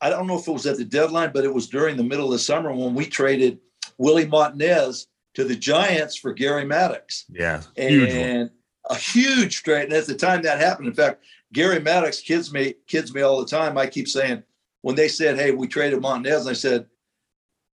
I 0.00 0.10
don't 0.10 0.26
know 0.26 0.38
if 0.38 0.46
it 0.46 0.52
was 0.52 0.66
at 0.66 0.76
the 0.76 0.84
deadline, 0.84 1.32
but 1.32 1.44
it 1.44 1.52
was 1.52 1.68
during 1.68 1.96
the 1.96 2.04
middle 2.04 2.26
of 2.26 2.32
the 2.32 2.38
summer 2.38 2.72
when 2.72 2.94
we 2.94 3.06
traded 3.06 3.58
Willie 3.98 4.26
Montanez 4.26 5.06
to 5.34 5.44
the 5.44 5.56
Giants 5.56 6.16
for 6.16 6.32
Gary 6.32 6.64
Maddox. 6.64 7.24
Yeah. 7.28 7.62
And 7.76 8.50
a 8.90 8.94
huge 8.94 9.62
trade. 9.62 9.84
And 9.84 9.92
at 9.92 10.06
the 10.06 10.14
time 10.14 10.42
that 10.42 10.58
happened, 10.58 10.88
in 10.88 10.94
fact, 10.94 11.24
Gary 11.52 11.80
Maddox 11.80 12.20
kids 12.20 12.52
me 12.52 12.74
kids 12.86 13.14
me 13.14 13.22
all 13.22 13.40
the 13.40 13.46
time. 13.46 13.78
I 13.78 13.86
keep 13.86 14.08
saying 14.08 14.42
when 14.82 14.96
they 14.96 15.08
said, 15.08 15.38
"Hey, 15.38 15.50
we 15.50 15.66
traded 15.66 16.00
Montanez," 16.00 16.46
I 16.46 16.52
said, 16.52 16.86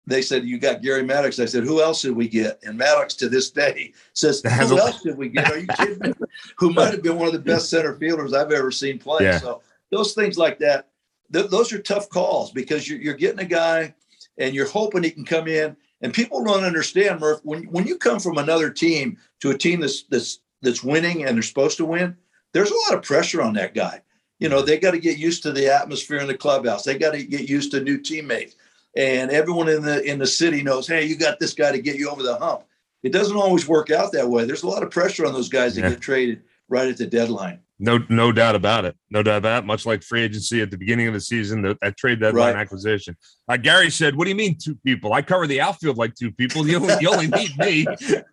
"They 0.07 0.21
said 0.23 0.45
you 0.45 0.59
got 0.59 0.83
Gary 0.83 1.03
Maddox." 1.03 1.39
I 1.39 1.47
said, 1.47 1.65
"Who 1.65 1.81
else 1.81 2.03
did 2.03 2.13
we 2.17 2.29
get?" 2.29 2.59
And 2.65 2.77
Maddox 2.77 3.15
to 3.15 3.29
this 3.29 3.51
day 3.51 3.93
says, 4.13 4.43
"Who 4.43 4.79
else 4.79 5.03
did 5.03 5.17
we 5.17 5.29
get?" 5.29 5.51
Are 5.51 5.59
you 5.59 5.67
kidding 5.79 5.99
me? 6.01 6.13
Who 6.59 6.73
might 6.73 6.93
have 6.93 7.03
been 7.03 7.19
one 7.19 7.29
of 7.29 7.33
the 7.33 7.39
best 7.39 7.71
center 7.71 7.95
fielders 7.95 8.33
I've 8.33 8.53
ever 8.53 8.71
seen 8.71 8.99
play. 8.99 9.25
Yeah. 9.25 9.39
So 9.39 9.63
those 9.91 10.15
things 10.15 10.39
like 10.39 10.59
that, 10.59 10.89
th- 11.33 11.51
those 11.51 11.73
are 11.73 11.81
tough 11.81 12.09
calls 12.09 12.51
because 12.53 12.89
you're, 12.89 13.01
you're 13.01 13.15
getting 13.15 13.41
a 13.41 13.45
guy 13.45 13.95
and 14.39 14.55
you're 14.55 14.69
hoping 14.69 15.03
he 15.03 15.11
can 15.11 15.25
come 15.25 15.49
in. 15.49 15.77
And 16.01 16.13
people 16.13 16.43
don't 16.45 16.65
understand, 16.65 17.21
Murph, 17.21 17.41
when 17.45 17.65
when 17.65 17.87
you 17.87 17.97
come 17.97 18.19
from 18.19 18.39
another 18.39 18.71
team 18.71 19.19
to 19.41 19.51
a 19.51 19.59
team 19.59 19.81
that's 19.81 20.03
that's 20.05 20.41
that's 20.61 20.83
winning 20.83 21.25
and 21.25 21.37
they're 21.37 21.43
supposed 21.43 21.77
to 21.79 21.85
win, 21.85 22.17
there's 22.53 22.71
a 22.71 22.75
lot 22.91 22.99
of 22.99 23.05
pressure 23.05 23.41
on 23.43 23.55
that 23.55 23.75
guy. 23.75 24.01
You 24.41 24.49
know, 24.49 24.63
they 24.63 24.79
got 24.79 24.91
to 24.93 24.99
get 24.99 25.19
used 25.19 25.45
to 25.45 25.53
the 25.53 25.73
atmosphere 25.73 26.19
in 26.19 26.27
the 26.27 26.37
clubhouse. 26.37 26.83
They 26.85 26.99
got 26.99 27.13
to 27.13 27.23
get 27.23 27.49
used 27.49 27.71
to 27.73 27.81
new 27.81 27.99
teammates. 27.99 28.57
And 28.97 29.31
everyone 29.31 29.69
in 29.69 29.83
the 29.83 30.03
in 30.03 30.19
the 30.19 30.27
city 30.27 30.63
knows, 30.63 30.87
hey, 30.89 31.05
you 31.05 31.17
got 31.17 31.39
this 31.39 31.55
guy 31.55 31.71
to 31.73 31.81
get 31.81 31.97
you 31.97 32.11
over 32.11 32.23
the 32.25 32.37
hump. 32.37 32.63
It 33.05 33.13
doesn't 33.13 33.37
always 33.37 33.67
work 33.69 33.91
out 33.91 34.13
that 34.13 34.29
way. 34.29 34.45
There's 34.45 34.65
a 34.65 34.69
lot 34.69 34.83
of 34.83 34.91
pressure 34.91 35.25
on 35.27 35.33
those 35.33 35.49
guys 35.49 35.77
Yeah. 35.77 35.85
that 35.85 35.91
get 35.91 36.01
traded 36.01 36.43
right 36.73 36.89
at 36.89 36.97
the 36.97 37.07
deadline. 37.07 37.61
No, 37.79 37.99
no 38.09 38.31
doubt 38.31 38.55
about 38.55 38.85
it. 38.85 38.97
No 39.11 39.23
doubt 39.25 39.39
about 39.39 39.65
it. 39.65 39.67
Much 39.67 39.87
like 39.87 40.03
free 40.05 40.23
agency 40.23 40.63
at 40.63 40.71
the 40.71 40.79
beginning 40.79 41.09
of 41.09 41.15
the 41.15 41.21
season, 41.21 41.63
that, 41.63 41.79
that 41.83 41.97
trade 41.97 42.21
deadline 42.21 42.55
Right. 42.55 42.61
acquisition. 42.61 43.17
Uh, 43.49 43.57
Gary 43.57 43.91
said, 43.91 44.15
"What 44.15 44.25
do 44.25 44.31
you 44.31 44.37
mean 44.37 44.57
two 44.57 44.77
people? 44.87 45.13
I 45.13 45.21
cover 45.23 45.49
the 45.49 45.61
outfield 45.61 45.97
like 45.99 46.15
two 46.15 46.31
people. 46.31 46.67
You 46.67 46.77
only, 46.77 46.95
you 47.01 47.11
only 47.11 47.27
need 47.27 47.57
me." 47.59 47.87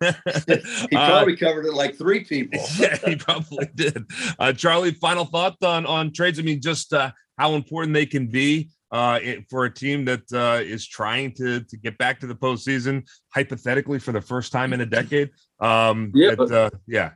He 0.90 0.96
Uh, 0.96 1.08
probably 1.08 1.36
covered 1.36 1.66
it 1.66 1.74
like 1.74 1.96
three 1.98 2.24
people. 2.24 2.60
yeah, 2.78 2.96
he 3.04 3.16
probably 3.16 3.68
did. 3.74 4.04
Uh, 4.38 4.52
Charlie, 4.52 4.92
final 4.92 5.24
thought 5.24 5.56
on 5.62 5.84
on 5.84 6.12
trades. 6.12 6.38
I 6.38 6.42
mean, 6.42 6.60
just 6.62 6.92
uh, 6.92 7.10
how 7.36 7.54
important 7.54 7.92
they 7.94 8.06
can 8.06 8.26
be 8.28 8.70
uh, 8.92 9.18
it- 9.22 9.44
for 9.50 9.64
a 9.64 9.70
team 9.72 10.04
that 10.04 10.22
uh, 10.32 10.60
is 10.62 10.86
trying 10.86 11.32
to 11.34 11.60
to 11.64 11.76
get 11.76 11.98
back 11.98 12.20
to 12.20 12.26
the 12.28 12.34
postseason, 12.36 13.02
hypothetically 13.34 13.98
for 13.98 14.12
the 14.12 14.20
first 14.22 14.52
time 14.52 14.72
in 14.72 14.80
a 14.80 14.86
decade. 14.86 15.30
Um, 15.60 16.12
Yeah, 16.14 16.30
that, 16.30 16.36
but- 16.38 16.52
uh, 16.52 16.70
yeah. 16.86 17.10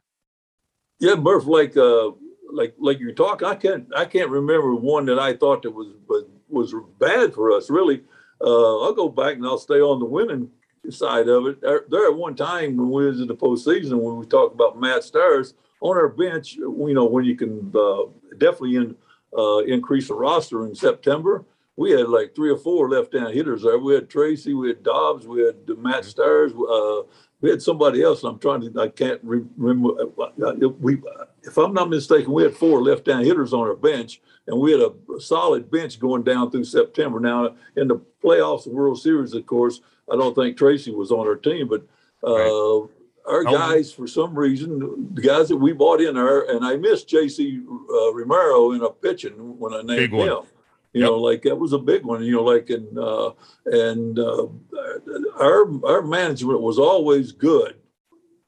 Yeah, 1.04 1.16
Murph, 1.16 1.46
like 1.46 1.76
uh, 1.76 2.12
like 2.50 2.74
like 2.78 2.98
you're 2.98 3.12
talking, 3.12 3.46
I 3.46 3.56
can't 3.56 3.86
I 3.94 4.06
can't 4.06 4.30
remember 4.30 4.74
one 4.74 5.04
that 5.04 5.18
I 5.18 5.34
thought 5.34 5.60
that 5.64 5.70
was 5.70 5.88
was, 6.08 6.24
was 6.48 6.74
bad 6.98 7.34
for 7.34 7.52
us. 7.52 7.68
Really, 7.68 8.02
uh, 8.40 8.80
I'll 8.80 8.94
go 8.94 9.10
back 9.10 9.34
and 9.36 9.44
I'll 9.44 9.58
stay 9.58 9.82
on 9.82 9.98
the 9.98 10.06
winning 10.06 10.48
side 10.88 11.28
of 11.28 11.46
it. 11.46 11.60
There, 11.60 11.84
there 11.90 12.06
at 12.06 12.16
one 12.16 12.34
time 12.34 12.78
when 12.78 12.90
we 12.90 13.04
was 13.04 13.20
in 13.20 13.28
the 13.28 13.36
postseason, 13.36 14.00
when 14.00 14.16
we 14.16 14.24
talked 14.24 14.54
about 14.54 14.80
Matt 14.80 15.04
Stairs 15.04 15.52
on 15.82 15.94
our 15.94 16.08
bench, 16.08 16.54
you 16.54 16.94
know, 16.94 17.04
when 17.04 17.26
you 17.26 17.36
can 17.36 17.70
uh, 17.74 18.04
definitely 18.38 18.76
in, 18.76 18.96
uh, 19.36 19.58
increase 19.58 20.08
the 20.08 20.14
roster 20.14 20.64
in 20.66 20.74
September. 20.74 21.44
We 21.76 21.90
had 21.90 22.08
like 22.08 22.34
three 22.34 22.50
or 22.50 22.56
four 22.56 22.88
left-hand 22.88 23.34
hitters 23.34 23.64
there. 23.64 23.78
We 23.78 23.94
had 23.94 24.08
Tracy, 24.08 24.54
we 24.54 24.68
had 24.68 24.82
Dobbs, 24.82 25.26
we 25.26 25.42
had 25.42 25.56
Matt 25.76 26.06
Stairs, 26.06 26.52
uh, 26.54 27.02
we 27.44 27.50
had 27.50 27.60
somebody 27.60 28.02
else. 28.02 28.22
And 28.22 28.32
I'm 28.32 28.38
trying 28.38 28.62
to, 28.72 28.80
I 28.80 28.88
can't 28.88 29.20
re- 29.22 29.44
remember. 29.58 30.02
uh, 30.18 30.52
We, 30.80 30.96
if 31.42 31.58
I'm 31.58 31.74
not 31.74 31.90
mistaken, 31.90 32.32
we 32.32 32.42
had 32.42 32.56
four 32.56 32.80
left-hand 32.82 33.26
hitters 33.26 33.52
on 33.52 33.60
our 33.60 33.76
bench, 33.76 34.22
and 34.46 34.58
we 34.58 34.72
had 34.72 34.80
a 34.80 34.92
solid 35.20 35.70
bench 35.70 36.00
going 36.00 36.22
down 36.22 36.50
through 36.50 36.64
September. 36.64 37.20
Now, 37.20 37.54
in 37.76 37.88
the 37.88 38.00
playoffs, 38.24 38.64
the 38.64 38.70
World 38.70 38.98
Series, 38.98 39.34
of 39.34 39.44
course, 39.44 39.82
I 40.10 40.16
don't 40.16 40.34
think 40.34 40.56
Tracy 40.56 40.90
was 40.90 41.10
on 41.12 41.26
our 41.26 41.36
team, 41.36 41.68
but 41.68 41.82
uh, 42.26 42.78
our 43.30 43.42
Oh. 43.46 43.52
guys, 43.52 43.92
for 43.92 44.06
some 44.06 44.34
reason, 44.34 45.10
the 45.12 45.20
guys 45.20 45.50
that 45.50 45.58
we 45.58 45.72
bought 45.74 46.00
in 46.00 46.14
there, 46.14 46.40
and 46.50 46.64
I 46.64 46.76
missed 46.76 47.08
J.C. 47.08 47.60
Uh, 47.68 48.14
Romero 48.14 48.72
in 48.72 48.82
a 48.82 48.88
pitching 48.88 49.58
when 49.58 49.74
I 49.74 49.82
named 49.82 49.88
Big 49.88 50.12
one. 50.14 50.46
Him. 50.94 51.00
You 51.00 51.06
know, 51.06 51.16
like 51.16 51.42
that 51.42 51.56
was 51.56 51.72
a 51.72 51.78
big 51.78 52.04
one. 52.04 52.22
You 52.22 52.36
know, 52.36 52.44
like 52.44 52.70
and 52.70 52.98
uh, 52.98 53.32
and 53.66 54.18
uh, 54.18 54.46
our 55.40 55.84
our 55.84 56.02
management 56.02 56.60
was 56.60 56.78
always 56.78 57.32
good 57.32 57.76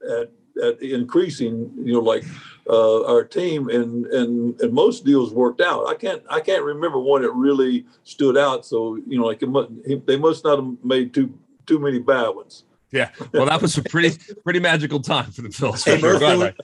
at 0.09 0.31
at 0.63 0.81
increasing, 0.81 1.71
you 1.77 1.93
know, 1.93 1.99
like 1.99 2.23
uh, 2.69 3.05
our 3.05 3.23
team, 3.23 3.69
and 3.69 4.05
and 4.07 4.59
and 4.61 4.73
most 4.73 5.05
deals 5.05 5.33
worked 5.33 5.61
out. 5.61 5.87
I 5.87 5.95
can't 5.95 6.23
I 6.29 6.39
can't 6.39 6.63
remember 6.63 6.99
one 6.99 7.21
that 7.21 7.31
really 7.31 7.85
stood 8.03 8.37
out. 8.37 8.65
So 8.65 8.95
you 9.07 9.19
know, 9.19 9.25
like 9.25 9.43
it 9.43 9.49
must, 9.49 9.69
they 10.05 10.17
must 10.17 10.43
not 10.43 10.59
have 10.59 10.83
made 10.83 11.13
too 11.13 11.37
too 11.65 11.79
many 11.79 11.99
bad 11.99 12.29
ones. 12.29 12.63
Yeah, 12.91 13.09
well, 13.33 13.45
that 13.45 13.61
was 13.61 13.77
a 13.77 13.83
pretty 13.83 14.17
pretty 14.43 14.59
magical 14.59 15.01
time 15.01 15.31
for 15.31 15.41
the 15.41 15.49
Phils. 15.49 15.83
Hey, 15.83 15.97
for 15.99 16.17
sure. 16.17 16.19
Murph, 16.19 16.19
there, 16.21 16.37
Ray. 16.37 16.55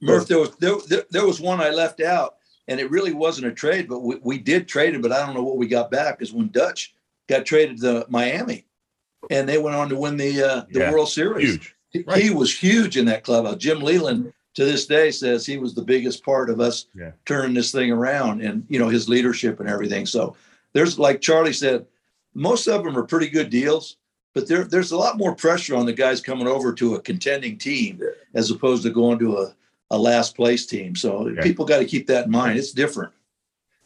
Murph, 0.00 0.28
there 0.28 0.38
was 0.38 0.56
there, 0.56 0.74
there, 0.88 1.02
there 1.10 1.26
was 1.26 1.40
one 1.40 1.60
I 1.60 1.70
left 1.70 2.00
out, 2.00 2.36
and 2.68 2.80
it 2.80 2.90
really 2.90 3.12
wasn't 3.12 3.46
a 3.46 3.52
trade, 3.52 3.88
but 3.88 4.00
we, 4.00 4.16
we 4.22 4.38
did 4.38 4.66
trade 4.68 4.94
it, 4.94 5.02
but 5.02 5.12
I 5.12 5.24
don't 5.24 5.34
know 5.34 5.42
what 5.42 5.56
we 5.58 5.66
got 5.66 5.90
back 5.90 6.18
because 6.18 6.32
when 6.32 6.48
Dutch 6.48 6.94
got 7.28 7.44
traded 7.46 7.80
to 7.80 8.06
Miami, 8.08 8.64
and 9.30 9.48
they 9.48 9.58
went 9.58 9.76
on 9.76 9.88
to 9.88 9.96
win 9.96 10.16
the 10.16 10.42
uh, 10.42 10.62
the 10.70 10.80
Yeah, 10.80 10.90
World 10.92 11.08
Series. 11.08 11.50
huge. 11.52 11.76
He, 11.90 12.02
Right. 12.06 12.22
he 12.22 12.30
was 12.30 12.56
huge 12.56 12.96
in 12.96 13.04
that 13.06 13.22
clubhouse. 13.24 13.56
Jim 13.56 13.80
Leyland 13.80 14.32
to 14.54 14.64
this 14.64 14.86
day 14.86 15.10
says 15.10 15.46
he 15.46 15.56
was 15.58 15.74
the 15.74 15.82
biggest 15.82 16.24
part 16.24 16.50
of 16.50 16.60
us 16.60 16.86
Yeah. 16.94 17.12
turning 17.24 17.54
this 17.54 17.72
thing 17.72 17.90
around, 17.90 18.42
and 18.42 18.64
you 18.68 18.78
know 18.78 18.88
his 18.88 19.08
leadership 19.08 19.60
and 19.60 19.68
everything. 19.68 20.06
So 20.06 20.36
there's 20.72 20.98
like 20.98 21.20
Charlie 21.20 21.52
said, 21.52 21.86
most 22.34 22.66
of 22.66 22.82
them 22.84 22.96
are 22.98 23.04
pretty 23.04 23.28
good 23.28 23.50
deals. 23.50 23.96
But 24.34 24.48
there, 24.48 24.64
there's 24.64 24.90
a 24.90 24.96
lot 24.96 25.16
more 25.16 25.32
pressure 25.36 25.76
on 25.76 25.86
the 25.86 25.92
guys 25.92 26.20
coming 26.20 26.48
over 26.48 26.72
to 26.72 26.96
a 26.96 27.00
contending 27.00 27.56
team 27.56 28.02
as 28.34 28.50
opposed 28.50 28.82
to 28.82 28.90
going 28.90 29.16
to 29.20 29.36
a, 29.38 29.54
a 29.90 29.98
last 29.98 30.36
place 30.36 30.66
team. 30.66 30.96
So 30.96 31.28
Yeah. 31.28 31.42
people 31.42 31.64
got 31.64 31.78
to 31.78 31.84
keep 31.84 32.06
that 32.08 32.26
in 32.26 32.30
mind. 32.30 32.58
It's 32.58 32.72
different. 32.72 33.12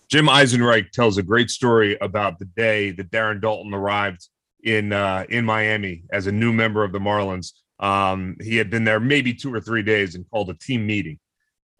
Jim 0.08 0.26
Eisenreich 0.26 0.90
tells 0.90 1.18
a 1.18 1.22
great 1.22 1.50
story 1.50 1.98
about 2.00 2.38
the 2.38 2.46
day 2.46 2.92
that 2.92 3.10
Darren 3.10 3.40
Daulton 3.40 3.74
arrived 3.74 4.26
in 4.64 4.92
uh, 4.92 5.24
in 5.28 5.44
Miami 5.44 6.04
as 6.10 6.26
a 6.26 6.32
new 6.32 6.52
member 6.52 6.82
of 6.82 6.92
the 6.92 6.98
Marlins. 6.98 7.52
Um, 7.78 8.36
he 8.40 8.56
had 8.56 8.70
been 8.70 8.84
there 8.84 9.00
maybe 9.00 9.34
two 9.34 9.52
or 9.52 9.60
three 9.60 9.82
days 9.82 10.14
and 10.14 10.28
called 10.30 10.50
a 10.50 10.54
team 10.54 10.86
meeting 10.86 11.18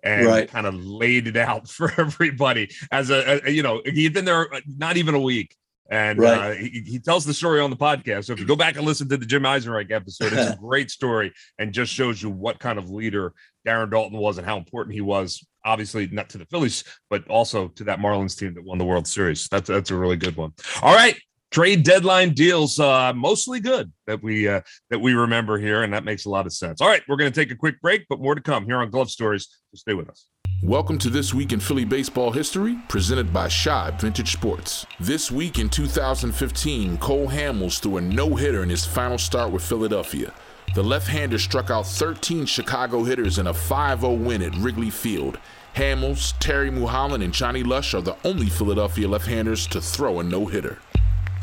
and 0.04 0.26
Right. 0.26 0.48
kind 0.48 0.66
of 0.66 0.74
laid 0.84 1.26
it 1.26 1.36
out 1.36 1.68
for 1.76 1.90
everybody 1.98 2.70
as 2.92 3.10
a, 3.10 3.40
a- 3.46 3.50
you 3.50 3.62
know 3.62 3.80
he 3.86 4.04
had 4.04 4.12
been 4.12 4.24
there 4.26 4.48
not 4.76 4.96
even 4.96 5.14
a 5.14 5.20
week. 5.20 5.56
And 5.90 6.22
uh, 6.22 6.50
he, 6.50 6.82
he 6.84 6.98
tells 6.98 7.24
the 7.24 7.32
story 7.32 7.60
on 7.60 7.70
the 7.70 7.76
podcast. 7.76 8.26
So 8.26 8.34
if 8.34 8.38
you 8.38 8.44
go 8.44 8.56
back 8.56 8.76
and 8.76 8.84
listen 8.84 9.08
to 9.08 9.16
the 9.16 9.24
Jim 9.24 9.44
Eisenreich 9.44 9.90
episode, 9.90 10.32
it's 10.34 10.52
a 10.52 10.56
great 10.60 10.90
story 10.90 11.32
and 11.58 11.72
just 11.72 11.92
shows 11.92 12.22
you 12.22 12.28
what 12.28 12.58
kind 12.58 12.78
of 12.78 12.90
leader 12.90 13.32
Darren 13.66 13.90
Daulton 13.90 14.18
was 14.18 14.36
and 14.36 14.46
how 14.46 14.58
important 14.58 14.94
he 14.94 15.00
was. 15.00 15.46
Obviously, 15.64 16.06
not 16.08 16.28
to 16.30 16.38
the 16.38 16.46
Phillies, 16.46 16.84
but 17.08 17.26
also 17.28 17.68
to 17.68 17.84
that 17.84 18.00
Marlins 18.00 18.38
team 18.38 18.54
that 18.54 18.64
won 18.64 18.78
the 18.78 18.84
World 18.84 19.06
Series. 19.06 19.48
That's 19.48 19.68
that's 19.68 19.90
a 19.90 19.96
really 19.96 20.16
good 20.16 20.36
one. 20.36 20.52
All 20.82 20.94
right, 20.94 21.18
trade 21.50 21.82
deadline 21.82 22.32
deals, 22.32 22.78
uh, 22.78 23.12
mostly 23.14 23.60
good 23.60 23.92
that 24.06 24.22
we 24.22 24.48
uh, 24.48 24.60
that 24.90 24.98
we 24.98 25.14
remember 25.14 25.58
here, 25.58 25.82
and 25.82 25.92
that 25.92 26.04
makes 26.04 26.24
a 26.26 26.30
lot 26.30 26.46
of 26.46 26.52
sense. 26.52 26.80
All 26.80 26.88
right, 26.88 27.02
we're 27.08 27.16
going 27.16 27.30
to 27.30 27.38
take 27.40 27.50
a 27.50 27.56
quick 27.56 27.80
break, 27.80 28.06
but 28.08 28.20
more 28.20 28.34
to 28.34 28.40
come 28.40 28.64
here 28.64 28.78
on 28.78 28.90
Glove 28.90 29.10
Stories. 29.10 29.48
So 29.70 29.76
stay 29.76 29.94
with 29.94 30.08
us. 30.08 30.26
Welcome 30.62 30.98
to 30.98 31.08
This 31.08 31.32
Week 31.32 31.52
in 31.52 31.60
Philly 31.60 31.84
Baseball 31.84 32.32
History, 32.32 32.78
presented 32.88 33.32
by 33.32 33.46
Shibe 33.46 34.00
Vintage 34.00 34.32
Sports. 34.32 34.86
This 34.98 35.30
week 35.30 35.56
in 35.56 35.68
2015, 35.68 36.98
Cole 36.98 37.28
Hamels 37.28 37.78
threw 37.78 37.98
a 37.98 38.00
no 38.00 38.34
hitter 38.34 38.64
in 38.64 38.68
his 38.68 38.84
final 38.84 39.18
start 39.18 39.52
with 39.52 39.62
Philadelphia. 39.62 40.34
The 40.74 40.82
left 40.82 41.06
hander 41.06 41.38
struck 41.38 41.70
out 41.70 41.86
13 41.86 42.44
Chicago 42.44 43.04
hitters 43.04 43.38
in 43.38 43.46
a 43.46 43.54
5 43.54 44.00
0 44.00 44.14
win 44.14 44.42
at 44.42 44.56
Wrigley 44.56 44.90
Field. 44.90 45.38
Hamels, 45.76 46.34
Terry 46.40 46.72
Mulholland, 46.72 47.22
and 47.22 47.32
Johnny 47.32 47.62
Lush 47.62 47.94
are 47.94 48.02
the 48.02 48.16
only 48.24 48.48
Philadelphia 48.48 49.06
left 49.06 49.28
handers 49.28 49.64
to 49.68 49.80
throw 49.80 50.18
a 50.18 50.24
no 50.24 50.46
hitter. 50.46 50.80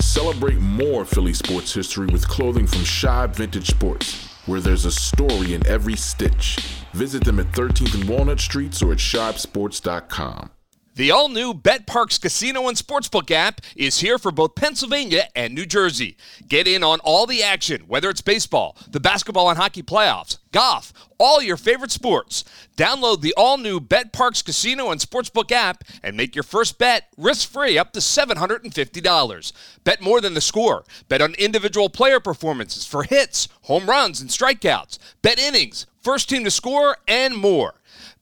Celebrate 0.01 0.59
more 0.59 1.05
Philly 1.05 1.33
sports 1.33 1.73
history 1.73 2.07
with 2.07 2.27
clothing 2.27 2.67
from 2.67 2.81
Shibe 2.81 3.33
Vintage 3.33 3.67
Sports, 3.67 4.35
where 4.45 4.59
there's 4.59 4.83
a 4.83 4.91
story 4.91 5.53
in 5.53 5.65
every 5.65 5.95
stitch. 5.95 6.84
Visit 6.95 7.25
them 7.25 7.41
at 7.41 7.51
13th 7.51 7.99
and 7.99 8.09
Walnut 8.09 8.39
Streets 8.39 8.81
or 8.81 8.93
at 8.93 8.99
shibesports.com. 8.99 10.49
The 10.95 11.11
all 11.11 11.27
new 11.27 11.53
betPARX 11.53 12.21
Casino 12.21 12.69
and 12.69 12.77
Sportsbook 12.77 13.29
app 13.29 13.59
is 13.75 13.99
here 13.99 14.17
for 14.17 14.31
both 14.31 14.55
Pennsylvania 14.55 15.27
and 15.35 15.53
New 15.53 15.65
Jersey. 15.65 16.15
Get 16.47 16.69
in 16.69 16.85
on 16.85 17.01
all 17.01 17.25
the 17.25 17.43
action, 17.43 17.81
whether 17.87 18.09
it's 18.09 18.21
baseball, 18.21 18.77
the 18.89 19.01
basketball 19.01 19.49
and 19.49 19.57
hockey 19.57 19.83
playoffs, 19.83 20.37
golf, 20.53 20.93
all 21.17 21.41
your 21.41 21.57
favorite 21.57 21.91
sports. 21.91 22.45
Download 22.77 23.19
the 23.19 23.33
all 23.35 23.57
new 23.57 23.81
betPARX 23.81 24.45
Casino 24.45 24.89
and 24.89 25.01
Sportsbook 25.01 25.51
app 25.51 25.83
and 26.01 26.15
make 26.15 26.33
your 26.33 26.43
first 26.43 26.77
bet 26.77 27.09
risk 27.17 27.51
free 27.51 27.77
up 27.77 27.91
to 27.91 27.99
$750. 27.99 29.51
Bet 29.83 30.01
more 30.01 30.21
than 30.21 30.33
the 30.33 30.39
score. 30.39 30.85
Bet 31.09 31.21
on 31.21 31.33
individual 31.33 31.89
player 31.89 32.21
performances 32.21 32.85
for 32.85 33.03
hits, 33.03 33.49
home 33.63 33.89
runs, 33.89 34.21
and 34.21 34.29
strikeouts. 34.29 34.97
Bet 35.21 35.39
innings, 35.39 35.87
first 36.01 36.29
team 36.29 36.45
to 36.45 36.51
score, 36.51 36.95
and 37.05 37.35
more. 37.35 37.73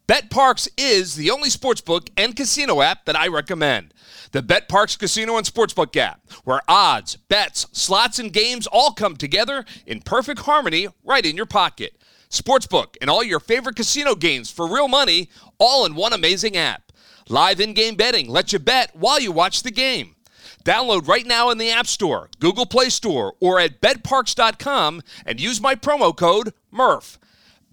betPARX 0.07 0.67
is 0.77 1.15
the 1.15 1.31
only 1.31 1.49
sportsbook 1.49 2.09
and 2.17 2.35
casino 2.35 2.81
app 2.81 3.05
that 3.05 3.15
I 3.15 3.27
recommend. 3.27 3.93
The 4.31 4.43
betPARX 4.43 4.99
Casino 4.99 5.37
and 5.37 5.45
Sportsbook 5.45 5.95
app, 5.95 6.19
where 6.43 6.61
odds, 6.67 7.15
bets, 7.15 7.67
slots, 7.71 8.19
and 8.19 8.33
games 8.33 8.67
all 8.67 8.91
come 8.91 9.15
together 9.15 9.63
in 9.85 10.01
perfect 10.01 10.41
harmony 10.41 10.87
right 11.05 11.25
in 11.25 11.37
your 11.37 11.45
pocket. 11.45 11.95
Sportsbook 12.29 12.97
and 12.99 13.09
all 13.09 13.23
your 13.23 13.39
favorite 13.39 13.75
casino 13.75 14.15
games 14.15 14.51
for 14.51 14.67
real 14.67 14.87
money, 14.87 15.29
all 15.57 15.85
in 15.85 15.95
one 15.95 16.13
amazing 16.13 16.57
app. 16.57 16.91
Live 17.29 17.61
in 17.61 17.73
game 17.73 17.95
betting 17.95 18.27
lets 18.27 18.51
you 18.51 18.59
bet 18.59 18.93
while 18.95 19.21
you 19.21 19.31
watch 19.31 19.63
the 19.63 19.71
game. 19.71 20.15
Download 20.65 21.07
right 21.07 21.25
now 21.25 21.49
in 21.49 21.57
the 21.57 21.69
App 21.69 21.87
Store, 21.87 22.29
Google 22.39 22.65
Play 22.65 22.89
Store, 22.89 23.35
or 23.39 23.59
at 23.59 23.79
betparx.com 23.81 25.01
and 25.25 25.39
use 25.39 25.61
my 25.61 25.75
promo 25.75 26.15
code 26.15 26.53
MURPH. 26.73 27.17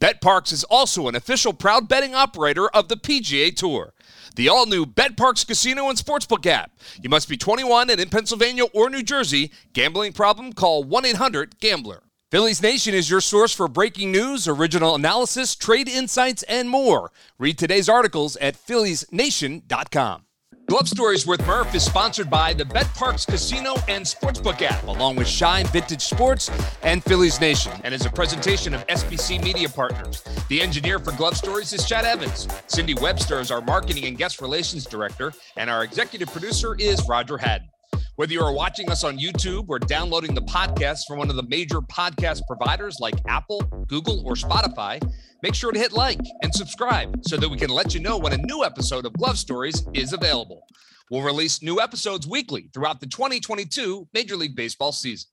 betPARX 0.01 0.53
is 0.53 0.65
also 0.65 1.09
an 1.09 1.15
official 1.15 1.53
proud 1.53 1.89
betting 1.89 2.15
operator 2.15 2.69
of 2.69 2.89
the 2.89 2.97
PGA 2.97 3.55
Tour. 3.55 3.93
The 4.35 4.49
all 4.49 4.67
new 4.67 4.87
betPARX 4.87 5.47
Casino 5.47 5.89
and 5.89 5.99
Sportsbook 5.99 6.47
app. 6.47 6.73
You 7.03 7.11
must 7.11 7.29
be 7.29 7.37
21 7.37 7.91
and 7.91 8.01
in 8.01 8.09
Pennsylvania 8.09 8.65
or 8.73 8.89
New 8.89 9.03
Jersey. 9.03 9.53
Gambling 9.73 10.15
problem? 10.15 10.53
Call 10.53 10.85
1 10.85 11.05
800 11.05 11.61
Gambler. 11.61 12.03
Phillies 12.31 12.63
Nation 12.63 12.95
is 12.95 13.11
your 13.11 13.21
source 13.21 13.53
for 13.53 13.67
breaking 13.67 14.13
news, 14.13 14.47
original 14.47 14.95
analysis, 14.95 15.57
trade 15.57 15.89
insights, 15.89 16.45
and 16.45 16.71
more. 16.71 17.11
Read 17.39 17.59
today's 17.59 17.89
articles 17.89 18.37
at 18.37 18.55
philliesnation.com. 18.57 20.23
Glove 20.71 20.89
Stories 20.89 21.27
with 21.27 21.45
Murph 21.49 21.75
is 21.75 21.85
sponsored 21.85 22.31
by 22.31 22.53
the 22.53 22.63
betPARX 22.63 23.27
Casino 23.27 23.75
and 23.89 24.05
Sportsbook 24.05 24.63
app, 24.63 24.87
along 24.87 25.17
with 25.17 25.27
Shibe 25.27 25.67
Vintage 25.73 26.01
Sports 26.01 26.49
and 26.85 27.03
Phillies 27.03 27.41
Nation, 27.41 27.73
and 27.83 27.93
is 27.93 28.07
a 28.07 28.11
presentation 28.11 28.73
of 28.73 28.87
SBC 28.87 29.43
Media 29.43 29.69
Partners. 29.69 30.23
The 30.47 30.63
engineer 30.63 31.01
for 31.01 31.11
Glove 31.11 31.37
Stories 31.37 31.73
is 31.73 31.85
Chad 31.85 32.05
Evans. 32.05 32.47
Cindy 32.69 32.95
Webster 32.95 33.41
is 33.41 33.51
our 33.51 33.61
marketing 33.61 34.05
and 34.05 34.17
guest 34.17 34.41
relations 34.41 34.87
director, 34.87 35.33
and 35.57 35.69
our 35.69 35.83
executive 35.83 36.31
producer 36.31 36.77
is 36.77 37.05
Roger 37.09 37.37
Haddon. 37.37 37.67
Whether 38.21 38.35
you 38.35 38.43
are 38.43 38.53
watching 38.53 38.91
us 38.91 39.03
on 39.03 39.19
YouTube 39.19 39.71
or 39.71 39.79
downloading 39.79 40.35
the 40.35 40.43
podcast 40.43 41.07
from 41.09 41.17
one 41.17 41.31
of 41.31 41.37
the 41.37 41.43
major 41.45 41.81
podcast 41.81 42.43
providers 42.47 42.99
like 43.01 43.15
Apple, 43.27 43.63
Google, 43.89 44.23
or 44.27 44.35
Spotify, 44.35 45.01
make 45.43 45.55
sure 45.55 45.73
to 45.73 45.79
hit 45.79 45.93
like 45.93 46.21
and 46.43 46.55
subscribe 46.55 47.17
so 47.23 47.39
that 47.39 47.49
we 47.49 47.57
can 47.57 47.71
let 47.71 47.95
you 47.95 48.01
know 48.01 48.19
when 48.19 48.35
a 48.35 48.37
new 48.37 48.63
episode 48.63 49.07
of 49.07 49.15
Glove 49.15 49.39
Stories 49.39 49.89
is 49.95 50.13
available. 50.13 50.67
We'll 51.11 51.23
release 51.23 51.63
new 51.63 51.81
episodes 51.81 52.29
weekly 52.29 52.69
throughout 52.75 53.01
the 53.01 53.07
2022 53.07 54.07
Major 54.13 54.37
League 54.37 54.55
Baseball 54.55 54.93
season. 54.93 55.31